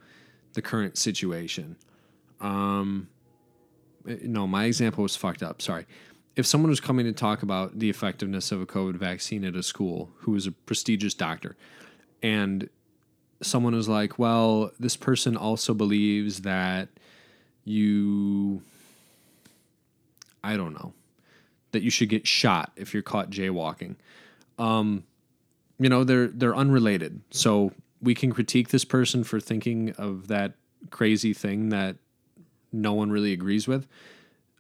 the 0.55 0.62
current 0.62 0.97
situation 0.97 1.76
um, 2.41 3.09
no, 4.05 4.47
my 4.47 4.64
example 4.64 5.03
was 5.03 5.16
fucked 5.16 5.43
up. 5.43 5.62
Sorry. 5.62 5.87
If 6.37 6.47
someone 6.47 6.70
was 6.70 6.80
coming 6.80 7.07
to 7.07 7.12
talk 7.12 7.43
about 7.43 7.78
the 7.78 7.89
effectiveness 7.89 8.53
of 8.53 8.61
a 8.61 8.66
COVID 8.66 8.97
vaccine 8.97 9.45
at 9.45 9.55
a 9.55 9.62
school 9.62 10.11
who 10.18 10.32
was 10.32 10.47
a 10.47 10.53
prestigious 10.53 11.14
doctor, 11.14 11.57
and 12.22 12.68
someone 13.41 13.74
was 13.74 13.89
like, 13.89 14.18
well, 14.18 14.72
this 14.78 14.97
person 14.97 15.37
also 15.37 15.74
believes 15.74 16.43
that 16.43 16.89
you, 17.64 18.62
I 20.45 20.57
don't 20.57 20.75
know, 20.75 20.93
that 21.73 21.83
you 21.83 21.91
should 21.91 22.11
get 22.11 22.27
shot 22.27 22.73
if 22.77 22.93
you're 22.93 23.03
caught 23.03 23.31
jaywalking. 23.31 23.97
Um, 24.59 25.05
you 25.79 25.89
know, 25.89 26.05
they're 26.05 26.29
they're 26.29 26.55
unrelated. 26.55 27.23
So 27.31 27.73
we 28.01 28.15
can 28.15 28.33
critique 28.33 28.69
this 28.69 28.85
person 28.85 29.25
for 29.25 29.41
thinking 29.41 29.91
of 29.93 30.29
that 30.29 30.53
crazy 30.91 31.33
thing 31.33 31.71
that 31.71 31.97
no 32.73 32.93
one 32.93 33.11
really 33.11 33.33
agrees 33.33 33.67
with. 33.67 33.87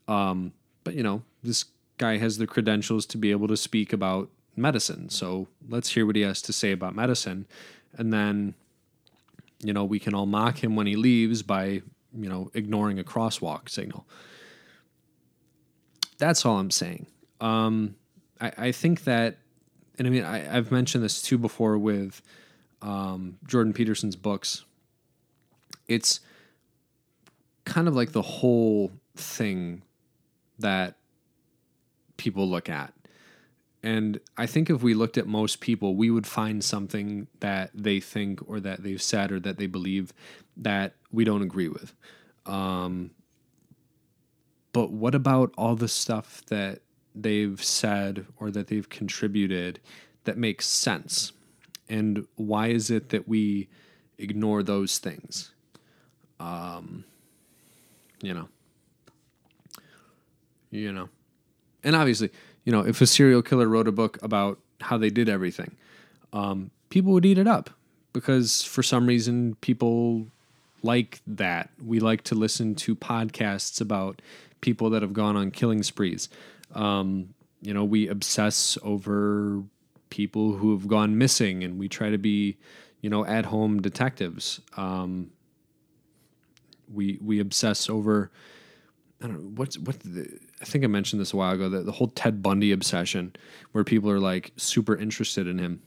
Um, 0.08 0.52
but 0.82 0.94
you 0.94 1.02
know, 1.02 1.22
this 1.42 1.66
guy 1.98 2.16
has 2.16 2.38
the 2.38 2.46
credentials 2.46 3.06
to 3.06 3.18
be 3.18 3.30
able 3.30 3.48
to 3.48 3.56
speak 3.56 3.92
about 3.92 4.30
medicine. 4.56 5.10
So 5.10 5.48
let's 5.68 5.90
hear 5.90 6.06
what 6.06 6.16
he 6.16 6.22
has 6.22 6.40
to 6.42 6.52
say 6.52 6.72
about 6.72 6.94
medicine, 6.94 7.46
and 7.96 8.12
then 8.12 8.54
you 9.62 9.72
know 9.72 9.84
we 9.84 9.98
can 9.98 10.14
all 10.14 10.26
mock 10.26 10.64
him 10.64 10.76
when 10.76 10.86
he 10.86 10.96
leaves 10.96 11.42
by 11.42 11.82
you 12.16 12.28
know 12.28 12.50
ignoring 12.54 12.98
a 12.98 13.04
crosswalk 13.04 13.68
signal. 13.68 14.06
That's 16.24 16.46
all 16.46 16.58
I'm 16.58 16.70
saying. 16.70 17.06
Um, 17.38 17.96
I, 18.40 18.52
I 18.56 18.72
think 18.72 19.04
that, 19.04 19.36
and 19.98 20.06
I 20.08 20.10
mean 20.10 20.24
I, 20.24 20.38
have 20.38 20.72
mentioned 20.72 21.04
this 21.04 21.20
too 21.20 21.36
before 21.36 21.76
with 21.76 22.22
um, 22.80 23.36
Jordan 23.46 23.74
Peterson's 23.74 24.16
books. 24.16 24.64
It's 25.86 26.20
kind 27.66 27.88
of 27.88 27.94
like 27.94 28.12
the 28.12 28.22
whole 28.22 28.90
thing 29.16 29.82
that 30.58 30.96
people 32.16 32.48
look 32.48 32.70
at. 32.70 32.94
And 33.82 34.18
I 34.38 34.46
think 34.46 34.70
if 34.70 34.82
we 34.82 34.94
looked 34.94 35.18
at 35.18 35.26
most 35.26 35.60
people, 35.60 35.94
we 35.94 36.10
would 36.10 36.26
find 36.26 36.64
something 36.64 37.26
that 37.40 37.70
they 37.74 38.00
think 38.00 38.40
or 38.48 38.60
that 38.60 38.82
they've 38.82 39.02
said 39.02 39.30
or 39.30 39.40
that 39.40 39.58
they 39.58 39.66
believe 39.66 40.14
that 40.56 40.94
we 41.12 41.24
don't 41.24 41.42
agree 41.42 41.68
with. 41.68 41.94
Um, 42.46 43.10
but 44.74 44.90
what 44.90 45.14
about 45.14 45.54
all 45.56 45.76
the 45.76 45.88
stuff 45.88 46.42
that 46.48 46.80
they've 47.14 47.62
said 47.62 48.26
or 48.38 48.50
that 48.50 48.66
they've 48.66 48.88
contributed 48.88 49.78
that 50.24 50.36
makes 50.36 50.66
sense? 50.66 51.32
And 51.88 52.26
why 52.34 52.66
is 52.66 52.90
it 52.90 53.10
that 53.10 53.28
we 53.28 53.68
ignore 54.18 54.64
those 54.64 54.98
things? 54.98 55.52
Um, 56.40 57.04
you 58.20 58.34
know. 58.34 58.48
You 60.72 60.92
know. 60.92 61.08
And 61.84 61.94
obviously, 61.94 62.30
you 62.64 62.72
know, 62.72 62.80
if 62.80 63.00
a 63.00 63.06
serial 63.06 63.42
killer 63.42 63.68
wrote 63.68 63.86
a 63.86 63.92
book 63.92 64.18
about 64.22 64.58
how 64.80 64.98
they 64.98 65.10
did 65.10 65.28
everything, 65.28 65.76
um, 66.32 66.72
people 66.90 67.12
would 67.12 67.24
eat 67.24 67.38
it 67.38 67.46
up 67.46 67.70
because 68.12 68.62
for 68.62 68.82
some 68.82 69.06
reason 69.06 69.54
people 69.60 70.26
like 70.84 71.20
that. 71.26 71.70
We 71.82 71.98
like 71.98 72.22
to 72.24 72.34
listen 72.34 72.74
to 72.76 72.94
podcasts 72.94 73.80
about 73.80 74.20
people 74.60 74.90
that 74.90 75.02
have 75.02 75.12
gone 75.12 75.36
on 75.36 75.50
killing 75.50 75.82
sprees. 75.82 76.28
Um, 76.74 77.34
you 77.60 77.72
know, 77.72 77.84
we 77.84 78.08
obsess 78.08 78.76
over 78.82 79.62
people 80.10 80.52
who 80.52 80.72
have 80.72 80.86
gone 80.86 81.16
missing 81.18 81.64
and 81.64 81.78
we 81.78 81.88
try 81.88 82.10
to 82.10 82.18
be, 82.18 82.58
you 83.00 83.10
know, 83.10 83.24
at 83.24 83.46
home 83.46 83.80
detectives. 83.80 84.60
Um, 84.76 85.30
we 86.92 87.18
we 87.22 87.40
obsess 87.40 87.88
over. 87.88 88.30
I 89.22 89.26
don't 89.26 89.42
know 89.42 89.50
what's 89.56 89.78
what. 89.78 90.00
The, 90.00 90.38
I 90.60 90.64
think 90.64 90.84
I 90.84 90.86
mentioned 90.88 91.20
this 91.20 91.32
a 91.32 91.36
while 91.36 91.54
ago. 91.54 91.68
The, 91.68 91.82
the 91.82 91.92
whole 91.92 92.08
Ted 92.08 92.42
Bundy 92.42 92.72
obsession, 92.72 93.34
where 93.72 93.84
people 93.84 94.10
are 94.10 94.20
like 94.20 94.52
super 94.56 94.96
interested 94.96 95.46
in 95.46 95.58
him. 95.58 95.82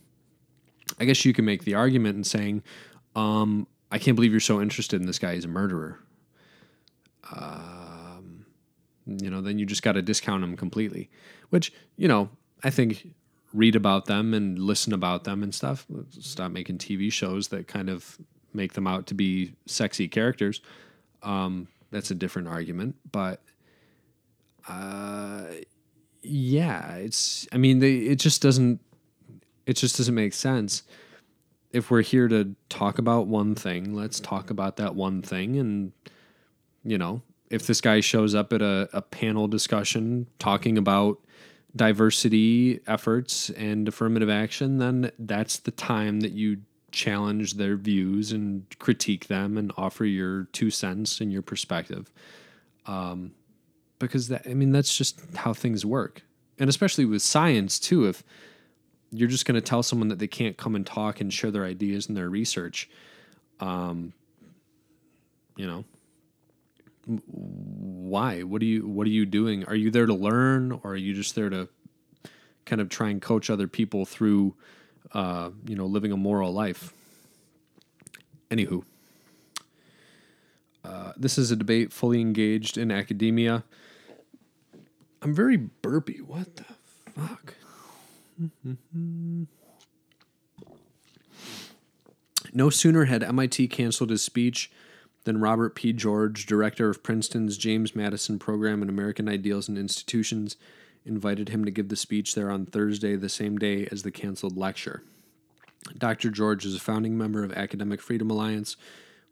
I 1.00 1.06
guess 1.06 1.24
you 1.26 1.34
can 1.34 1.46
make 1.46 1.64
the 1.64 1.76
argument 1.76 2.18
in 2.18 2.24
saying, 2.24 2.64
um, 3.16 3.68
"I 3.92 4.00
can't 4.00 4.16
believe 4.16 4.32
you're 4.32 4.40
so 4.40 4.62
interested 4.62 5.00
in 5.00 5.08
this 5.08 5.20
guy. 5.20 5.36
He's 5.36 5.46
a 5.46 5.50
murderer." 5.50 6.00
Um, 7.32 8.46
you 9.06 9.30
know, 9.30 9.42
then 9.42 9.60
you 9.60 9.66
just 9.66 9.84
got 9.84 9.94
to 9.94 10.02
discount 10.02 10.44
him 10.44 10.56
completely. 10.56 11.10
Which 11.50 11.74
you 11.96 12.08
know, 12.08 12.30
I 12.64 12.70
think 12.70 13.14
read 13.54 13.76
about 13.76 14.06
them 14.06 14.34
and 14.34 14.60
listen 14.60 14.94
about 14.94 15.24
them 15.24 15.44
and 15.44 15.54
stuff. 15.54 15.86
Stop 16.12 16.52
making 16.52 16.78
TV 16.78 17.12
shows 17.12 17.48
that 17.50 17.68
kind 17.68 17.90
of 17.90 18.18
make 18.54 18.74
them 18.74 18.88
out 18.88 19.08
to 19.08 19.14
be 19.14 19.54
sexy 19.66 20.08
characters. 20.08 20.62
Um, 21.24 21.68
that's 21.92 22.12
a 22.12 22.16
different 22.16 22.48
argument, 22.48 22.96
but 23.12 23.42
uh, 24.68 25.44
yeah, 26.22 26.96
it's. 26.96 27.48
I 27.52 27.58
mean, 27.58 27.80
they, 27.80 27.96
it 27.98 28.18
just 28.18 28.42
doesn't. 28.42 28.82
It 29.66 29.74
just 29.74 29.98
doesn't 29.98 30.16
make 30.16 30.34
sense. 30.34 30.84
If 31.72 31.92
we're 31.92 32.02
here 32.02 32.28
to 32.28 32.56
talk 32.70 32.98
about 32.98 33.28
one 33.28 33.56
thing, 33.56 33.94
let's 33.94 34.20
talk 34.20 34.50
about 34.50 34.78
that 34.78 34.96
one 34.96 35.22
thing. 35.22 35.58
And 35.58 35.92
you 36.84 36.98
know, 36.98 37.22
if 37.50 37.68
this 37.68 37.82
guy 37.82 38.00
shows 38.00 38.36
up 38.36 38.54
at 38.54 38.62
a, 38.62 38.90
a 38.94 39.02
panel 39.02 39.48
discussion 39.48 40.28
talking 40.40 40.78
about 40.78 41.20
diversity 41.76 42.80
efforts 42.88 43.50
and 43.52 43.88
affirmative 43.88 44.30
action, 44.30 44.78
then 44.78 45.12
that's 45.20 45.60
the 45.60 45.72
time 45.72 46.22
that 46.22 46.32
you 46.32 46.58
challenge 46.92 47.56
their 47.56 47.76
views 47.76 48.32
and 48.32 48.66
critique 48.80 49.28
them 49.28 49.58
and 49.58 49.72
offer 49.78 50.06
your 50.06 50.46
two 50.46 50.72
cents 50.72 51.22
and 51.22 51.32
your 51.32 51.42
perspective. 51.42 52.12
Um, 52.86 53.34
because 54.00 54.30
that, 54.30 54.48
I 54.48 54.54
mean, 54.54 54.72
that's 54.72 54.96
just 54.96 55.22
how 55.36 55.54
things 55.54 55.86
work. 55.86 56.24
And 56.58 56.70
especially 56.70 57.06
with 57.06 57.22
science, 57.22 57.80
too, 57.80 58.06
if 58.06 58.24
you're 59.12 59.28
just 59.28 59.46
going 59.46 59.56
to 59.56 59.62
tell 59.62 59.84
someone 59.84 60.10
that 60.10 60.20
they 60.20 60.28
can't 60.28 60.58
come 60.58 60.76
and 60.76 60.86
talk 60.86 61.22
and 61.22 61.34
share 61.34 61.52
their 61.52 61.66
ideas 61.66 62.08
and 62.08 62.18
their 62.18 62.30
research, 62.30 62.90
um, 63.60 64.14
you 65.56 65.66
know, 65.66 65.86
why? 67.26 68.42
What 68.42 68.62
are 68.62 68.66
you, 68.66 68.88
what 68.88 69.08
are 69.08 69.12
you 69.12 69.26
doing? 69.26 69.64
Are 69.66 69.76
you 69.76 69.92
there 69.92 70.06
to 70.06 70.14
learn 70.14 70.74
or 70.84 70.92
are 70.92 70.98
you 70.98 71.14
just 71.14 71.36
there 71.36 71.50
to 71.50 71.70
kind 72.68 72.82
of 72.82 72.90
try 72.90 73.10
and 73.10 73.22
coach 73.22 73.50
other 73.50 73.68
people 73.68 74.06
through, 74.06 74.54
uh, 75.14 75.50
you 75.66 75.76
know, 75.76 75.86
living 75.86 76.12
a 76.12 76.18
moral 76.18 76.54
life. 76.54 76.94
Anywho, 78.52 78.84
uh, 80.84 81.14
this 81.18 81.38
is 81.38 81.50
a 81.50 81.56
debate 81.56 81.92
fully 81.92 82.22
engaged 82.22 82.78
in 82.78 82.92
academia. 82.92 83.64
I'm 85.22 85.34
very 85.34 85.58
burpy. 85.58 86.22
What 86.22 86.58
the 86.58 86.66
fuck? 87.16 87.56
No 92.54 92.70
sooner 92.70 93.06
had 93.06 93.24
MIT 93.24 93.68
canceled 93.70 94.10
his 94.10 94.22
speech 94.22 94.72
than 95.24 95.40
Robert 95.40 95.76
P. 95.76 95.92
George, 95.94 96.46
director 96.46 96.90
of 96.90 97.04
Princeton's 97.04 97.58
James 97.58 97.96
Madison 97.96 98.40
Program 98.40 98.82
in 98.82 98.90
American 98.90 99.28
Ideals 99.28 99.68
and 99.68 99.78
Institutions, 99.78 100.56
invited 101.06 101.50
him 101.50 101.66
to 101.66 101.72
give 101.72 101.90
the 101.90 101.96
speech 101.96 102.36
there 102.36 102.50
on 102.50 102.66
Thursday, 102.66 103.16
the 103.16 103.30
same 103.30 103.58
day 103.58 103.88
as 103.92 104.04
the 104.04 104.12
canceled 104.12 104.58
lecture. 104.58 105.04
Dr. 105.98 106.30
George 106.30 106.66
is 106.66 106.76
a 106.76 106.80
founding 106.80 107.18
member 107.18 107.44
of 107.44 107.54
Academic 107.54 108.02
Freedom 108.02 108.30
Alliance, 108.30 108.76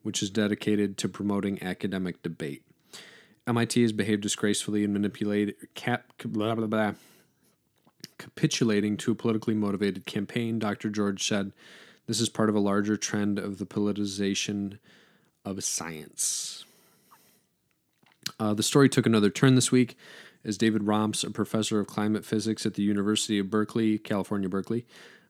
which 0.03 0.21
is 0.21 0.29
dedicated 0.29 0.97
to 0.97 1.09
promoting 1.09 1.61
academic 1.63 2.21
debate. 2.21 2.63
MIT 3.47 3.81
has 3.81 3.91
behaved 3.91 4.21
disgracefully 4.21 4.83
and 4.83 4.93
manipulated 4.93 5.55
cap, 5.75 6.11
blah, 6.23 6.55
blah, 6.55 6.67
blah, 6.67 6.93
capitulating 8.17 8.97
to 8.97 9.11
a 9.11 9.15
politically 9.15 9.53
motivated 9.53 10.05
campaign, 10.05 10.59
Dr. 10.59 10.89
George 10.89 11.25
said. 11.27 11.51
This 12.07 12.21
is 12.21 12.29
part 12.29 12.49
of 12.49 12.55
a 12.55 12.59
larger 12.59 12.97
trend 12.97 13.39
of 13.39 13.57
the 13.57 13.65
politicization 13.65 14.77
of 15.43 15.63
science. 15.63 16.65
Uh, 18.39 18.53
the 18.53 18.63
story 18.63 18.89
took 18.89 19.05
another 19.05 19.29
turn 19.29 19.55
this 19.55 19.71
week 19.71 19.97
as 20.43 20.57
David 20.57 20.83
Romps, 20.83 21.23
a 21.23 21.31
professor 21.31 21.79
of 21.79 21.87
climate 21.87 22.23
physics 22.23 22.65
at 22.65 22.75
the 22.75 22.83
University 22.83 23.39
of 23.39 23.49
Berkeley, 23.49 23.97
California, 23.97 24.47
Berkeley, 24.47 24.85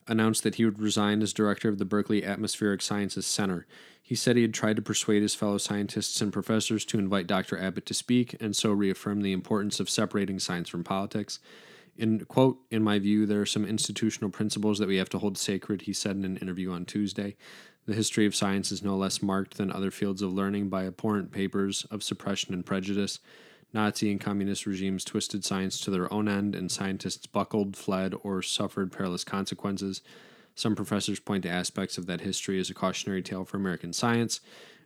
announced 0.08 0.44
that 0.44 0.56
he 0.56 0.66
would 0.66 0.80
resign 0.80 1.22
as 1.22 1.34
director 1.34 1.70
of 1.70 1.78
the 1.78 1.86
Berkeley 1.86 2.24
Atmospheric 2.24 2.82
Sciences 2.82 3.26
Center. 3.26 3.66
He 4.02 4.14
said 4.14 4.36
he 4.36 4.44
had 4.44 4.54
tried 4.54 4.76
to 4.76 4.82
persuade 4.82 5.24
his 5.24 5.34
fellow 5.34 5.58
scientists 5.58 6.22
and 6.22 6.32
professors 6.32 6.86
to 6.86 7.00
invite 7.00 7.26
Dr. 7.26 7.60
Abbott 7.60 7.86
to 7.88 7.94
speak 7.94 8.36
and 8.40 8.56
so 8.56 8.72
reaffirm 8.72 9.22
the 9.22 9.34
importance 9.34 9.80
of 9.80 9.90
separating 9.90 10.38
science 10.38 10.70
from 10.70 10.84
politics. 10.84 11.40
In 11.98 12.26
quote, 12.26 12.58
in 12.70 12.84
my 12.84 13.00
view, 13.00 13.26
there 13.26 13.42
are 13.42 13.46
some 13.46 13.66
institutional 13.66 14.30
principles 14.30 14.80
that 14.80 14.88
we 14.88 14.98
have 14.98 15.10
to 15.10 15.20
hold 15.20 15.38
sacred, 15.38 15.84
he 15.84 15.94
said 15.94 16.18
in 16.18 16.26
an 16.26 16.38
interview 16.38 16.72
on 16.72 16.86
Tuesday. 16.86 17.36
The 17.86 17.94
history 17.94 18.26
of 18.26 18.36
science 18.36 18.72
is 18.72 18.84
no 18.84 18.98
less 18.98 19.22
marked 19.22 19.58
than 19.58 19.72
other 19.72 19.92
fields 19.92 20.22
of 20.22 20.34
learning 20.34 20.70
by 20.70 20.86
abhorrent 20.86 21.32
papers 21.32 21.86
of 21.92 22.04
suppression 22.04 22.54
and 22.54 22.66
prejudice. 22.66 23.20
Nazi 23.74 24.10
and 24.12 24.20
communist 24.20 24.66
regimes 24.66 25.06
twisted 25.06 25.46
science 25.46 25.80
to 25.82 25.92
their 25.92 26.12
own 26.12 26.28
end, 26.28 26.56
and 26.56 26.72
scientists 26.72 27.28
buckled, 27.28 27.78
fled, 27.78 28.14
or 28.24 28.42
suffered 28.42 28.92
perilous 28.92 29.24
consequences. 29.24 30.02
Some 30.56 30.76
professors 30.76 31.20
point 31.20 31.44
to 31.44 31.50
aspects 31.50 31.98
of 31.98 32.06
that 32.08 32.22
history 32.22 32.60
as 32.60 32.70
a 32.70 32.74
cautionary 32.74 33.22
tale 33.22 33.46
for 33.46 33.58
American 33.58 33.94
science. 33.94 34.40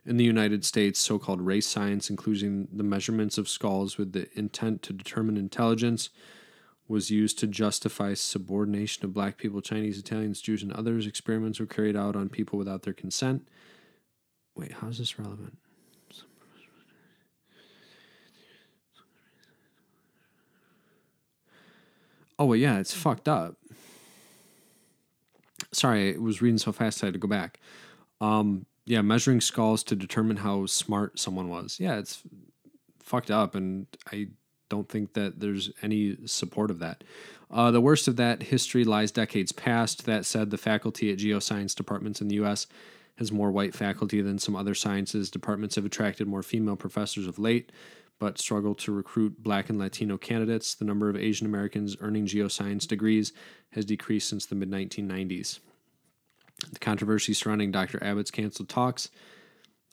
In 0.04 0.16
the 0.16 0.24
United 0.24 0.64
States, 0.64 0.98
so 0.98 1.18
called 1.18 1.40
race 1.40 1.66
science, 1.66 2.10
including 2.10 2.68
the 2.72 2.82
measurements 2.82 3.38
of 3.38 3.48
skulls 3.48 3.96
with 3.96 4.12
the 4.12 4.28
intent 4.38 4.82
to 4.82 4.92
determine 4.92 5.36
intelligence, 5.36 6.10
was 6.90 7.08
used 7.08 7.38
to 7.38 7.46
justify 7.46 8.14
subordination 8.14 9.04
of 9.04 9.14
black 9.14 9.36
people, 9.36 9.60
Chinese, 9.60 9.96
Italians, 9.96 10.40
Jews, 10.40 10.60
and 10.60 10.72
others. 10.72 11.06
Experiments 11.06 11.60
were 11.60 11.66
carried 11.66 11.96
out 11.96 12.16
on 12.16 12.28
people 12.28 12.58
without 12.58 12.82
their 12.82 12.92
consent. 12.92 13.46
Wait, 14.56 14.72
how 14.72 14.88
is 14.88 14.98
this 14.98 15.16
relevant? 15.16 15.56
Oh, 22.40 22.46
well, 22.46 22.56
yeah, 22.56 22.80
it's 22.80 22.92
fucked 22.92 23.28
up. 23.28 23.54
Sorry, 25.72 26.16
I 26.16 26.18
was 26.18 26.42
reading 26.42 26.58
so 26.58 26.72
fast 26.72 27.04
I 27.04 27.06
had 27.06 27.12
to 27.12 27.20
go 27.20 27.28
back. 27.28 27.60
Um, 28.20 28.66
yeah, 28.84 29.02
measuring 29.02 29.40
skulls 29.40 29.84
to 29.84 29.94
determine 29.94 30.38
how 30.38 30.66
smart 30.66 31.20
someone 31.20 31.48
was. 31.50 31.78
Yeah, 31.78 31.98
it's 31.98 32.24
fucked 32.98 33.30
up, 33.30 33.54
and 33.54 33.86
I 34.10 34.30
don't 34.70 34.88
think 34.88 35.12
that 35.12 35.40
there's 35.40 35.70
any 35.82 36.16
support 36.24 36.70
of 36.70 36.78
that. 36.78 37.04
Uh, 37.50 37.70
the 37.70 37.80
worst 37.80 38.08
of 38.08 38.16
that 38.16 38.44
history 38.44 38.84
lies 38.84 39.10
decades 39.10 39.52
past. 39.52 40.06
That 40.06 40.24
said, 40.24 40.50
the 40.50 40.56
faculty 40.56 41.12
at 41.12 41.18
geoscience 41.18 41.74
departments 41.74 42.22
in 42.22 42.28
the 42.28 42.36
U.S. 42.36 42.66
has 43.16 43.30
more 43.30 43.50
white 43.50 43.74
faculty 43.74 44.22
than 44.22 44.38
some 44.38 44.56
other 44.56 44.74
sciences. 44.74 45.30
Departments 45.30 45.74
have 45.74 45.84
attracted 45.84 46.26
more 46.26 46.42
female 46.42 46.76
professors 46.76 47.26
of 47.26 47.38
late 47.38 47.70
but 48.20 48.38
struggle 48.38 48.74
to 48.74 48.92
recruit 48.92 49.42
black 49.42 49.70
and 49.70 49.78
Latino 49.78 50.16
candidates. 50.16 50.74
The 50.74 50.84
number 50.84 51.08
of 51.08 51.16
Asian 51.16 51.46
Americans 51.46 51.96
earning 52.00 52.26
geoscience 52.26 52.86
degrees 52.86 53.32
has 53.70 53.84
decreased 53.86 54.28
since 54.28 54.46
the 54.46 54.54
mid 54.54 54.70
1990s. 54.70 55.58
The 56.70 56.78
controversy 56.78 57.32
surrounding 57.32 57.72
Dr. 57.72 57.98
Abbott's 58.04 58.30
canceled 58.30 58.68
talks 58.68 59.08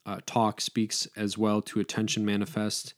uh, 0.06 0.20
talk 0.26 0.62
speaks 0.62 1.08
as 1.16 1.38
well 1.38 1.62
to 1.62 1.80
attention 1.80 2.26
manifest 2.26 2.94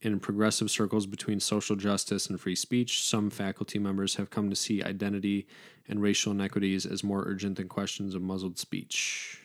in 0.00 0.20
progressive 0.20 0.70
circles 0.70 1.06
between 1.06 1.40
social 1.40 1.76
justice 1.76 2.28
and 2.28 2.40
free 2.40 2.54
speech. 2.54 3.02
Some 3.02 3.30
faculty 3.30 3.78
members 3.78 4.14
have 4.16 4.30
come 4.30 4.48
to 4.50 4.56
see 4.56 4.82
identity 4.82 5.46
and 5.88 6.00
racial 6.00 6.32
inequities 6.32 6.86
as 6.86 7.02
more 7.02 7.24
urgent 7.26 7.56
than 7.56 7.68
questions 7.68 8.14
of 8.14 8.22
muzzled 8.22 8.58
speech. 8.58 9.40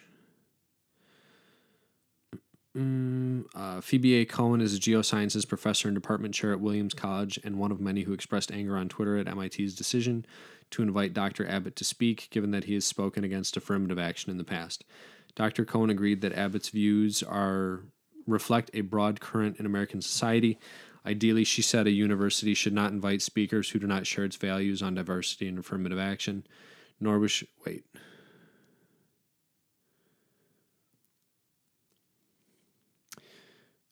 Mm, 2.77 3.45
uh, 3.53 3.81
Phoebe 3.81 4.15
A. 4.15 4.25
Cohen 4.25 4.59
is 4.59 4.75
a 4.75 4.79
geosciences 4.79 5.47
professor 5.47 5.87
and 5.87 5.95
department 5.95 6.33
chair 6.33 6.51
at 6.51 6.59
Williams 6.59 6.95
College 6.95 7.39
and 7.43 7.59
one 7.59 7.71
of 7.71 7.79
many 7.79 8.01
who 8.01 8.13
expressed 8.13 8.51
anger 8.51 8.75
on 8.75 8.89
Twitter 8.89 9.17
at 9.17 9.27
MIT's 9.27 9.75
decision 9.75 10.25
to 10.71 10.81
invite 10.81 11.13
Dr. 11.13 11.47
Abbott 11.47 11.75
to 11.75 11.83
speak, 11.83 12.27
given 12.31 12.49
that 12.49 12.63
he 12.63 12.73
has 12.73 12.85
spoken 12.85 13.23
against 13.23 13.55
affirmative 13.55 13.99
action 13.99 14.31
in 14.31 14.37
the 14.37 14.43
past. 14.43 14.83
Dr. 15.35 15.65
Cohen 15.65 15.91
agreed 15.91 16.21
that 16.21 16.33
Abbott's 16.33 16.69
views 16.69 17.21
are 17.21 17.81
reflect 18.28 18.71
a 18.74 18.82
broad 18.82 19.19
current 19.19 19.57
in 19.59 19.65
American 19.65 20.01
society. 20.01 20.59
Ideally, 21.05 21.43
she 21.43 21.61
said 21.61 21.86
a 21.86 21.91
university 21.91 22.53
should 22.53 22.74
not 22.74 22.91
invite 22.91 23.21
speakers 23.21 23.69
who 23.69 23.80
do 23.80 23.88
not 23.88 24.07
share 24.07 24.24
its 24.24 24.38
values 24.38 24.82
on 24.82 24.95
diversity 24.95 25.47
and 25.47 25.59
affirmative 25.59 25.99
action, 25.99 26.45
nor 26.99 27.19
was 27.19 27.32
she, 27.32 27.49
wait. 27.65 27.86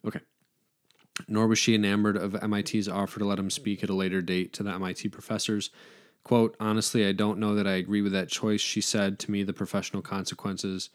Okay. 0.05 0.21
Nor 1.27 1.47
was 1.47 1.59
she 1.59 1.75
enamored 1.75 2.17
of 2.17 2.41
MIT's 2.41 2.87
offer 2.87 3.19
to 3.19 3.25
let 3.25 3.39
him 3.39 3.49
speak 3.49 3.83
at 3.83 3.89
a 3.89 3.93
later 3.93 4.21
date 4.21 4.53
to 4.53 4.63
the 4.63 4.71
MIT 4.71 5.09
professors. 5.09 5.69
Quote, 6.23 6.55
honestly, 6.59 7.05
I 7.05 7.11
don't 7.11 7.39
know 7.39 7.55
that 7.55 7.67
I 7.67 7.73
agree 7.73 8.01
with 8.01 8.13
that 8.13 8.29
choice. 8.29 8.61
She 8.61 8.79
said, 8.79 9.19
to 9.19 9.31
me, 9.31 9.43
the 9.43 9.53
professional 9.53 10.01
consequences 10.01 10.89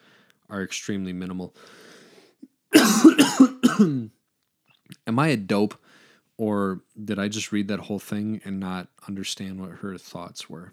are 0.49 0.63
extremely 0.63 1.13
minimal. 1.13 1.55
Am 5.07 5.19
I 5.19 5.29
a 5.29 5.37
dope, 5.37 5.75
or 6.37 6.81
did 7.03 7.19
I 7.19 7.29
just 7.29 7.53
read 7.53 7.69
that 7.69 7.81
whole 7.81 7.99
thing 7.99 8.41
and 8.45 8.59
not 8.61 8.89
understand 9.07 9.61
what 9.61 9.71
her 9.79 9.97
thoughts 9.99 10.49
were? 10.51 10.73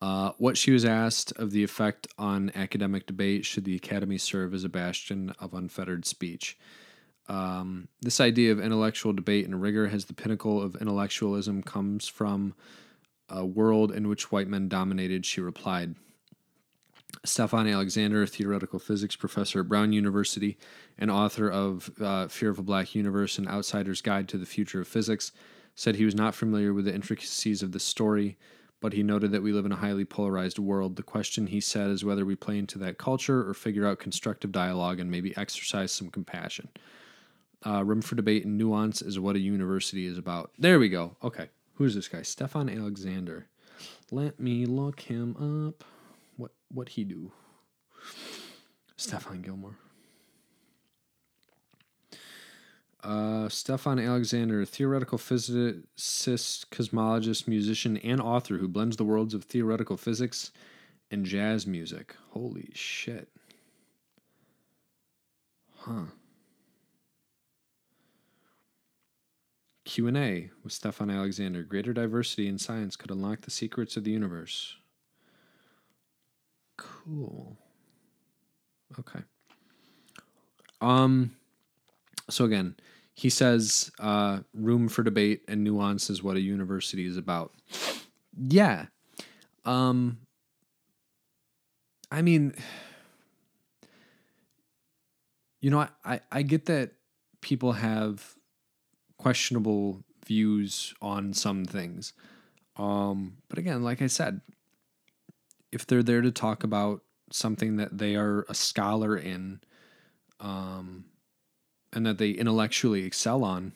Uh, 0.00 0.30
what 0.38 0.56
she 0.56 0.70
was 0.70 0.84
asked 0.84 1.32
of 1.32 1.50
the 1.50 1.64
effect 1.64 2.06
on 2.18 2.52
academic 2.54 3.06
debate 3.06 3.44
should 3.44 3.64
the 3.64 3.74
academy 3.74 4.16
serve 4.16 4.54
as 4.54 4.62
a 4.62 4.68
bastion 4.68 5.34
of 5.40 5.54
unfettered 5.54 6.06
speech. 6.06 6.56
Um, 7.28 7.88
this 8.00 8.20
idea 8.20 8.52
of 8.52 8.60
intellectual 8.60 9.12
debate 9.12 9.44
and 9.44 9.60
rigor 9.60 9.88
has 9.88 10.04
the 10.04 10.14
pinnacle 10.14 10.62
of 10.62 10.76
intellectualism 10.76 11.62
comes 11.62 12.06
from 12.06 12.54
a 13.28 13.44
world 13.44 13.92
in 13.92 14.08
which 14.08 14.32
white 14.32 14.48
men 14.48 14.68
dominated, 14.68 15.26
she 15.26 15.40
replied. 15.40 15.96
Stephon 17.26 17.72
Alexander, 17.72 18.26
theoretical 18.26 18.78
physics 18.78 19.16
professor 19.16 19.60
at 19.60 19.68
Brown 19.68 19.92
University 19.92 20.56
and 20.98 21.10
author 21.10 21.50
of 21.50 21.90
uh, 22.00 22.28
Fear 22.28 22.50
of 22.50 22.58
a 22.58 22.62
Black 22.62 22.94
Universe 22.94 23.38
and 23.38 23.48
Outsider's 23.48 24.00
Guide 24.00 24.28
to 24.28 24.38
the 24.38 24.46
Future 24.46 24.80
of 24.80 24.88
Physics, 24.88 25.32
said 25.74 25.96
he 25.96 26.04
was 26.04 26.14
not 26.14 26.34
familiar 26.34 26.72
with 26.72 26.84
the 26.84 26.94
intricacies 26.94 27.62
of 27.62 27.72
the 27.72 27.80
story 27.80 28.36
but 28.80 28.92
he 28.92 29.02
noted 29.02 29.32
that 29.32 29.42
we 29.42 29.52
live 29.52 29.66
in 29.66 29.72
a 29.72 29.76
highly 29.76 30.04
polarized 30.04 30.58
world. 30.58 30.96
The 30.96 31.02
question, 31.02 31.48
he 31.48 31.60
said, 31.60 31.90
is 31.90 32.04
whether 32.04 32.24
we 32.24 32.36
play 32.36 32.58
into 32.58 32.78
that 32.78 32.98
culture 32.98 33.48
or 33.48 33.54
figure 33.54 33.86
out 33.86 33.98
constructive 33.98 34.52
dialogue 34.52 35.00
and 35.00 35.10
maybe 35.10 35.36
exercise 35.36 35.92
some 35.92 36.10
compassion. 36.10 36.68
Uh, 37.66 37.84
room 37.84 38.00
for 38.00 38.14
debate 38.14 38.44
and 38.44 38.56
nuance 38.56 39.02
is 39.02 39.18
what 39.18 39.34
a 39.34 39.40
university 39.40 40.06
is 40.06 40.16
about. 40.16 40.52
There 40.58 40.78
we 40.78 40.88
go. 40.88 41.16
Okay. 41.24 41.48
Who's 41.74 41.94
this 41.94 42.08
guy? 42.08 42.18
Stephon 42.18 42.74
Alexander. 42.76 43.46
Let 44.10 44.38
me 44.38 44.64
look 44.64 45.00
him 45.00 45.36
up. 45.68 45.84
What 46.70 46.90
he 46.90 47.04
do? 47.04 47.32
Stefan 48.96 49.42
Gilmore. 49.42 49.78
Uh, 53.02 53.48
Stephon 53.48 54.04
Alexander, 54.04 54.64
theoretical 54.64 55.18
physicist, 55.18 56.70
cosmologist, 56.70 57.46
musician, 57.46 57.96
and 57.98 58.20
author 58.20 58.58
who 58.58 58.66
blends 58.66 58.96
the 58.96 59.04
worlds 59.04 59.34
of 59.34 59.44
theoretical 59.44 59.96
physics 59.96 60.50
and 61.10 61.24
jazz 61.24 61.66
music. 61.66 62.16
Holy 62.30 62.70
shit. 62.74 63.28
Huh. 65.76 66.06
Q&A 69.84 70.50
with 70.62 70.72
Stephon 70.72 71.10
Alexander. 71.10 71.62
Greater 71.62 71.92
diversity 71.92 72.48
in 72.48 72.58
science 72.58 72.96
could 72.96 73.10
unlock 73.10 73.42
the 73.42 73.50
secrets 73.50 73.96
of 73.96 74.04
the 74.04 74.10
universe. 74.10 74.76
Cool. 76.78 77.58
Okay. 78.98 79.20
Um 80.80 81.36
so 82.30 82.44
again, 82.44 82.76
he 83.14 83.30
says, 83.30 83.90
uh, 83.98 84.40
"Room 84.54 84.88
for 84.88 85.02
debate 85.02 85.42
and 85.48 85.64
nuance 85.64 86.08
is 86.08 86.22
what 86.22 86.36
a 86.36 86.40
university 86.40 87.04
is 87.04 87.16
about." 87.16 87.52
Yeah, 88.36 88.86
um, 89.64 90.18
I 92.10 92.22
mean, 92.22 92.54
you 95.60 95.70
know, 95.70 95.80
I, 95.80 95.88
I, 96.04 96.20
I 96.30 96.42
get 96.42 96.66
that 96.66 96.92
people 97.40 97.72
have 97.72 98.34
questionable 99.18 100.04
views 100.26 100.94
on 101.02 101.34
some 101.34 101.64
things. 101.64 102.12
Um, 102.76 103.38
but 103.48 103.58
again, 103.58 103.82
like 103.82 104.00
I 104.00 104.06
said, 104.06 104.40
if 105.72 105.86
they're 105.86 106.02
there 106.02 106.22
to 106.22 106.30
talk 106.30 106.64
about 106.64 107.02
something 107.30 107.76
that 107.76 107.98
they 107.98 108.16
are 108.16 108.44
a 108.48 108.54
scholar 108.54 109.16
in, 109.16 109.60
um, 110.40 111.04
and 111.92 112.06
that 112.06 112.18
they 112.18 112.30
intellectually 112.30 113.04
excel 113.04 113.44
on, 113.44 113.72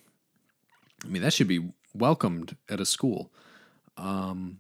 I 1.05 1.09
mean, 1.09 1.23
that 1.23 1.33
should 1.33 1.49
be 1.49 1.73
welcomed 1.95 2.57
at 2.69 2.81
a 2.81 2.87
school. 2.87 3.33
Um, 3.97 4.59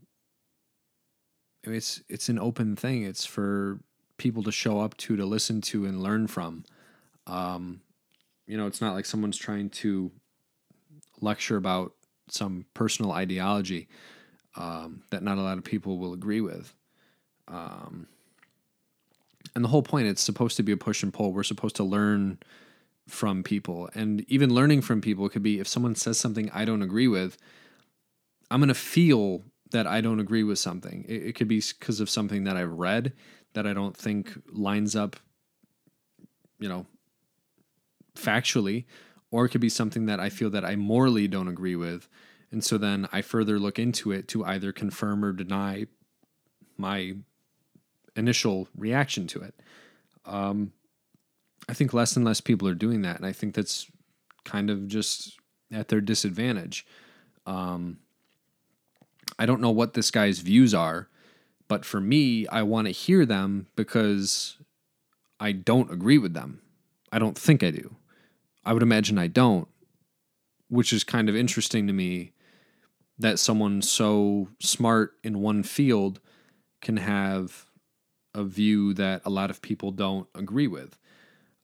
it's 1.64 2.03
it's 2.09 2.28
an 2.28 2.39
open 2.39 2.76
thing. 2.76 3.05
It's 3.05 3.24
for 3.24 3.80
people 4.18 4.43
to 4.43 4.53
show 4.53 4.80
up 4.80 4.97
to, 4.99 5.16
to 5.16 5.24
listen 5.24 5.61
to, 5.61 5.87
and 5.87 6.03
learn 6.03 6.26
from. 6.26 6.64
Um, 7.26 7.80
you 8.47 8.57
know, 8.57 8.66
it's 8.66 8.80
not 8.80 8.95
like 8.95 9.07
someone's 9.07 9.37
trying 9.37 9.70
to 9.70 10.11
lecture 11.20 11.57
about 11.57 11.93
some 12.28 12.66
personal 12.74 13.12
ideology 13.12 13.89
um, 14.57 15.03
that 15.11 15.22
not 15.22 15.39
a 15.39 15.43
lot 15.43 15.59
of 15.59 15.64
people 15.64 15.99
will 15.99 16.12
agree 16.12 16.41
with. 16.41 16.74
Um, 17.49 18.07
and 19.55 19.64
the 19.64 19.68
whole 19.68 19.82
point, 19.82 20.07
it's 20.07 20.22
supposed 20.22 20.57
to 20.57 20.62
be 20.62 20.72
a 20.72 20.76
push 20.76 21.03
and 21.03 21.12
pull. 21.12 21.32
We're 21.32 21.43
supposed 21.43 21.76
to 21.76 21.84
learn 21.84 22.38
from 23.09 23.43
people. 23.43 23.90
And 23.95 24.24
even 24.28 24.55
learning 24.55 24.82
from 24.82 25.01
people 25.01 25.28
could 25.28 25.43
be 25.43 25.61
if 25.61 25.68
someone 25.68 25.95
says 25.95 26.18
something 26.18 26.51
I 26.53 26.64
don't 26.64 26.82
agree 26.82 27.09
with, 27.09 27.36
I'm 28.51 28.61
going 28.61 28.68
to 28.68 28.74
feel 28.74 29.43
that 29.72 29.86
I 29.86 30.01
don't 30.01 30.20
agree 30.20 30.45
with 30.45 30.59
something. 30.59 31.05
It, 31.09 31.26
it 31.26 31.32
could 31.34 31.49
be 31.49 31.61
because 31.78 32.01
of 32.01 32.09
something 32.09 32.45
that 32.45 32.57
I've 32.57 32.72
read 32.72 33.12
that 33.55 33.66
I 33.66 33.72
don't 33.72 33.97
think 33.97 34.32
lines 34.51 34.97
up, 34.97 35.16
you 36.59 36.68
know, 36.68 36.86
factually, 38.14 38.84
or 39.30 39.45
it 39.45 39.49
could 39.49 39.61
be 39.61 39.68
something 39.68 40.07
that 40.07 40.20
I 40.20 40.28
feel 40.28 40.51
that 40.51 40.64
I 40.64 40.76
morally 40.76 41.28
don't 41.28 41.49
agree 41.49 41.76
with. 41.76 42.09
And 42.51 42.62
so 42.62 42.78
then 42.78 43.09
I 43.12 43.22
further 43.22 43.59
look 43.59 43.78
into 43.78 44.12
it 44.12 44.28
to 44.28 44.45
either 44.45 44.72
confirm 44.72 45.24
or 45.24 45.32
deny 45.32 45.86
my 46.76 47.16
initial 48.17 48.69
reaction 48.77 49.27
to 49.29 49.41
it. 49.41 49.55
Um, 50.25 50.73
I 51.69 51.75
think 51.75 51.95
less 51.95 52.17
and 52.17 52.25
less 52.25 52.41
people 52.41 52.69
are 52.69 52.75
doing 52.75 53.03
that. 53.03 53.17
And 53.17 53.27
I 53.27 53.33
think 53.33 53.55
that's 53.55 53.91
kind 54.45 54.71
of 54.71 54.89
just 54.89 55.39
at 55.73 55.89
their 55.89 56.01
disadvantage. 56.01 56.87
Um, 57.47 57.99
I 59.39 59.47
don't 59.47 59.61
know 59.61 59.71
what 59.71 59.95
this 59.95 60.11
guy's 60.11 60.41
views 60.41 60.75
are, 60.75 61.09
but 61.69 61.85
for 61.85 62.01
me, 62.01 62.47
I 62.49 62.63
want 62.63 62.87
to 62.87 62.93
hear 62.93 63.25
them 63.25 63.67
because 63.77 64.59
I 65.41 65.53
don't 65.53 65.91
agree 65.91 66.19
with 66.19 66.35
them. 66.35 66.61
I 67.11 67.19
don't 67.19 67.39
think 67.39 67.63
I 67.63 67.71
do. 67.71 67.97
I 68.65 68.73
would 68.73 68.83
imagine 68.83 69.19
I 69.19 69.27
don't, 69.27 69.69
which 70.69 70.93
is 70.93 71.05
kind 71.05 71.29
of 71.29 71.37
interesting 71.37 71.87
to 71.87 71.93
me 71.93 72.33
that 73.19 73.39
someone 73.39 73.83
so 73.83 74.49
smart 74.61 75.15
in 75.23 75.41
one 75.41 75.63
field 75.63 76.21
can 76.81 76.97
have 76.97 77.67
a 78.35 78.45
view 78.45 78.95
that 78.95 79.22
a 79.24 79.30
lot 79.30 79.51
of 79.51 79.62
people 79.62 79.91
don't 79.91 80.28
agree 80.35 80.66
with. 80.66 80.97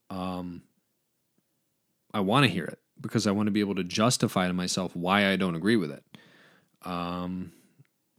Um, 0.09 0.63
I 2.13 2.19
want 2.21 2.45
to 2.45 2.51
hear 2.51 2.65
it 2.65 2.79
because 2.99 3.27
I 3.27 3.31
want 3.31 3.47
to 3.47 3.51
be 3.51 3.59
able 3.59 3.75
to 3.75 3.83
justify 3.83 4.47
to 4.47 4.53
myself 4.53 4.95
why 4.95 5.29
I 5.29 5.35
don't 5.35 5.55
agree 5.55 5.75
with 5.75 5.91
it. 5.91 6.03
Um, 6.83 7.51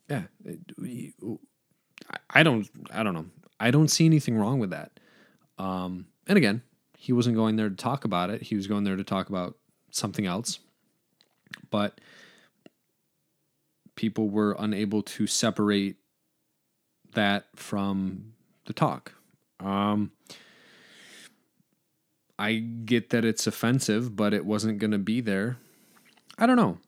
yeah, 0.09 0.23
I 2.31 2.43
don't, 2.43 2.69
I 2.93 3.03
don't 3.03 3.15
know. 3.15 3.27
I 3.59 3.71
don't 3.71 3.89
see 3.89 4.07
anything 4.07 4.37
wrong 4.37 4.59
with 4.59 4.71
that. 4.71 4.99
Um, 5.59 6.07
and 6.27 6.39
again, 6.39 6.63
he 6.97 7.13
wasn't 7.13 7.37
going 7.37 7.57
there 7.57 7.69
to 7.69 7.77
talk 7.77 8.05
about 8.05 8.31
it. 8.31 8.43
He 8.43 8.57
was 8.57 8.67
going 8.67 8.85
there 8.85 8.97
to 8.97 9.05
talk 9.05 9.29
about 9.29 9.57
something 9.91 10.27
else. 10.27 10.59
But 11.71 12.01
people 13.95 14.31
were 14.31 14.57
unable 14.59 15.03
to 15.03 15.27
separate 15.27 15.97
that 17.13 17.47
from 17.55 18.33
the 18.67 18.73
talk. 18.73 19.13
Um, 19.61 20.13
I 22.39 22.55
get 22.55 23.11
that 23.11 23.25
it's 23.25 23.47
offensive, 23.47 24.17
but 24.17 24.33
it 24.33 24.47
wasn't 24.47 24.79
going 24.79 24.93
to 24.93 24.99
be 24.99 25.21
there. 25.21 25.59
I 26.39 26.47
don't 26.47 26.57
know. 26.57 26.79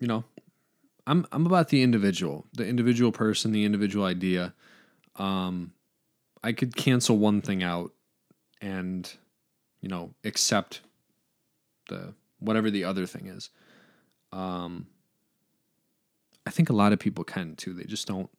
You 0.00 0.06
know, 0.06 0.24
I'm 1.06 1.26
I'm 1.32 1.46
about 1.46 1.68
the 1.68 1.82
individual, 1.82 2.46
the 2.54 2.66
individual 2.66 3.12
person, 3.12 3.52
the 3.52 3.64
individual 3.64 4.04
idea. 4.04 4.54
Um, 5.16 5.72
I 6.42 6.52
could 6.52 6.74
cancel 6.74 7.18
one 7.18 7.42
thing 7.42 7.62
out 7.62 7.92
and 8.60 9.12
you 9.82 9.88
know, 9.88 10.14
accept 10.24 10.80
the 11.88 12.14
whatever 12.38 12.70
the 12.70 12.84
other 12.84 13.04
thing 13.04 13.26
is. 13.26 13.50
Um, 14.32 14.86
I 16.46 16.50
think 16.50 16.70
a 16.70 16.72
lot 16.72 16.92
of 16.92 16.98
people 16.98 17.24
can 17.24 17.56
too. 17.56 17.74
They 17.74 17.84
just 17.84 18.06
don't 18.06 18.30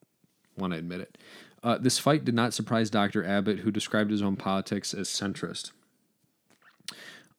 want 0.57 0.73
to 0.73 0.79
admit 0.79 1.01
it. 1.01 1.17
Uh, 1.64 1.78
this 1.78 1.97
fight 1.97 2.26
did 2.26 2.36
not 2.36 2.53
surprise 2.53 2.89
Dr. 2.89 3.26
Abbot, 3.26 3.59
who 3.59 3.72
described 3.72 4.11
his 4.11 4.22
own 4.22 4.36
politics 4.36 4.93
as 4.93 5.07
centrist. 5.07 5.72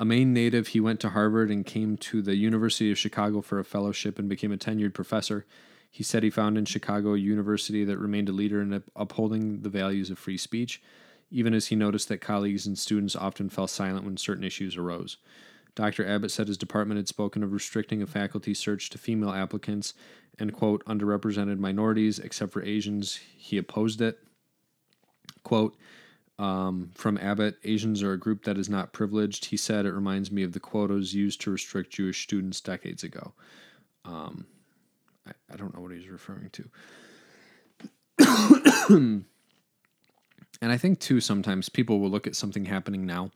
A 0.01 0.05
Maine 0.05 0.33
native, 0.33 0.68
he 0.68 0.81
went 0.81 0.99
to 1.01 1.11
Harvard 1.11 1.51
and 1.51 1.64
came 1.64 1.97
to 1.99 2.22
the 2.22 2.35
University 2.35 2.91
of 2.91 2.99
Chicago 2.99 3.43
for 3.43 3.59
a 3.59 3.64
fellowship 3.64 4.18
and 4.18 4.29
became 4.29 4.51
a 4.51 4.57
tenured 4.57 4.95
professor. 4.95 5.45
He 5.91 6.03
said 6.03 6.22
he 6.22 6.31
found 6.31 6.59
in 6.59 6.64
Chicago 6.64 7.14
a 7.14 7.18
university 7.18 7.85
that 7.85 7.99
remained 7.99 8.29
a 8.29 8.33
leader 8.33 8.61
in 8.61 8.83
upholding 8.97 9.61
the 9.61 9.68
values 9.68 10.11
of 10.11 10.18
free 10.18 10.39
speech 10.39 10.81
even 11.35 11.53
as 11.53 11.66
he 11.66 11.75
noticed 11.77 12.09
that 12.09 12.20
colleagues 12.20 12.64
and 12.64 12.79
students 12.79 13.16
often 13.16 13.49
fell 13.49 13.66
silent 13.66 14.05
when 14.05 14.16
certain 14.16 14.45
issues 14.45 14.77
arose. 14.77 15.16
Dr. 15.75 16.07
Abbot 16.07 16.31
said 16.31 16.47
his 16.47 16.57
department 16.57 16.99
had 16.99 17.09
spoken 17.09 17.43
of 17.43 17.53
restricting 17.53 18.01
a 18.01 18.07
faculty 18.07 18.55
search 18.55 18.89
to 18.91 18.99
female 18.99 19.33
applicants 19.33 19.95
and, 20.39 20.53
quote, 20.53 20.85
underrepresented 20.85 21.59
minorities 21.59 22.18
except 22.18 22.53
for 22.53 22.62
Asians. 22.62 23.20
He 23.37 23.59
opposed 23.59 24.01
it. 24.01 24.18
Quote, 25.43 25.76
um, 26.39 26.91
from 26.95 27.18
Abbot, 27.18 27.57
Asians 27.62 28.03
are 28.03 28.12
a 28.12 28.18
group 28.18 28.45
that 28.45 28.59
is 28.59 28.68
not 28.68 28.93
privileged. 28.93 29.47
He 29.47 29.57
said 29.57 29.87
it 29.87 29.93
reminds 29.93 30.32
me 30.32 30.43
of 30.43 30.53
the 30.53 30.61
quotas 30.61 31.14
used 31.14 31.41
to 31.43 31.51
restrict 31.51 31.93
Jewish 31.93 32.22
students 32.22 32.61
decades 32.61 33.05
ago. 33.05 33.32
Um, 34.05 34.47
I, 35.26 35.32
I 35.53 35.57
don't 35.57 35.74
know 35.74 35.80
what 35.80 35.93
he's 35.93 36.09
referring 36.09 36.51
to. 38.18 39.24
And 40.64 40.72
I 40.72 40.78
think 40.78 40.99
too 40.99 41.20
sometimes 41.20 41.68
people 41.68 42.01
will 42.01 42.09
look 42.09 42.26
at 42.26 42.35
something 42.35 42.64
happening 42.64 43.05
now 43.05 43.30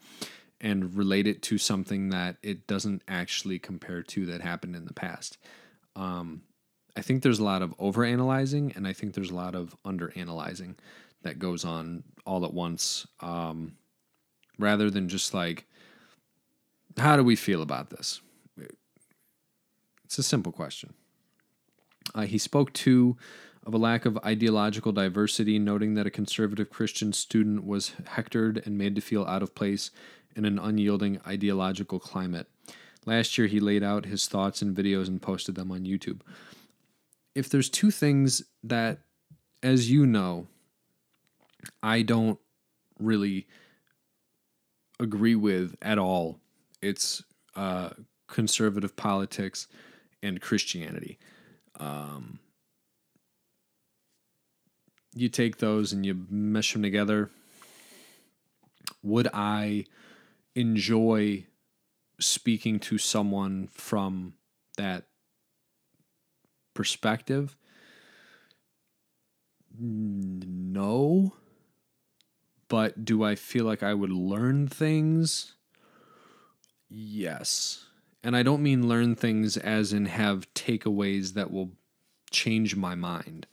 and 0.62 0.94
relate 0.94 1.26
it 1.26 1.42
to 1.42 1.58
something 1.58 2.08
that 2.08 2.36
it 2.42 2.66
doesn't 2.66 3.02
actually 3.06 3.58
compare 3.58 4.02
to 4.02 4.24
that 4.26 4.40
happened 4.40 4.74
in 4.74 4.86
the 4.86 4.94
past. 4.94 5.36
Um, 5.94 6.40
I 6.96 7.02
think 7.02 7.22
there's 7.22 7.38
a 7.38 7.44
lot 7.44 7.62
of 7.62 7.76
overanalyzing 7.78 8.76
and 8.76 8.86
I 8.86 8.92
think 8.92 9.14
there's 9.14 9.30
a 9.30 9.34
lot 9.34 9.54
of 9.54 9.76
underanalyzing 9.84 10.74
that 11.22 11.38
goes 11.38 11.64
on 11.64 12.04
all 12.26 12.44
at 12.44 12.52
once 12.52 13.06
um, 13.20 13.76
rather 14.58 14.90
than 14.90 15.08
just 15.08 15.34
like, 15.34 15.66
how 16.96 17.16
do 17.16 17.22
we 17.22 17.36
feel 17.36 17.62
about 17.62 17.90
this? 17.90 18.20
It's 20.04 20.18
a 20.18 20.22
simple 20.22 20.52
question. 20.52 20.94
Uh, 22.14 22.22
he 22.22 22.38
spoke 22.38 22.72
to 22.72 23.16
of 23.66 23.74
a 23.74 23.78
lack 23.78 24.06
of 24.06 24.16
ideological 24.24 24.92
diversity, 24.92 25.58
noting 25.58 25.92
that 25.94 26.06
a 26.06 26.10
conservative 26.10 26.70
Christian 26.70 27.12
student 27.12 27.66
was 27.66 27.92
hectored 28.06 28.62
and 28.64 28.78
made 28.78 28.94
to 28.94 29.02
feel 29.02 29.24
out 29.24 29.42
of 29.42 29.54
place 29.54 29.90
in 30.34 30.46
an 30.46 30.58
unyielding 30.58 31.20
ideological 31.26 32.00
climate. 32.00 32.48
Last 33.04 33.36
year, 33.36 33.46
he 33.46 33.60
laid 33.60 33.82
out 33.82 34.06
his 34.06 34.26
thoughts 34.26 34.62
in 34.62 34.74
videos 34.74 35.08
and 35.08 35.20
posted 35.20 35.54
them 35.54 35.70
on 35.70 35.80
YouTube. 35.80 36.20
If 37.34 37.48
there's 37.48 37.68
two 37.68 37.90
things 37.90 38.42
that, 38.62 38.98
as 39.62 39.90
you 39.90 40.06
know, 40.06 40.46
I 41.82 42.02
don't 42.02 42.38
really 42.98 43.46
agree 45.00 45.34
with 45.34 45.76
at 45.82 45.98
all, 45.98 46.40
it's 46.82 47.22
uh, 47.54 47.90
conservative 48.26 48.96
politics 48.96 49.68
and 50.22 50.40
Christianity. 50.40 51.18
Um, 51.78 52.40
you 55.14 55.28
take 55.28 55.58
those 55.58 55.92
and 55.92 56.04
you 56.04 56.26
mesh 56.28 56.72
them 56.72 56.82
together, 56.82 57.30
would 59.02 59.28
I 59.32 59.84
enjoy 60.54 61.46
speaking 62.20 62.80
to 62.80 62.98
someone 62.98 63.68
from 63.68 64.34
that 64.76 65.04
perspective? 66.78 67.56
No. 69.76 71.34
But 72.68 73.04
do 73.04 73.24
I 73.24 73.34
feel 73.34 73.64
like 73.64 73.82
I 73.82 73.94
would 73.94 74.12
learn 74.12 74.68
things? 74.68 75.54
Yes. 76.88 77.86
And 78.22 78.36
I 78.36 78.44
don't 78.44 78.62
mean 78.62 78.88
learn 78.88 79.16
things 79.16 79.56
as 79.56 79.92
in 79.92 80.06
have 80.06 80.54
takeaways 80.54 81.32
that 81.32 81.50
will 81.50 81.72
change 82.30 82.76
my 82.76 82.94
mind. 82.94 83.48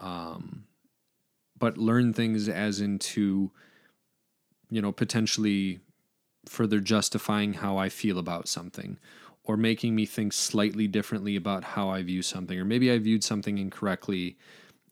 Um, 0.00 0.64
but 1.56 1.78
learn 1.78 2.12
things 2.12 2.48
as 2.48 2.80
into, 2.80 3.52
you 4.70 4.82
know, 4.82 4.90
potentially 4.90 5.78
further 6.46 6.80
justifying 6.80 7.52
how 7.52 7.76
I 7.76 7.90
feel 7.90 8.18
about 8.18 8.48
something 8.48 8.98
or 9.46 9.56
making 9.56 9.94
me 9.94 10.04
think 10.04 10.32
slightly 10.32 10.86
differently 10.86 11.36
about 11.36 11.62
how 11.62 11.88
I 11.88 12.02
view 12.02 12.20
something. 12.20 12.58
Or 12.58 12.64
maybe 12.64 12.90
I 12.90 12.98
viewed 12.98 13.24
something 13.24 13.58
incorrectly 13.58 14.36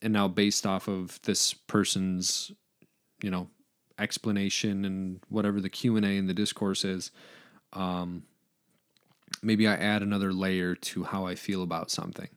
and 0.00 0.12
now 0.12 0.28
based 0.28 0.66
off 0.66 0.88
of 0.88 1.20
this 1.22 1.52
person's, 1.55 2.52
you 3.22 3.30
know, 3.30 3.48
explanation 3.98 4.84
and 4.84 5.20
whatever 5.28 5.61
the 5.61 5.68
Q&A 5.68 6.00
and 6.00 6.28
the 6.28 6.34
discourse 6.34 6.84
is, 6.84 7.11
um, 7.72 8.22
maybe 9.42 9.66
I 9.66 9.74
add 9.74 10.02
another 10.02 10.32
layer 10.32 10.74
to 10.74 11.05
how 11.05 11.26
I 11.26 11.34
feel 11.34 11.62
about 11.62 11.90
something. 11.90 12.28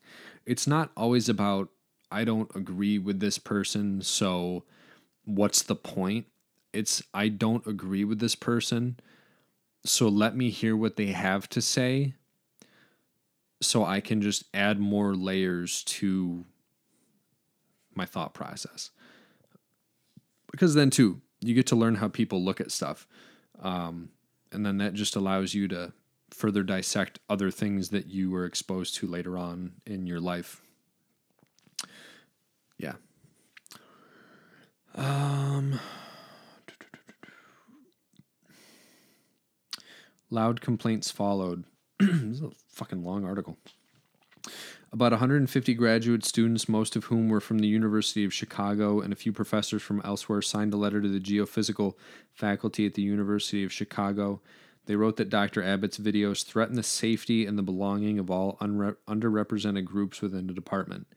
It's 0.45 0.67
not 0.67 0.91
always 0.97 1.29
about 1.29 1.69
I 2.09 2.23
don't 2.23 2.53
agree 2.55 2.97
with 2.97 3.19
this 3.19 3.37
person, 3.37 4.01
so 4.01 4.63
what's 5.25 5.61
the 5.61 5.75
point? 5.75 6.25
It's 6.73 7.03
I 7.13 7.27
don't 7.27 7.67
agree 7.67 8.05
with 8.05 8.19
this 8.19 8.35
person, 8.35 8.97
so 9.87 10.07
let 10.07 10.35
me 10.35 10.49
hear 10.49 10.75
what 10.75 10.95
they 10.95 11.07
have 11.07 11.47
to 11.49 11.61
say 11.61 12.13
so 13.61 13.83
I 13.83 14.01
can 14.01 14.21
just 14.21 14.43
add 14.53 14.79
more 14.79 15.15
layers 15.15 15.83
to 15.85 16.45
my 17.95 18.05
thought 18.05 18.33
process. 18.33 18.91
Because 20.51 20.75
then, 20.75 20.89
too, 20.89 21.21
you 21.41 21.53
get 21.53 21.67
to 21.67 21.75
learn 21.75 21.95
how 21.95 22.07
people 22.07 22.43
look 22.43 22.61
at 22.61 22.71
stuff. 22.71 23.07
Um, 23.61 24.09
and 24.51 24.65
then 24.65 24.77
that 24.77 24.93
just 24.93 25.15
allows 25.15 25.53
you 25.53 25.67
to 25.69 25.93
further 26.29 26.63
dissect 26.63 27.19
other 27.29 27.49
things 27.51 27.89
that 27.89 28.07
you 28.07 28.29
were 28.29 28.45
exposed 28.45 28.95
to 28.95 29.07
later 29.07 29.37
on 29.37 29.73
in 29.85 30.05
your 30.05 30.19
life. 30.19 30.61
Yeah. 32.77 32.93
Um, 34.95 35.79
loud 40.29 40.61
complaints 40.61 41.11
followed. 41.11 41.63
this 41.99 42.09
is 42.09 42.41
a 42.41 42.51
fucking 42.69 43.03
long 43.03 43.25
article. 43.25 43.57
About 44.93 45.11
150 45.11 45.73
graduate 45.73 46.23
students, 46.23 46.69
most 46.69 46.95
of 46.95 47.05
whom 47.05 47.27
were 47.27 47.41
from 47.41 47.59
the 47.59 47.67
University 47.67 48.23
of 48.23 48.33
Chicago, 48.33 49.01
and 49.01 49.11
a 49.11 49.17
few 49.17 49.33
professors 49.33 49.81
from 49.81 50.01
elsewhere, 50.05 50.41
signed 50.41 50.73
a 50.73 50.77
letter 50.77 51.01
to 51.01 51.09
the 51.09 51.19
geophysical 51.19 51.95
faculty 52.33 52.85
at 52.85 52.93
the 52.93 53.01
University 53.01 53.65
of 53.65 53.73
Chicago. 53.73 54.41
They 54.85 54.95
wrote 54.95 55.17
that 55.17 55.29
Dr. 55.29 55.61
Abbot's 55.61 55.97
videos 55.97 56.45
threaten 56.45 56.75
the 56.75 56.83
safety 56.83 57.45
and 57.45 57.57
the 57.57 57.63
belonging 57.63 58.17
of 58.19 58.31
all 58.31 58.57
unre- 58.61 58.95
underrepresented 59.07 59.83
groups 59.83 60.21
within 60.21 60.47
the 60.47 60.53
department. 60.53 61.07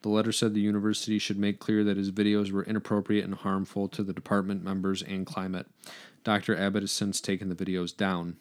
The 0.00 0.08
letter 0.08 0.32
said 0.32 0.54
the 0.54 0.60
university 0.60 1.18
should 1.18 1.38
make 1.38 1.58
clear 1.58 1.84
that 1.84 1.96
his 1.98 2.10
videos 2.10 2.50
were 2.50 2.64
inappropriate 2.64 3.24
and 3.24 3.34
harmful 3.34 3.88
to 3.88 4.02
the 4.02 4.14
department 4.14 4.64
members 4.64 5.02
and 5.02 5.26
climate. 5.26 5.66
Dr. 6.24 6.56
Abbot 6.56 6.84
has 6.84 6.92
since 6.92 7.20
taken 7.20 7.50
the 7.50 7.54
videos 7.54 7.94
down 7.94 8.36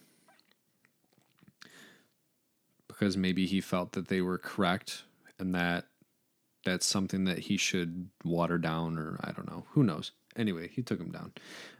because 2.97 3.17
maybe 3.17 3.45
he 3.45 3.61
felt 3.61 3.91
that 3.93 4.07
they 4.07 4.21
were 4.21 4.37
correct 4.37 5.03
and 5.39 5.53
that 5.53 5.85
that's 6.65 6.85
something 6.85 7.25
that 7.25 7.39
he 7.39 7.57
should 7.57 8.09
water 8.23 8.57
down 8.57 8.97
or 8.97 9.19
I 9.23 9.31
don't 9.31 9.49
know. 9.49 9.65
Who 9.71 9.83
knows? 9.83 10.11
Anyway, 10.35 10.69
he 10.73 10.81
took 10.81 10.99
them 10.99 11.11
down. 11.11 11.33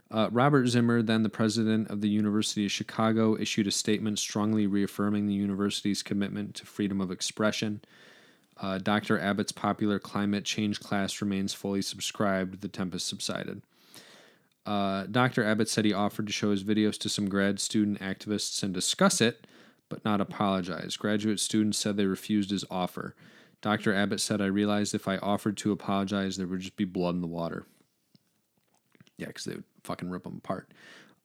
Uh, 0.09 0.29
Robert 0.31 0.67
Zimmer, 0.67 1.01
then 1.01 1.23
the 1.23 1.29
president 1.29 1.89
of 1.89 1.99
the 1.99 2.07
University 2.07 2.65
of 2.65 2.71
Chicago, 2.71 3.35
issued 3.35 3.67
a 3.67 3.71
statement 3.71 4.19
strongly 4.19 4.65
reaffirming 4.65 5.27
the 5.27 5.33
university's 5.33 6.01
commitment 6.01 6.55
to 6.55 6.65
freedom 6.65 7.01
of 7.01 7.11
expression. 7.11 7.81
Uh, 8.55 8.77
Dr. 8.77 9.19
Abbot's 9.19 9.51
popular 9.51 9.99
climate 9.99 10.45
change 10.45 10.79
class 10.79 11.21
remains 11.21 11.53
fully 11.53 11.81
subscribed. 11.81 12.61
The 12.61 12.69
tempest 12.69 13.07
subsided. 13.07 13.61
Uh, 14.65 15.05
Dr. 15.11 15.43
Abbot 15.43 15.69
said 15.69 15.85
he 15.85 15.93
offered 15.93 16.27
to 16.27 16.33
show 16.33 16.51
his 16.51 16.63
videos 16.63 16.97
to 16.99 17.09
some 17.09 17.27
grad 17.27 17.59
student 17.59 17.99
activists 17.99 18.63
and 18.63 18.73
discuss 18.73 19.19
it, 19.19 19.45
but 19.89 20.03
not 20.05 20.21
apologize. 20.21 20.97
Graduate 20.97 21.39
students 21.39 21.77
said 21.77 21.97
they 21.97 22.05
refused 22.05 22.51
his 22.51 22.65
offer. 22.69 23.15
Dr. 23.61 23.93
Abbot 23.93 24.21
said, 24.21 24.41
I 24.41 24.45
realized 24.45 24.93
if 24.93 25.07
I 25.07 25.17
offered 25.17 25.57
to 25.57 25.71
apologize, 25.71 26.37
there 26.37 26.47
would 26.47 26.59
just 26.59 26.75
be 26.75 26.85
blood 26.85 27.15
in 27.15 27.21
the 27.21 27.27
water. 27.27 27.65
Yeah, 29.17 29.27
because 29.27 29.45
they 29.45 29.55
would 29.55 29.63
fucking 29.83 30.09
rip 30.09 30.23
them 30.23 30.41
apart. 30.43 30.71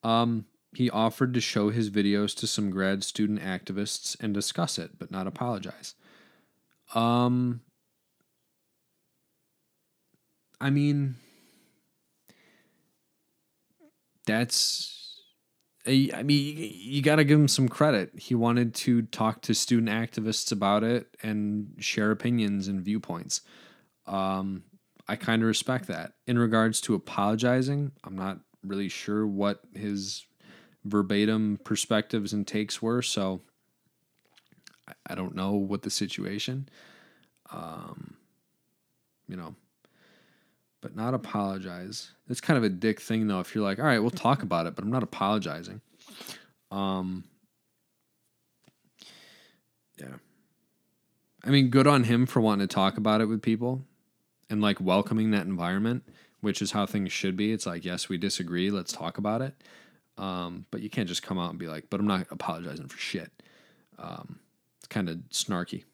Um, 0.03 0.47
he 0.75 0.89
offered 0.89 1.35
to 1.35 1.41
show 1.41 1.69
his 1.69 1.91
videos 1.91 2.35
to 2.37 2.47
some 2.47 2.71
grad 2.71 3.05
student 3.05 3.41
activists 3.41 4.17
and 4.21 4.33
discuss 4.33 4.79
it, 4.79 4.93
but 4.99 5.11
not 5.11 5.27
apologize. 5.27 5.95
Um, 6.95 7.61
I 10.61 10.71
mean, 10.71 11.17
that's 14.27 15.02
I 15.85 16.23
mean, 16.23 16.73
you 16.73 17.03
got 17.03 17.17
to 17.17 17.25
give 17.25 17.41
him 17.41 17.49
some 17.49 17.69
credit. 17.69 18.13
He 18.17 18.35
wanted 18.35 18.75
to 18.77 19.03
talk 19.03 19.43
to 19.43 19.55
student 19.55 19.89
activists 19.89 20.53
about 20.53 20.85
it 20.85 21.09
and 21.23 21.75
share 21.79 22.13
opinions 22.13 22.69
and 22.69 22.83
viewpoints. 22.83 23.41
Um, 24.07 24.63
I 25.09 25.17
kind 25.17 25.43
of 25.43 25.49
respect 25.49 25.89
that. 25.89 26.13
In 26.27 26.39
regards 26.39 26.81
to 26.83 26.95
apologizing, 26.95 27.93
I'm 28.05 28.15
not 28.15 28.39
really 28.63 28.89
sure 28.89 29.27
what 29.27 29.61
his 29.75 30.25
verbatim 30.85 31.59
perspectives 31.65 32.33
and 32.33 32.47
takes 32.47 32.81
were, 32.81 33.03
so 33.03 33.43
I 35.07 35.15
don't 35.17 35.35
know 35.35 35.53
what 35.53 35.83
the 35.83 35.91
situation. 35.91 36.69
Um, 37.51 38.17
you 39.29 39.37
know, 39.37 39.57
but 40.83 40.95
not 40.95 41.15
apologize. 41.15 42.11
It's 42.29 42.43
kind 42.43 42.59
of 42.59 42.65
a 42.65 42.69
dick 42.69 43.01
thing, 43.01 43.29
though. 43.29 43.41
If 43.41 43.55
you're 43.55 43.65
like, 43.65 43.79
all 43.79 43.87
right, 43.87 44.01
we'll 44.01 44.11
talk 44.11 44.43
about 44.43 44.67
it, 44.67 44.75
but 44.75 44.85
I'm 44.85 44.91
not 44.91 45.03
apologizing. 45.03 45.81
Um, 46.71 47.25
yeah. 49.99 50.17
I 51.45 51.51
mean, 51.51 51.69
good 51.69 51.87
on 51.87 52.05
him 52.05 52.27
for 52.27 52.41
wanting 52.41 52.67
to 52.67 52.75
talk 52.75 52.99
about 52.99 53.21
it 53.21 53.27
with 53.27 53.41
people 53.41 53.85
and 54.51 54.61
like 54.61 54.81
welcoming 54.81 55.31
that 55.31 55.47
environment, 55.47 56.05
which 56.41 56.61
is 56.61 56.73
how 56.73 56.85
things 56.85 57.13
should 57.13 57.37
be. 57.37 57.53
It's 57.53 57.67
like, 57.67 57.85
yes, 57.85 58.09
we 58.09 58.19
disagree. 58.19 58.71
Let's 58.71 58.93
talk 58.93 59.19
about 59.19 59.41
it. 59.41 59.55
Um, 60.19 60.67
but 60.71 60.83
you 60.83 60.91
can't 60.91 61.09
just 61.09 61.23
come 61.23 61.39
out 61.39 61.51
and 61.51 61.59
be 61.59 61.69
like, 61.69 61.87
but 61.91 62.01
I'm 62.01 62.07
not 62.07 62.27
apologizing 62.31 62.89
for 62.89 62.99
shit. 62.99 63.31
Um, 63.99 64.41
it's 64.79 64.89
kind 64.89 65.09
of 65.09 65.17
snarky. 65.31 65.85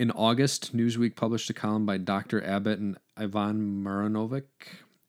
In 0.00 0.10
August, 0.12 0.74
Newsweek 0.74 1.14
published 1.14 1.50
a 1.50 1.52
column 1.52 1.84
by 1.84 1.98
Dr. 1.98 2.42
Abbot 2.42 2.78
and 2.78 2.96
Ivan 3.18 3.84
Marinovic, 3.84 4.44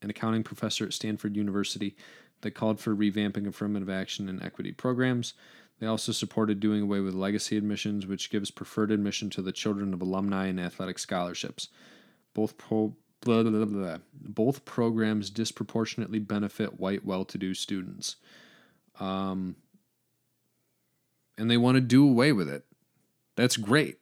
an 0.02 0.10
accounting 0.10 0.42
professor 0.42 0.84
at 0.84 0.92
Stanford 0.92 1.34
University, 1.34 1.96
that 2.42 2.50
called 2.50 2.78
for 2.78 2.94
revamping 2.94 3.46
affirmative 3.46 3.88
action 3.88 4.28
and 4.28 4.42
equity 4.42 4.70
programs. 4.70 5.32
They 5.78 5.86
also 5.86 6.12
supported 6.12 6.60
doing 6.60 6.82
away 6.82 7.00
with 7.00 7.14
legacy 7.14 7.56
admissions, 7.56 8.06
which 8.06 8.28
gives 8.28 8.50
preferred 8.50 8.90
admission 8.90 9.30
to 9.30 9.40
the 9.40 9.50
children 9.50 9.94
of 9.94 10.02
alumni 10.02 10.48
and 10.48 10.60
athletic 10.60 10.98
scholarships. 10.98 11.68
Both 12.34 12.58
pro- 12.58 12.94
blah, 13.22 13.44
blah, 13.44 13.64
blah, 13.64 13.98
both 14.12 14.66
programs 14.66 15.30
disproportionately 15.30 16.18
benefit 16.18 16.78
white, 16.78 17.02
well-to-do 17.02 17.54
students, 17.54 18.16
um, 19.00 19.56
and 21.38 21.50
they 21.50 21.56
want 21.56 21.76
to 21.76 21.80
do 21.80 22.06
away 22.06 22.32
with 22.32 22.50
it. 22.50 22.66
That's 23.36 23.56
great. 23.56 23.96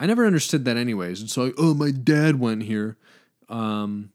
I 0.00 0.06
never 0.06 0.26
understood 0.26 0.64
that 0.64 0.76
anyways. 0.76 1.22
It's 1.22 1.36
like, 1.36 1.54
oh, 1.58 1.74
my 1.74 1.90
dad 1.90 2.38
went 2.38 2.62
here. 2.62 2.96
Um, 3.48 4.10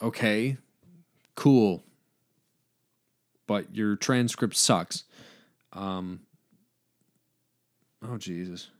okay, 0.00 0.56
cool. 1.34 1.82
But 3.46 3.74
your 3.74 3.96
transcript 3.96 4.56
sucks. 4.56 5.04
Um, 5.72 6.20
oh, 8.02 8.16
Jesus. 8.18 8.70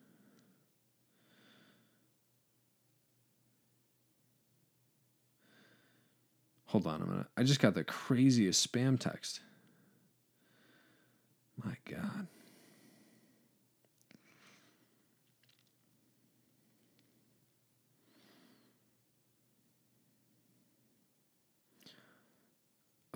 Hold 6.67 6.87
on 6.87 7.01
a 7.01 7.07
minute. 7.07 7.27
I 7.37 7.43
just 7.43 7.61
got 7.61 7.75
the 7.75 7.85
craziest 7.85 8.71
spam 8.71 8.99
text. 8.99 9.41
My 11.65 11.77
God. 11.91 12.27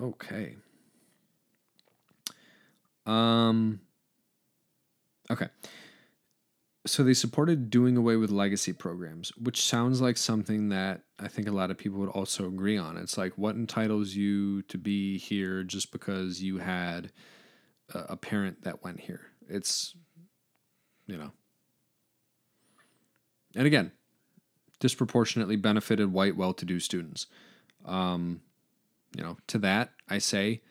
Okay. 0.00 0.56
Um 3.06 3.80
Okay. 5.30 5.48
So 6.86 7.04
they 7.04 7.14
supported 7.14 7.68
doing 7.70 7.96
away 7.96 8.16
with 8.16 8.30
legacy 8.30 8.72
programs, 8.72 9.30
which 9.36 9.64
sounds 9.64 10.00
like 10.00 10.16
something 10.16 10.70
that 10.70 11.02
I 11.18 11.28
think 11.28 11.46
a 11.46 11.52
lot 11.52 11.70
of 11.70 11.76
people 11.76 12.00
would 12.00 12.08
also 12.08 12.46
agree 12.46 12.78
on. 12.78 12.96
It's 12.96 13.18
like 13.18 13.36
what 13.36 13.54
entitles 13.54 14.14
you 14.14 14.62
to 14.62 14.78
be 14.78 15.18
here 15.18 15.62
just 15.62 15.92
because 15.92 16.42
you 16.42 16.58
had 16.58 17.12
a, 17.92 18.16
parent 18.16 18.62
that 18.62 18.82
went 18.82 19.00
here. 19.00 19.20
It's, 19.48 19.94
you 21.06 21.18
know. 21.18 21.32
And 23.54 23.66
again, 23.66 23.92
disproportionately 24.78 25.56
benefited 25.56 26.12
white, 26.12 26.36
well 26.36 26.54
to 26.54 26.64
do 26.64 26.80
students. 26.80 27.26
Um, 27.84 28.40
you 29.16 29.22
know, 29.22 29.36
to 29.48 29.58
that, 29.58 29.90
I 30.08 30.18
say, 30.18 30.62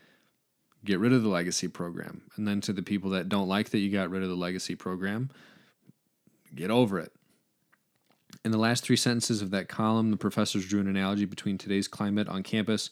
get 0.85 0.99
rid 0.99 1.13
of 1.13 1.23
the 1.23 1.29
legacy 1.29 1.67
program. 1.67 2.23
And 2.35 2.47
then 2.47 2.61
to 2.61 2.73
the 2.73 2.83
people 2.83 3.09
that 3.11 3.29
don't 3.29 3.47
like 3.47 3.69
that 3.69 3.79
you 3.79 3.91
got 3.91 4.09
rid 4.09 4.23
of 4.23 4.29
the 4.29 4.35
legacy 4.35 4.75
program, 4.75 5.29
get 6.55 6.71
over 6.71 6.99
it. 6.99 7.11
In 8.45 8.51
the 8.51 8.57
last 8.57 8.83
three 8.83 8.95
sentences 8.95 9.41
of 9.41 9.51
that 9.51 9.67
column, 9.67 10.11
the 10.11 10.17
professors 10.17 10.65
drew 10.65 10.79
an 10.79 10.87
analogy 10.87 11.25
between 11.25 11.57
today's 11.57 11.87
climate 11.87 12.29
on 12.29 12.43
campus, 12.43 12.89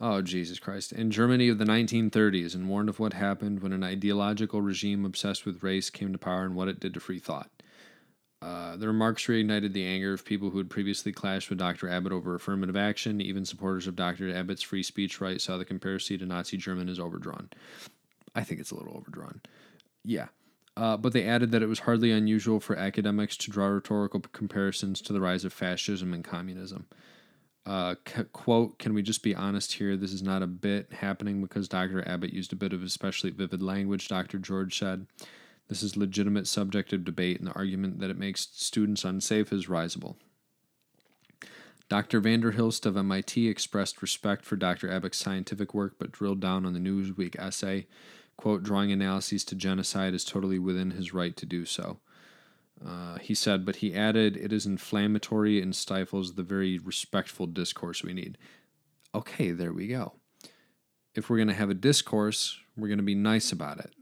oh, 0.00 0.22
Jesus 0.22 0.58
Christ, 0.58 0.92
and 0.92 1.12
Germany 1.12 1.48
of 1.48 1.58
the 1.58 1.64
1930s 1.64 2.54
and 2.54 2.68
warned 2.68 2.88
of 2.88 2.98
what 2.98 3.12
happened 3.12 3.62
when 3.62 3.72
an 3.72 3.84
ideological 3.84 4.60
regime 4.60 5.04
obsessed 5.04 5.46
with 5.46 5.62
race 5.62 5.90
came 5.90 6.12
to 6.12 6.18
power 6.18 6.44
and 6.44 6.56
what 6.56 6.68
it 6.68 6.80
did 6.80 6.94
to 6.94 7.00
free 7.00 7.20
thought. 7.20 7.50
Uh, 8.42 8.76
the 8.76 8.88
remarks 8.88 9.26
reignited 9.26 9.72
the 9.72 9.86
anger 9.86 10.12
of 10.12 10.24
people 10.24 10.50
who 10.50 10.58
had 10.58 10.68
previously 10.68 11.12
clashed 11.12 11.48
with 11.48 11.58
Dr. 11.58 11.88
Abbot 11.88 12.12
over 12.12 12.34
affirmative 12.34 12.76
action. 12.76 13.20
Even 13.20 13.44
supporters 13.44 13.86
of 13.86 13.94
Dr. 13.94 14.34
Abbot's 14.34 14.62
free 14.62 14.82
speech 14.82 15.20
right 15.20 15.40
saw 15.40 15.56
the 15.56 15.64
comparison 15.64 16.18
to 16.18 16.26
Nazi 16.26 16.56
German 16.56 16.88
as 16.88 16.98
overdrawn. 16.98 17.50
I 18.34 18.42
think 18.42 18.60
it's 18.60 18.72
a 18.72 18.74
little 18.74 18.96
overdrawn. 18.96 19.40
Yeah. 20.04 20.28
Uh, 20.76 20.96
but 20.96 21.12
they 21.12 21.24
added 21.24 21.52
that 21.52 21.62
it 21.62 21.68
was 21.68 21.80
hardly 21.80 22.10
unusual 22.10 22.58
for 22.58 22.74
academics 22.76 23.36
to 23.36 23.50
draw 23.50 23.66
rhetorical 23.66 24.20
comparisons 24.32 25.00
to 25.02 25.12
the 25.12 25.20
rise 25.20 25.44
of 25.44 25.52
fascism 25.52 26.12
and 26.12 26.24
communism. 26.24 26.86
Uh, 27.64 27.94
c- 28.08 28.24
quote, 28.32 28.78
can 28.78 28.92
we 28.92 29.02
just 29.02 29.22
be 29.22 29.36
honest 29.36 29.74
here? 29.74 29.96
This 29.96 30.12
is 30.12 30.22
not 30.22 30.42
a 30.42 30.48
bit 30.48 30.92
happening 30.94 31.42
because 31.42 31.68
Dr. 31.68 32.06
Abbot 32.08 32.32
used 32.32 32.52
a 32.52 32.56
bit 32.56 32.72
of 32.72 32.82
especially 32.82 33.30
vivid 33.30 33.62
language, 33.62 34.08
Dr. 34.08 34.38
George 34.38 34.76
said. 34.78 35.06
This 35.72 35.82
is 35.82 35.96
legitimate 35.96 36.46
subject 36.46 36.92
of 36.92 37.02
debate, 37.02 37.38
and 37.38 37.46
the 37.46 37.54
argument 37.54 37.98
that 38.00 38.10
it 38.10 38.18
makes 38.18 38.46
students 38.52 39.06
unsafe 39.06 39.54
is 39.54 39.70
risible. 39.70 40.18
Dr. 41.88 42.20
van 42.20 42.40
der 42.40 42.50
Hilst 42.50 42.84
of 42.84 42.94
MIT 42.94 43.48
expressed 43.48 44.02
respect 44.02 44.44
for 44.44 44.56
Dr. 44.56 44.92
Abbot's 44.92 45.16
scientific 45.16 45.72
work, 45.72 45.94
but 45.98 46.12
drilled 46.12 46.40
down 46.40 46.66
on 46.66 46.74
the 46.74 46.78
Newsweek 46.78 47.38
essay, 47.38 47.86
quote, 48.36 48.62
drawing 48.62 48.92
analyses 48.92 49.44
to 49.44 49.54
genocide 49.54 50.12
is 50.12 50.26
totally 50.26 50.58
within 50.58 50.90
his 50.90 51.14
right 51.14 51.34
to 51.38 51.46
do 51.46 51.64
so. 51.64 52.00
Uh, 52.86 53.16
he 53.16 53.34
said, 53.34 53.64
but 53.64 53.76
he 53.76 53.94
added, 53.94 54.36
it 54.36 54.52
is 54.52 54.66
inflammatory 54.66 55.58
and 55.62 55.74
stifles 55.74 56.34
the 56.34 56.42
very 56.42 56.78
respectful 56.80 57.46
discourse 57.46 58.02
we 58.02 58.12
need. 58.12 58.36
Okay, 59.14 59.52
there 59.52 59.72
we 59.72 59.86
go. 59.86 60.16
If 61.14 61.30
we're 61.30 61.38
going 61.38 61.48
to 61.48 61.54
have 61.54 61.70
a 61.70 61.74
discourse, 61.74 62.58
we're 62.76 62.88
going 62.88 62.98
to 62.98 63.02
be 63.02 63.14
nice 63.14 63.52
about 63.52 63.80
it 63.80 63.94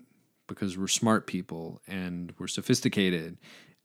because 0.50 0.76
we're 0.76 0.88
smart 0.88 1.26
people 1.26 1.80
and 1.86 2.34
we're 2.38 2.48
sophisticated 2.48 3.38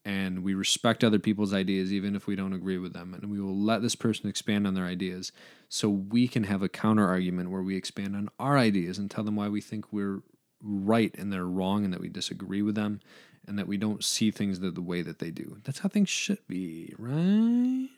and 0.04 0.44
we 0.44 0.54
respect 0.54 1.04
other 1.04 1.20
people's 1.20 1.54
ideas 1.54 1.94
even 1.94 2.16
if 2.16 2.28
we 2.28 2.36
don't 2.36 2.54
agree 2.54 2.80
with 2.80 2.92
them. 2.92 3.14
And 3.14 3.32
we 3.32 3.40
will 3.40 3.58
let 3.58 3.82
this 3.82 3.96
person 3.96 4.28
expand 4.28 4.68
on 4.68 4.74
their 4.74 4.86
ideas 4.86 5.32
so 5.70 5.88
we 5.90 6.28
can 6.28 6.44
have 6.44 6.62
a 6.62 6.68
counter 6.68 7.08
argument 7.08 7.52
where 7.52 7.62
we 7.62 7.78
expand 7.78 8.16
on 8.16 8.30
our 8.40 8.58
ideas 8.58 8.98
and 8.98 9.10
tell 9.10 9.24
them 9.24 9.36
why 9.36 9.48
we 9.48 9.62
think 9.62 9.94
we're 9.94 10.22
right 10.62 11.14
and 11.18 11.32
they're 11.32 11.46
wrong 11.46 11.86
and 11.86 11.94
that 11.94 12.02
we 12.02 12.10
disagree 12.10 12.64
with 12.64 12.76
them 12.76 13.00
and 13.48 13.60
that 13.60 13.68
we 13.68 13.78
don't 13.78 14.04
see 14.04 14.32
things 14.32 14.60
the, 14.60 14.72
the 14.72 14.82
way 14.82 15.04
that 15.04 15.20
they 15.20 15.30
do. 15.30 15.58
That's 15.64 15.80
how 15.80 15.90
things 15.90 16.10
should 16.10 16.46
be 16.48 16.94
right? 16.98 17.90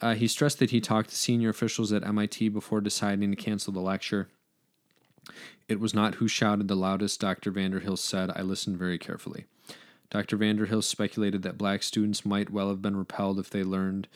Uh, 0.00 0.14
he 0.14 0.26
stressed 0.26 0.58
that 0.58 0.70
he 0.70 0.80
talked 0.80 1.10
to 1.10 1.16
senior 1.16 1.50
officials 1.50 1.92
at 1.92 2.02
mit 2.02 2.52
before 2.52 2.80
deciding 2.80 3.30
to 3.30 3.36
cancel 3.36 3.72
the 3.72 3.80
lecture 3.80 4.28
it 5.68 5.80
was 5.80 5.94
not 5.94 6.16
who 6.16 6.28
shouted 6.28 6.68
the 6.68 6.76
loudest, 6.76 7.20
Dr. 7.20 7.52
Vanderhill 7.52 7.98
said. 7.98 8.30
I 8.34 8.42
listened 8.42 8.78
very 8.78 8.98
carefully. 8.98 9.46
Dr. 10.10 10.36
Vanderhill 10.36 10.84
speculated 10.84 11.42
that 11.42 11.56
black 11.56 11.82
students 11.82 12.26
might 12.26 12.50
well 12.50 12.68
have 12.68 12.82
been 12.82 12.96
repelled 12.96 13.38
if 13.38 13.48
they 13.48 13.64
learned 13.64 14.08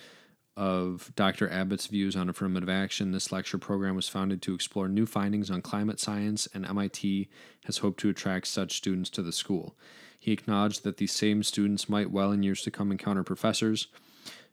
of 0.57 1.13
Dr. 1.17 1.51
Abbot's 1.51 1.87
views 1.87 2.17
on 2.17 2.29
affirmative 2.29 2.69
action. 2.69 3.13
This 3.13 3.31
lecture 3.31 3.59
program 3.59 3.95
was 3.95 4.09
founded 4.09 4.41
to 4.43 4.55
explore 4.55 4.89
new 4.89 5.07
findings 5.07 5.51
on 5.51 5.61
climate 5.63 6.01
science, 6.01 6.49
and 6.55 6.65
MIT 6.65 7.29
has 7.65 7.79
hoped 7.79 8.01
to 8.01 8.09
attract 8.09 8.47
such 8.47 8.77
students 8.77 9.11
to 9.11 9.23
the 9.23 9.33
school. 9.33 9.75
He 10.19 10.33
acknowledged 10.33 10.83
that 10.85 10.97
these 10.97 11.13
same 11.13 11.43
students 11.43 11.89
might 11.89 12.11
well 12.11 12.33
in 12.33 12.43
years 12.43 12.63
to 12.63 12.71
come 12.71 12.91
encounter 12.91 13.23
professors, 13.23 13.89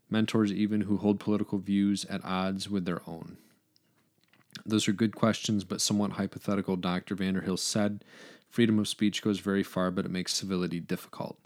mentors 0.10 0.52
even, 0.52 0.82
who 0.82 0.98
hold 0.98 1.20
political 1.20 1.58
views 1.58 2.06
at 2.06 2.24
odds 2.24 2.70
with 2.70 2.86
their 2.86 3.02
own. 3.08 3.38
Those 4.66 4.88
are 4.88 4.94
good 4.94 5.16
questions, 5.16 5.64
but 5.64 5.82
somewhat 5.82 6.14
hypothetical, 6.14 6.76
Dr. 6.76 7.16
Vanderhill 7.16 7.60
said. 7.60 8.04
Freedom 8.50 8.80
of 8.80 8.88
speech 8.88 9.22
goes 9.22 9.40
very 9.40 9.64
far, 9.64 9.92
but 9.92 10.06
it 10.06 10.12
makes 10.12 10.34
civility 10.34 10.80
difficult. 10.80 11.40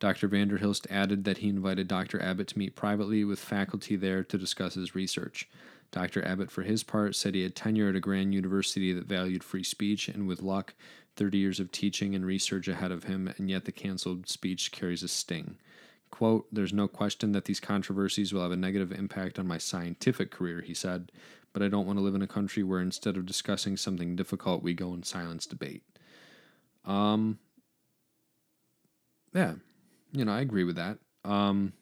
Dr. 0.00 0.28
van 0.28 0.48
der 0.48 0.58
Hilst 0.58 0.86
added 0.90 1.24
that 1.24 1.38
he 1.38 1.48
invited 1.48 1.88
Dr. 1.88 2.20
Abbot 2.20 2.48
to 2.48 2.58
meet 2.58 2.74
privately 2.74 3.24
with 3.24 3.38
faculty 3.38 3.96
there 3.96 4.24
to 4.24 4.38
discuss 4.38 4.74
his 4.74 4.94
research. 4.94 5.48
Dr. 5.92 6.24
Abbot, 6.26 6.50
for 6.50 6.62
his 6.62 6.82
part, 6.82 7.14
said 7.14 7.34
he 7.34 7.42
had 7.42 7.54
tenure 7.54 7.88
at 7.88 7.96
a 7.96 8.00
grand 8.00 8.34
university 8.34 8.92
that 8.92 9.06
valued 9.06 9.44
free 9.44 9.62
speech, 9.62 10.08
and 10.08 10.26
with 10.26 10.42
luck, 10.42 10.74
30 11.16 11.38
years 11.38 11.60
of 11.60 11.70
teaching 11.70 12.14
and 12.14 12.26
research 12.26 12.66
ahead 12.66 12.90
of 12.90 13.04
him, 13.04 13.32
and 13.38 13.48
yet 13.48 13.64
the 13.64 13.72
canceled 13.72 14.28
speech 14.28 14.72
carries 14.72 15.02
a 15.02 15.08
sting. 15.08 15.56
Quote, 16.10 16.46
There's 16.52 16.72
no 16.72 16.88
question 16.88 17.32
that 17.32 17.44
these 17.44 17.60
controversies 17.60 18.32
will 18.32 18.42
have 18.42 18.52
a 18.52 18.56
negative 18.56 18.92
impact 18.92 19.38
on 19.38 19.46
my 19.46 19.58
scientific 19.58 20.30
career, 20.30 20.60
he 20.62 20.74
said, 20.74 21.12
but 21.54 21.62
I 21.62 21.68
don't 21.68 21.86
want 21.86 21.98
to 21.98 22.02
live 22.02 22.16
in 22.16 22.20
a 22.20 22.26
country 22.26 22.62
where 22.62 22.80
instead 22.80 23.16
of 23.16 23.24
discussing 23.24 23.78
something 23.78 24.16
difficult, 24.16 24.62
we 24.62 24.74
go 24.74 24.92
in 24.92 25.04
silence 25.04 25.46
debate. 25.46 25.82
Um, 26.84 27.38
yeah, 29.32 29.54
you 30.12 30.24
know, 30.24 30.32
I 30.32 30.40
agree 30.40 30.64
with 30.64 30.76
that. 30.76 30.98
Um, 31.24 31.72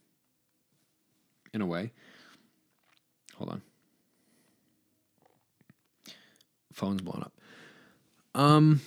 in 1.52 1.62
a 1.62 1.66
way. 1.66 1.90
Hold 3.36 3.50
on. 3.50 3.62
Phone's 6.72 7.00
blown 7.02 7.22
up. 7.22 7.32
Um, 8.34 8.82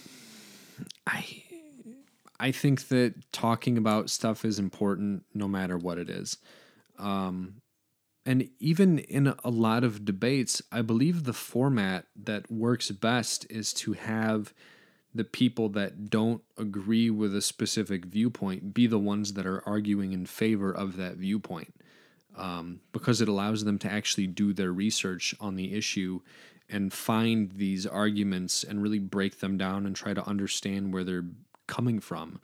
I 1.05 1.43
I 2.39 2.51
think 2.51 2.89
that 2.89 3.31
talking 3.31 3.77
about 3.77 4.09
stuff 4.09 4.45
is 4.45 4.59
important 4.59 5.23
no 5.33 5.47
matter 5.47 5.77
what 5.77 5.97
it 5.97 6.09
is. 6.09 6.37
Um, 6.99 7.61
and 8.25 8.49
even 8.59 8.99
in 8.99 9.33
a 9.43 9.49
lot 9.49 9.83
of 9.83 10.03
debates, 10.03 10.61
I 10.71 10.81
believe 10.81 11.23
the 11.23 11.33
format 11.33 12.07
that 12.15 12.51
works 12.51 12.89
best 12.89 13.45
is 13.51 13.71
to 13.73 13.93
have 13.93 14.53
the 15.13 15.23
people 15.23 15.69
that 15.69 16.09
don't 16.09 16.41
agree 16.57 17.09
with 17.09 17.35
a 17.35 17.41
specific 17.41 18.05
viewpoint 18.05 18.73
be 18.73 18.87
the 18.87 18.99
ones 18.99 19.33
that 19.33 19.45
are 19.45 19.63
arguing 19.67 20.11
in 20.11 20.25
favor 20.25 20.71
of 20.71 20.97
that 20.97 21.15
viewpoint. 21.15 21.73
Um, 22.35 22.81
because 22.91 23.21
it 23.21 23.29
allows 23.29 23.63
them 23.63 23.79
to 23.79 23.89
actually 23.89 24.27
do 24.27 24.51
their 24.51 24.73
research 24.73 25.33
on 25.39 25.55
the 25.55 25.73
issue 25.73 26.19
and 26.69 26.91
find 26.91 27.51
these 27.53 27.85
arguments 27.85 28.63
and 28.63 28.81
really 28.81 28.99
break 28.99 29.39
them 29.39 29.57
down 29.57 29.85
and 29.85 29.95
try 29.95 30.13
to 30.13 30.27
understand 30.27 30.91
where 30.91 31.05
they're 31.05 31.23
coming 31.67 31.99
from 32.01 32.41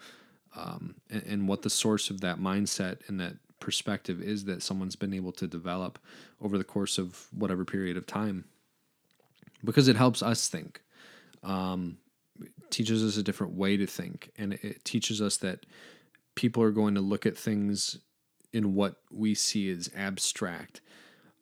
um, 0.55 0.95
and, 1.09 1.23
and, 1.23 1.47
what 1.47 1.63
the 1.63 1.69
source 1.69 2.09
of 2.09 2.21
that 2.21 2.39
mindset 2.39 2.99
and 3.07 3.19
that 3.19 3.35
perspective 3.61 4.21
is 4.21 4.45
that 4.45 4.61
someone's 4.61 4.95
been 4.97 5.13
able 5.13 5.31
to 5.33 5.47
develop 5.47 5.99
over 6.41 6.57
the 6.57 6.63
course 6.63 6.97
of 6.97 7.27
whatever 7.31 7.63
period 7.63 7.95
of 7.95 8.05
time. 8.05 8.45
Because 9.63 9.87
it 9.87 9.95
helps 9.95 10.21
us 10.21 10.47
think. 10.47 10.81
Um, 11.43 11.97
teaches 12.69 13.03
us 13.03 13.17
a 13.17 13.23
different 13.23 13.53
way 13.53 13.77
to 13.77 13.85
think. 13.85 14.31
And 14.37 14.53
it 14.53 14.83
teaches 14.83 15.21
us 15.21 15.37
that 15.37 15.65
people 16.35 16.63
are 16.63 16.71
going 16.71 16.95
to 16.95 17.01
look 17.01 17.25
at 17.25 17.37
things 17.37 17.97
in 18.51 18.75
what 18.75 18.95
we 19.11 19.33
see 19.33 19.69
as 19.71 19.89
abstract. 19.95 20.81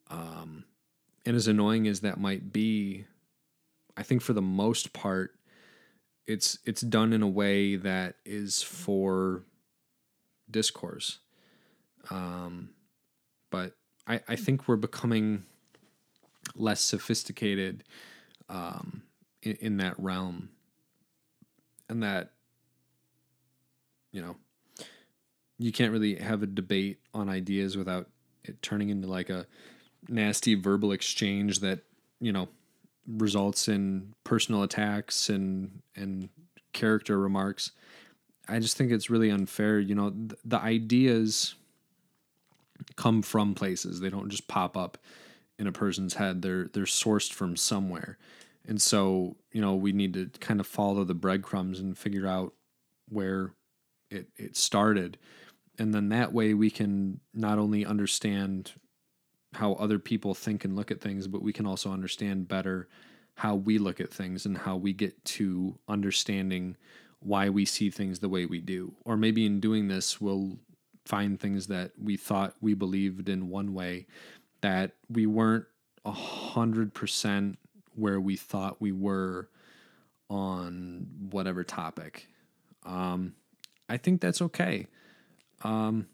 Um, 0.10 0.66
and 1.26 1.36
as 1.36 1.48
annoying 1.48 1.88
as 1.88 2.00
that 2.00 2.20
might 2.20 2.52
be 2.52 3.06
i 3.96 4.04
think 4.04 4.22
for 4.22 4.34
the 4.34 4.42
most 4.42 4.94
part 4.94 5.36
it's 6.26 6.58
it's 6.66 6.82
done 6.82 7.14
in 7.14 7.22
a 7.22 7.28
way 7.28 7.76
that 7.76 8.16
is 8.26 8.62
for 8.62 9.44
discourse 10.50 11.20
um, 12.10 12.70
but 13.50 13.74
I, 14.08 14.22
I 14.28 14.36
think 14.36 14.68
we're 14.68 14.76
becoming 14.76 15.44
less 16.56 16.82
sophisticated 16.82 17.84
um, 18.50 19.04
in, 19.42 19.58
in 19.62 19.78
that 19.78 20.00
realm. 20.00 20.50
And 21.88 22.04
that, 22.04 22.32
you 24.12 24.22
know, 24.22 24.36
you 25.58 25.72
can't 25.72 25.92
really 25.92 26.16
have 26.16 26.44
a 26.44 26.48
debate 26.48 27.00
on 27.14 27.30
ideas 27.30 27.76
without 27.76 28.08
it 28.44 28.62
turning 28.62 28.90
into 28.90 29.08
like 29.08 29.30
a 29.30 29.48
nasty 30.08 30.56
verbal 30.56 30.92
exchange 30.92 31.60
that, 31.60 31.80
you 32.20 32.32
know, 32.32 32.48
results 33.08 33.68
in 33.68 34.14
personal 34.24 34.62
attacks 34.62 35.30
and 35.30 35.82
and 35.96 36.30
character 36.74 37.20
remarks. 37.20 37.72
I 38.48 38.60
just 38.60 38.78
think 38.78 38.92
it's 38.92 39.10
really 39.10 39.30
unfair. 39.30 39.80
You 39.80 39.96
know, 39.96 40.12
th- 40.12 40.40
the 40.46 40.60
ideas 40.60 41.56
come 42.96 43.22
from 43.22 43.56
places. 43.56 44.00
They 44.00 44.10
don't 44.10 44.30
just 44.30 44.48
pop 44.48 44.76
up 44.78 44.98
in 45.58 45.68
a 45.68 45.72
person's 45.72 46.16
head. 46.16 46.42
They're 46.42 46.70
they're 46.74 46.84
sourced 46.84 47.32
from 47.32 47.56
somewhere. 47.56 48.18
And 48.68 48.82
so, 48.82 49.36
you 49.52 49.62
know, 49.62 49.76
we 49.76 49.92
need 49.92 50.14
to 50.14 50.30
kind 50.40 50.60
of 50.60 50.68
follow 50.68 51.04
the 51.04 51.16
breadcrumbs 51.16 51.80
and 51.80 51.98
figure 51.98 52.28
out 52.28 52.54
where 53.08 53.54
it, 54.12 54.28
it 54.38 54.56
started. 54.56 55.18
And 55.78 55.94
then 55.94 56.10
that 56.10 56.34
way 56.34 56.54
we 56.54 56.70
can 56.70 57.20
not 57.34 57.58
only 57.58 57.86
understand 57.86 58.74
how 59.54 59.74
other 59.74 59.98
people 59.98 60.36
think 60.36 60.64
and 60.64 60.76
look 60.76 60.92
at 60.92 61.02
things, 61.02 61.28
but 61.28 61.42
we 61.42 61.54
can 61.54 61.66
also 61.66 61.92
understand 61.92 62.48
better 62.48 62.88
how 63.36 63.56
we 63.56 63.78
look 63.78 64.00
at 64.00 64.14
things 64.14 64.46
and 64.46 64.58
how 64.58 64.76
we 64.76 64.94
get 64.94 65.24
to 65.24 65.80
understanding 65.88 66.76
why 67.22 67.50
we 67.50 67.66
see 67.66 67.90
things 67.90 68.20
the 68.20 68.30
way 68.30 68.46
we 68.46 68.60
do. 68.60 68.94
Or 69.06 69.18
maybe 69.18 69.46
in 69.46 69.60
doing 69.60 69.88
this, 69.88 70.22
we'll 70.22 70.60
find 71.10 71.40
things 71.40 71.66
that 71.66 71.92
we 72.00 72.16
thought 72.16 72.54
we 72.62 72.76
believed 72.76 73.30
in 73.30 73.50
one 73.50 73.74
way 73.74 74.06
that 74.62 74.92
we 75.10 75.26
weren't 75.26 75.66
a 76.06 76.12
hundred 76.12 76.94
percent 76.94 77.58
where 77.96 78.22
we 78.22 78.36
thought 78.36 78.80
we 78.80 78.92
were 78.92 79.50
on 80.30 81.08
whatever 81.32 81.64
topic. 81.64 82.28
Um, 82.86 83.34
I 83.90 83.98
think 83.98 84.22
that's 84.22 84.40
okay. 84.40 84.86
Um, 85.64 86.06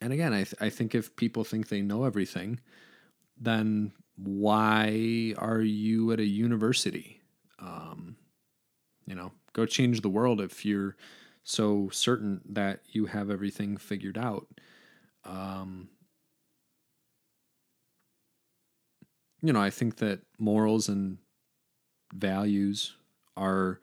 and 0.00 0.12
again, 0.12 0.32
I, 0.32 0.44
th- 0.44 0.54
I 0.60 0.70
think 0.70 0.94
if 0.94 1.16
people 1.16 1.42
think 1.42 1.68
they 1.68 1.82
know 1.82 2.04
everything, 2.04 2.60
then 3.36 3.90
why 4.16 5.34
are 5.38 5.60
you 5.60 6.12
at 6.12 6.20
a 6.20 6.24
university? 6.24 7.20
Um, 7.58 8.14
you 9.06 9.16
know, 9.16 9.32
go 9.54 9.66
change 9.66 10.02
the 10.02 10.08
world 10.08 10.40
if 10.40 10.64
you're 10.64 10.96
so 11.50 11.88
certain 11.90 12.40
that 12.48 12.78
you 12.92 13.06
have 13.06 13.28
everything 13.28 13.76
figured 13.76 14.16
out. 14.16 14.46
Um, 15.24 15.88
you 19.42 19.52
know, 19.52 19.60
I 19.60 19.68
think 19.68 19.96
that 19.96 20.20
morals 20.38 20.88
and 20.88 21.18
values 22.14 22.94
are 23.36 23.80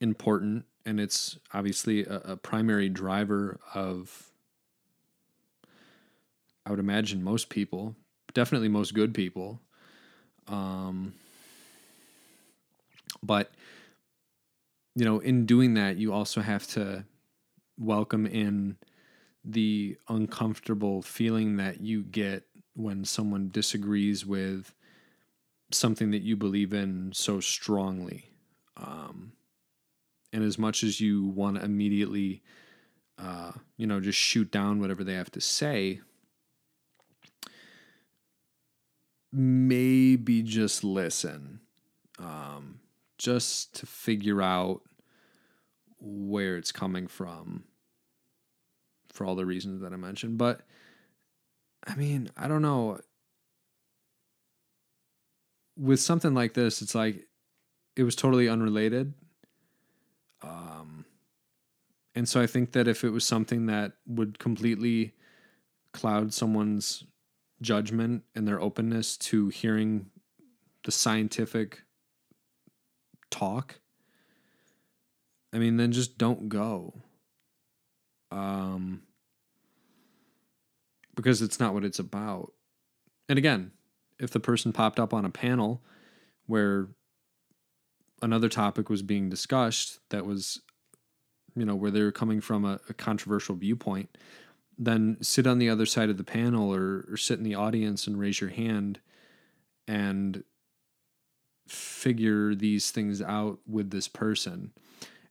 important, 0.00 0.66
and 0.84 1.00
it's 1.00 1.38
obviously 1.54 2.04
a, 2.04 2.16
a 2.16 2.36
primary 2.36 2.90
driver 2.90 3.58
of, 3.74 4.30
I 6.66 6.70
would 6.70 6.78
imagine, 6.78 7.24
most 7.24 7.48
people, 7.48 7.96
definitely 8.34 8.68
most 8.68 8.92
good 8.92 9.14
people. 9.14 9.62
Um, 10.46 11.14
but, 13.22 13.50
you 14.94 15.04
know, 15.04 15.18
in 15.20 15.46
doing 15.46 15.74
that, 15.74 15.96
you 15.96 16.12
also 16.12 16.40
have 16.40 16.66
to 16.68 17.04
welcome 17.78 18.26
in 18.26 18.76
the 19.44 19.96
uncomfortable 20.08 21.02
feeling 21.02 21.56
that 21.56 21.80
you 21.80 22.02
get 22.02 22.44
when 22.74 23.04
someone 23.04 23.48
disagrees 23.48 24.24
with 24.24 24.74
something 25.72 26.10
that 26.10 26.22
you 26.22 26.36
believe 26.36 26.72
in 26.72 27.12
so 27.14 27.40
strongly. 27.40 28.30
Um, 28.76 29.32
and 30.32 30.44
as 30.44 30.58
much 30.58 30.82
as 30.82 31.00
you 31.00 31.26
want 31.26 31.56
to 31.56 31.64
immediately, 31.64 32.42
uh, 33.18 33.52
you 33.76 33.86
know, 33.86 34.00
just 34.00 34.18
shoot 34.18 34.50
down 34.50 34.80
whatever 34.80 35.04
they 35.04 35.14
have 35.14 35.30
to 35.32 35.40
say, 35.40 36.00
maybe 39.32 40.42
just 40.42 40.84
listen, 40.84 41.60
um, 42.18 42.80
just 43.22 43.72
to 43.76 43.86
figure 43.86 44.42
out 44.42 44.80
where 46.00 46.56
it's 46.56 46.72
coming 46.72 47.06
from 47.06 47.62
for 49.12 49.24
all 49.24 49.36
the 49.36 49.46
reasons 49.46 49.80
that 49.80 49.92
I 49.92 49.96
mentioned. 49.96 50.38
But 50.38 50.62
I 51.86 51.94
mean, 51.94 52.30
I 52.36 52.48
don't 52.48 52.62
know. 52.62 52.98
With 55.76 56.00
something 56.00 56.34
like 56.34 56.54
this, 56.54 56.82
it's 56.82 56.96
like 56.96 57.28
it 57.94 58.02
was 58.02 58.16
totally 58.16 58.48
unrelated. 58.48 59.14
Um, 60.42 61.04
and 62.16 62.28
so 62.28 62.40
I 62.40 62.48
think 62.48 62.72
that 62.72 62.88
if 62.88 63.04
it 63.04 63.10
was 63.10 63.24
something 63.24 63.66
that 63.66 63.92
would 64.04 64.40
completely 64.40 65.14
cloud 65.92 66.34
someone's 66.34 67.04
judgment 67.60 68.24
and 68.34 68.48
their 68.48 68.60
openness 68.60 69.16
to 69.16 69.48
hearing 69.48 70.06
the 70.84 70.90
scientific 70.90 71.82
talk, 73.32 73.80
I 75.52 75.58
mean, 75.58 75.76
then 75.76 75.92
just 75.92 76.18
don't 76.18 76.48
go. 76.48 76.94
Um, 78.30 79.02
because 81.14 81.42
it's 81.42 81.60
not 81.60 81.74
what 81.74 81.84
it's 81.84 81.98
about. 81.98 82.52
And 83.28 83.38
again, 83.38 83.72
if 84.18 84.30
the 84.30 84.40
person 84.40 84.72
popped 84.72 84.98
up 84.98 85.12
on 85.12 85.24
a 85.24 85.30
panel 85.30 85.82
where 86.46 86.88
another 88.22 88.48
topic 88.48 88.88
was 88.88 89.02
being 89.02 89.28
discussed 89.28 89.98
that 90.10 90.24
was, 90.24 90.60
you 91.54 91.64
know, 91.64 91.74
where 91.74 91.90
they 91.90 92.02
were 92.02 92.12
coming 92.12 92.40
from 92.40 92.64
a, 92.64 92.80
a 92.88 92.94
controversial 92.94 93.56
viewpoint, 93.56 94.16
then 94.78 95.18
sit 95.20 95.46
on 95.46 95.58
the 95.58 95.68
other 95.68 95.86
side 95.86 96.08
of 96.08 96.16
the 96.16 96.24
panel 96.24 96.74
or, 96.74 97.04
or 97.10 97.16
sit 97.16 97.38
in 97.38 97.44
the 97.44 97.54
audience 97.54 98.06
and 98.06 98.18
raise 98.18 98.40
your 98.40 98.50
hand 98.50 99.00
and 99.86 100.44
figure 101.66 102.54
these 102.54 102.90
things 102.90 103.22
out 103.22 103.58
with 103.66 103.90
this 103.90 104.08
person. 104.08 104.72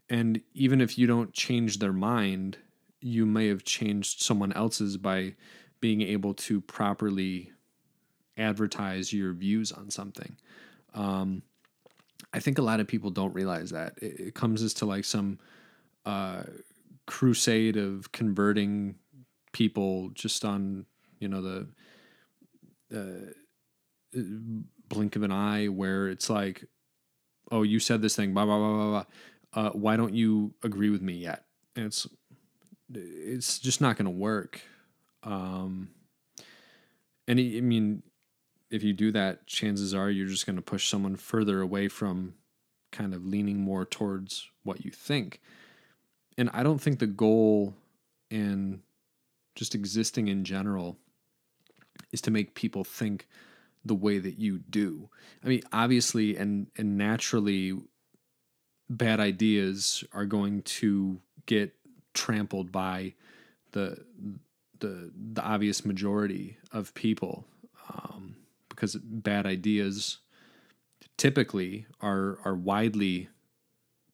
And 0.09 0.41
even 0.53 0.81
if 0.81 0.97
you 0.97 1.07
don't 1.07 1.33
change 1.33 1.79
their 1.79 1.93
mind, 1.93 2.57
you 2.99 3.25
may 3.25 3.47
have 3.47 3.63
changed 3.63 4.21
someone 4.21 4.53
else's 4.53 4.97
by 4.97 5.35
being 5.79 6.01
able 6.01 6.33
to 6.33 6.61
properly 6.61 7.51
advertise 8.37 9.11
your 9.11 9.33
views 9.33 9.71
on 9.71 9.89
something. 9.89 10.37
Um, 10.93 11.43
I 12.33 12.39
think 12.39 12.57
a 12.57 12.61
lot 12.61 12.79
of 12.79 12.87
people 12.87 13.09
don't 13.09 13.33
realize 13.33 13.71
that 13.71 13.93
it, 14.01 14.19
it 14.19 14.35
comes 14.35 14.61
as 14.61 14.73
to 14.75 14.85
like 14.85 15.05
some 15.05 15.39
uh, 16.05 16.43
crusade 17.05 17.77
of 17.77 18.11
converting 18.11 18.95
people 19.51 20.09
just 20.13 20.45
on 20.45 20.85
you 21.19 21.27
know 21.27 21.41
the 21.41 21.67
uh, 22.95 24.19
blink 24.93 25.15
of 25.15 25.23
an 25.23 25.31
eye, 25.31 25.67
where 25.67 26.07
it's 26.07 26.29
like, 26.29 26.65
oh, 27.51 27.63
you 27.63 27.79
said 27.79 28.01
this 28.01 28.15
thing, 28.15 28.33
blah 28.33 28.45
blah 28.45 28.57
blah 28.57 28.73
blah 28.73 28.89
blah. 28.89 29.05
Uh, 29.53 29.69
why 29.71 29.97
don't 29.97 30.13
you 30.13 30.53
agree 30.63 30.89
with 30.89 31.01
me 31.01 31.13
yet? 31.13 31.45
And 31.75 31.85
it's 31.85 32.07
it's 32.93 33.59
just 33.59 33.81
not 33.81 33.97
going 33.97 34.05
to 34.05 34.11
work. 34.11 34.61
Um, 35.23 35.89
and 37.27 37.39
I 37.39 37.61
mean, 37.61 38.03
if 38.69 38.83
you 38.83 38.93
do 38.93 39.11
that, 39.11 39.47
chances 39.47 39.93
are 39.93 40.09
you're 40.09 40.27
just 40.27 40.45
going 40.45 40.55
to 40.55 40.61
push 40.61 40.89
someone 40.89 41.15
further 41.15 41.61
away 41.61 41.87
from 41.87 42.33
kind 42.91 43.13
of 43.13 43.25
leaning 43.25 43.59
more 43.59 43.85
towards 43.85 44.49
what 44.63 44.83
you 44.83 44.91
think. 44.91 45.41
And 46.37 46.49
I 46.53 46.63
don't 46.63 46.81
think 46.81 46.99
the 46.99 47.07
goal 47.07 47.75
in 48.29 48.81
just 49.55 49.75
existing 49.75 50.27
in 50.27 50.43
general 50.43 50.97
is 52.11 52.21
to 52.21 52.31
make 52.31 52.55
people 52.55 52.83
think 52.83 53.27
the 53.83 53.95
way 53.95 54.19
that 54.19 54.39
you 54.39 54.59
do. 54.59 55.09
I 55.43 55.47
mean, 55.47 55.61
obviously 55.71 56.37
and 56.37 56.67
and 56.77 56.97
naturally 56.97 57.73
bad 58.89 59.19
ideas 59.19 60.03
are 60.11 60.25
going 60.25 60.61
to 60.63 61.19
get 61.45 61.73
trampled 62.13 62.71
by 62.71 63.13
the 63.71 63.97
the 64.79 65.11
the 65.33 65.41
obvious 65.41 65.85
majority 65.85 66.57
of 66.71 66.93
people 66.93 67.45
um, 67.89 68.35
because 68.69 68.95
bad 68.95 69.45
ideas 69.45 70.17
typically 71.17 71.85
are 72.01 72.39
are 72.43 72.55
widely 72.55 73.29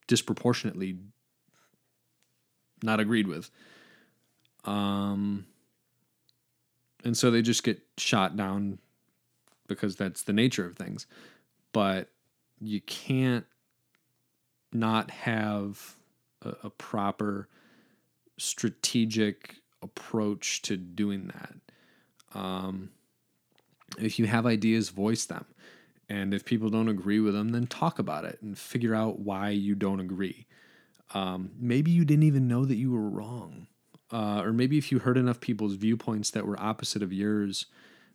disproportionately 0.07 0.97
not 2.83 2.99
agreed 2.99 3.27
with 3.27 3.49
um 4.65 5.45
and 7.03 7.17
so 7.17 7.31
they 7.31 7.41
just 7.41 7.63
get 7.63 7.81
shot 7.97 8.35
down 8.35 8.77
because 9.67 9.95
that's 9.95 10.23
the 10.23 10.33
nature 10.33 10.65
of 10.65 10.75
things 10.75 11.07
but 11.73 12.09
you 12.59 12.81
can't 12.81 13.45
not 14.71 15.11
have 15.11 15.95
a, 16.41 16.53
a 16.63 16.69
proper 16.69 17.47
strategic 18.37 19.55
approach 19.81 20.61
to 20.63 20.77
doing 20.77 21.27
that. 21.33 22.39
Um, 22.39 22.89
if 23.97 24.19
you 24.19 24.25
have 24.25 24.45
ideas, 24.45 24.89
voice 24.89 25.25
them. 25.25 25.45
And 26.09 26.33
if 26.33 26.45
people 26.45 26.69
don't 26.69 26.87
agree 26.87 27.19
with 27.19 27.33
them, 27.33 27.49
then 27.49 27.67
talk 27.67 27.99
about 27.99 28.25
it 28.25 28.39
and 28.41 28.57
figure 28.57 28.95
out 28.95 29.19
why 29.19 29.49
you 29.49 29.75
don't 29.75 29.99
agree. 29.99 30.45
Um, 31.13 31.51
maybe 31.59 31.91
you 31.91 32.05
didn't 32.05 32.23
even 32.23 32.47
know 32.47 32.65
that 32.65 32.75
you 32.75 32.91
were 32.91 33.09
wrong. 33.09 33.67
Uh, 34.11 34.41
or 34.41 34.53
maybe 34.53 34.77
if 34.77 34.91
you 34.91 34.99
heard 34.99 35.17
enough 35.17 35.41
people's 35.41 35.73
viewpoints 35.73 36.31
that 36.31 36.45
were 36.45 36.59
opposite 36.61 37.03
of 37.03 37.11
yours, 37.11 37.65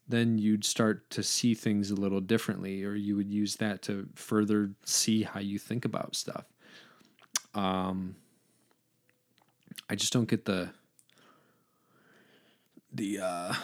then 0.09 0.39
you'd 0.39 0.65
start 0.65 1.09
to 1.11 1.23
see 1.23 1.55
things 1.55 1.91
a 1.91 1.95
little 1.95 2.21
differently, 2.21 2.85
or 2.85 2.95
you 2.95 3.17
would 3.17 3.31
use 3.31 3.57
that 3.57 3.83
to 3.83 4.09
further 4.15 4.73
see 4.85 5.23
how 5.23 5.41
you 5.41 5.59
think 5.59 5.85
about 5.85 6.17
stuff. 6.17 6.45
Um, 7.55 8.17
I 9.89 9.95
just 9.95 10.13
don't 10.13 10.29
get 10.29 10.45
the 10.45 10.71
the 12.93 13.21
uh, 13.21 13.55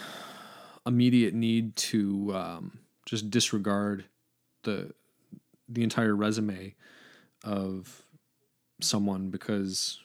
immediate 0.87 1.35
need 1.35 1.77
to 1.77 2.35
um, 2.35 2.79
just 3.05 3.31
disregard 3.31 4.05
the 4.63 4.93
the 5.69 5.83
entire 5.83 6.17
resume 6.17 6.75
of 7.45 8.05
someone 8.81 9.31
because 9.31 10.01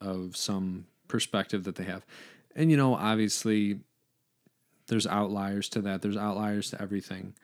of 0.00 0.36
some 0.36 0.86
perspective 1.08 1.64
that 1.64 1.76
they 1.76 1.84
have. 1.84 2.06
And 2.54 2.70
you 2.70 2.76
know, 2.76 2.94
obviously 2.94 3.80
there's 4.90 5.06
outliers 5.06 5.68
to 5.70 5.80
that. 5.82 6.02
There's 6.02 6.16
outliers 6.16 6.70
to 6.70 6.82
everything. 6.82 7.34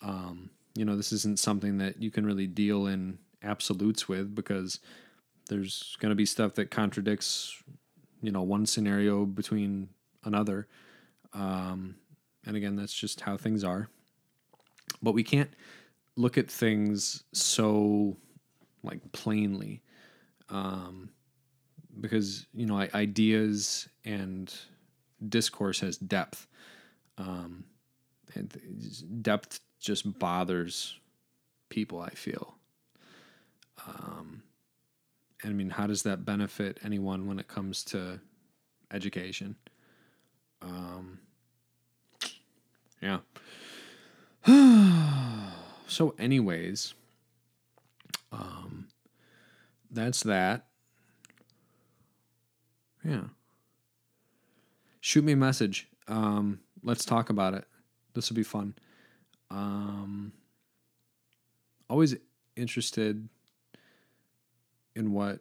Um, 0.00 0.50
you 0.76 0.84
know, 0.84 0.96
this 0.96 1.12
isn't 1.12 1.40
something 1.40 1.78
that 1.78 2.00
you 2.00 2.12
can 2.12 2.24
really 2.24 2.46
deal 2.46 2.86
in 2.86 3.18
absolutes 3.42 4.08
with 4.08 4.32
because 4.32 4.78
there's 5.48 5.96
going 5.98 6.10
to 6.10 6.16
be 6.16 6.24
stuff 6.24 6.54
that 6.54 6.70
contradicts, 6.70 7.60
you 8.22 8.30
know, 8.30 8.42
one 8.42 8.64
scenario 8.64 9.26
between 9.26 9.88
another. 10.22 10.68
Um, 11.32 11.96
and 12.46 12.56
again, 12.56 12.76
that's 12.76 12.94
just 12.94 13.22
how 13.22 13.36
things 13.36 13.64
are. 13.64 13.88
But 15.02 15.14
we 15.14 15.24
can't 15.24 15.50
look 16.14 16.38
at 16.38 16.48
things 16.48 17.24
so 17.32 18.16
like 18.84 19.00
plainly 19.10 19.82
um, 20.48 21.10
because 22.00 22.46
you 22.54 22.66
know 22.66 22.78
ideas 22.94 23.88
and 24.04 24.54
discourse 25.28 25.80
has 25.80 25.96
depth 25.96 26.46
um, 27.18 27.64
depth 29.22 29.60
just 29.80 30.18
bothers 30.18 30.98
people 31.68 32.00
i 32.00 32.10
feel. 32.10 32.54
Um, 33.86 34.42
i 35.44 35.48
mean 35.48 35.70
how 35.70 35.86
does 35.86 36.02
that 36.02 36.24
benefit 36.24 36.78
anyone 36.84 37.26
when 37.26 37.38
it 37.38 37.48
comes 37.48 37.84
to 37.84 38.20
education? 38.92 39.56
Um, 40.62 41.18
yeah. 43.00 43.18
So 45.86 46.14
anyways 46.18 46.94
um, 48.34 48.88
that's 49.90 50.22
that. 50.24 50.66
Yeah. 53.04 53.24
Shoot 55.00 55.24
me 55.24 55.32
a 55.32 55.36
message. 55.36 55.88
Um, 56.08 56.60
let's 56.84 57.04
talk 57.04 57.30
about 57.30 57.54
it. 57.54 57.64
This 58.12 58.30
will 58.30 58.36
be 58.36 58.44
fun. 58.44 58.74
Um, 59.50 60.32
always 61.90 62.14
interested 62.56 63.28
in 64.94 65.12
what 65.12 65.40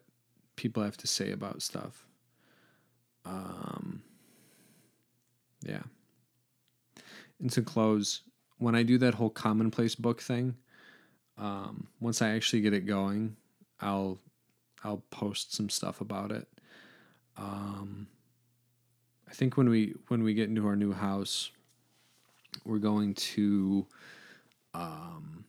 people 0.56 0.84
have 0.84 0.98
to 0.98 1.08
say 1.08 1.32
about 1.32 1.62
stuff. 1.62 2.08
Um, 3.26 4.02
yeah. 5.64 5.84
And 7.40 7.52
to 7.52 7.62
close 7.62 8.22
when 8.58 8.76
I 8.76 8.84
do 8.84 8.98
that 9.00 9.16
whole 9.16 9.30
commonplace 9.30 9.96
book 9.96 10.22
thing, 10.22 10.56
um, 11.38 11.88
once 12.00 12.22
I 12.22 12.30
actually 12.30 12.62
get 12.62 12.74
it 12.74 12.86
going, 12.86 13.36
I'll 13.80 14.20
I'll 14.84 15.04
post 15.12 15.54
some 15.54 15.70
stuff 15.70 16.02
about 16.02 16.32
it. 16.32 16.48
Um, 17.38 18.08
I 19.34 19.36
think 19.36 19.58
when 19.58 19.68
we 19.68 19.96
when 20.10 20.24
we 20.24 20.36
get 20.36 20.48
into 20.48 20.68
our 20.68 20.76
new 20.76 20.94
house, 20.94 21.50
we're 22.66 22.78
going 22.78 23.16
to 23.16 23.88
um, 24.76 25.44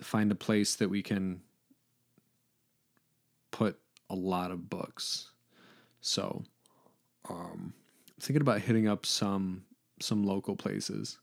find 0.00 0.32
a 0.32 0.34
place 0.34 0.74
that 0.74 0.90
we 0.90 1.00
can 1.00 1.40
put 3.52 3.78
a 4.10 4.16
lot 4.16 4.50
of 4.50 4.68
books. 4.68 5.30
So, 6.00 6.42
um, 7.28 7.72
I'm 8.08 8.20
thinking 8.20 8.42
about 8.42 8.62
hitting 8.62 8.88
up 8.88 9.06
some 9.06 9.62
some 10.00 10.24
local 10.24 10.56
places 10.56 11.18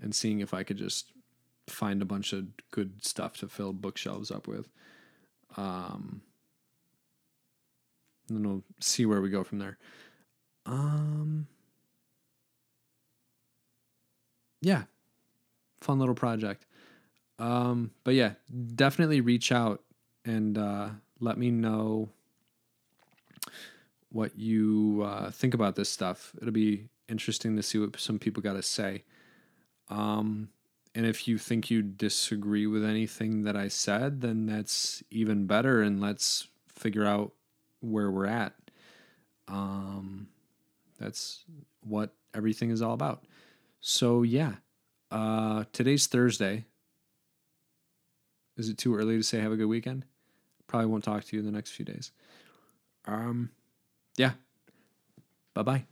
and 0.00 0.14
seeing 0.14 0.38
if 0.38 0.54
I 0.54 0.62
could 0.62 0.76
just 0.76 1.10
find 1.66 2.00
a 2.00 2.04
bunch 2.04 2.32
of 2.32 2.46
good 2.70 3.04
stuff 3.04 3.36
to 3.38 3.48
fill 3.48 3.72
bookshelves 3.72 4.30
up 4.30 4.46
with. 4.46 4.68
Um, 5.56 6.22
and 8.28 8.38
then 8.38 8.48
we'll 8.48 8.64
see 8.78 9.06
where 9.06 9.20
we 9.20 9.28
go 9.28 9.42
from 9.42 9.58
there. 9.58 9.76
Um, 10.68 11.46
yeah, 14.60 14.82
fun 15.80 15.98
little 15.98 16.14
project. 16.14 16.66
Um, 17.38 17.92
but 18.04 18.14
yeah, 18.14 18.32
definitely 18.74 19.20
reach 19.20 19.50
out 19.50 19.82
and 20.24 20.58
uh, 20.58 20.90
let 21.20 21.38
me 21.38 21.50
know 21.50 22.10
what 24.10 24.38
you 24.38 25.02
uh, 25.06 25.30
think 25.30 25.54
about 25.54 25.76
this 25.76 25.88
stuff. 25.88 26.32
It'll 26.40 26.52
be 26.52 26.88
interesting 27.08 27.56
to 27.56 27.62
see 27.62 27.78
what 27.78 27.98
some 27.98 28.18
people 28.18 28.42
got 28.42 28.54
to 28.54 28.62
say. 28.62 29.04
Um, 29.88 30.50
and 30.94 31.06
if 31.06 31.28
you 31.28 31.38
think 31.38 31.70
you 31.70 31.80
disagree 31.82 32.66
with 32.66 32.84
anything 32.84 33.44
that 33.44 33.56
I 33.56 33.68
said, 33.68 34.20
then 34.20 34.46
that's 34.46 35.02
even 35.10 35.46
better. 35.46 35.80
And 35.80 36.00
let's 36.00 36.48
figure 36.68 37.06
out 37.06 37.32
where 37.80 38.10
we're 38.10 38.26
at. 38.26 38.54
Um, 39.46 40.28
that's 40.98 41.44
what 41.80 42.14
everything 42.34 42.70
is 42.70 42.82
all 42.82 42.94
about. 42.94 43.24
So, 43.80 44.22
yeah, 44.22 44.54
uh, 45.10 45.64
today's 45.72 46.06
Thursday. 46.06 46.64
Is 48.56 48.68
it 48.68 48.78
too 48.78 48.96
early 48.96 49.16
to 49.16 49.22
say 49.22 49.40
have 49.40 49.52
a 49.52 49.56
good 49.56 49.66
weekend? 49.66 50.04
Probably 50.66 50.86
won't 50.86 51.04
talk 51.04 51.24
to 51.24 51.36
you 51.36 51.40
in 51.40 51.46
the 51.46 51.52
next 51.52 51.70
few 51.70 51.84
days. 51.84 52.10
Um, 53.06 53.50
yeah. 54.16 54.32
Bye 55.54 55.62
bye. 55.62 55.84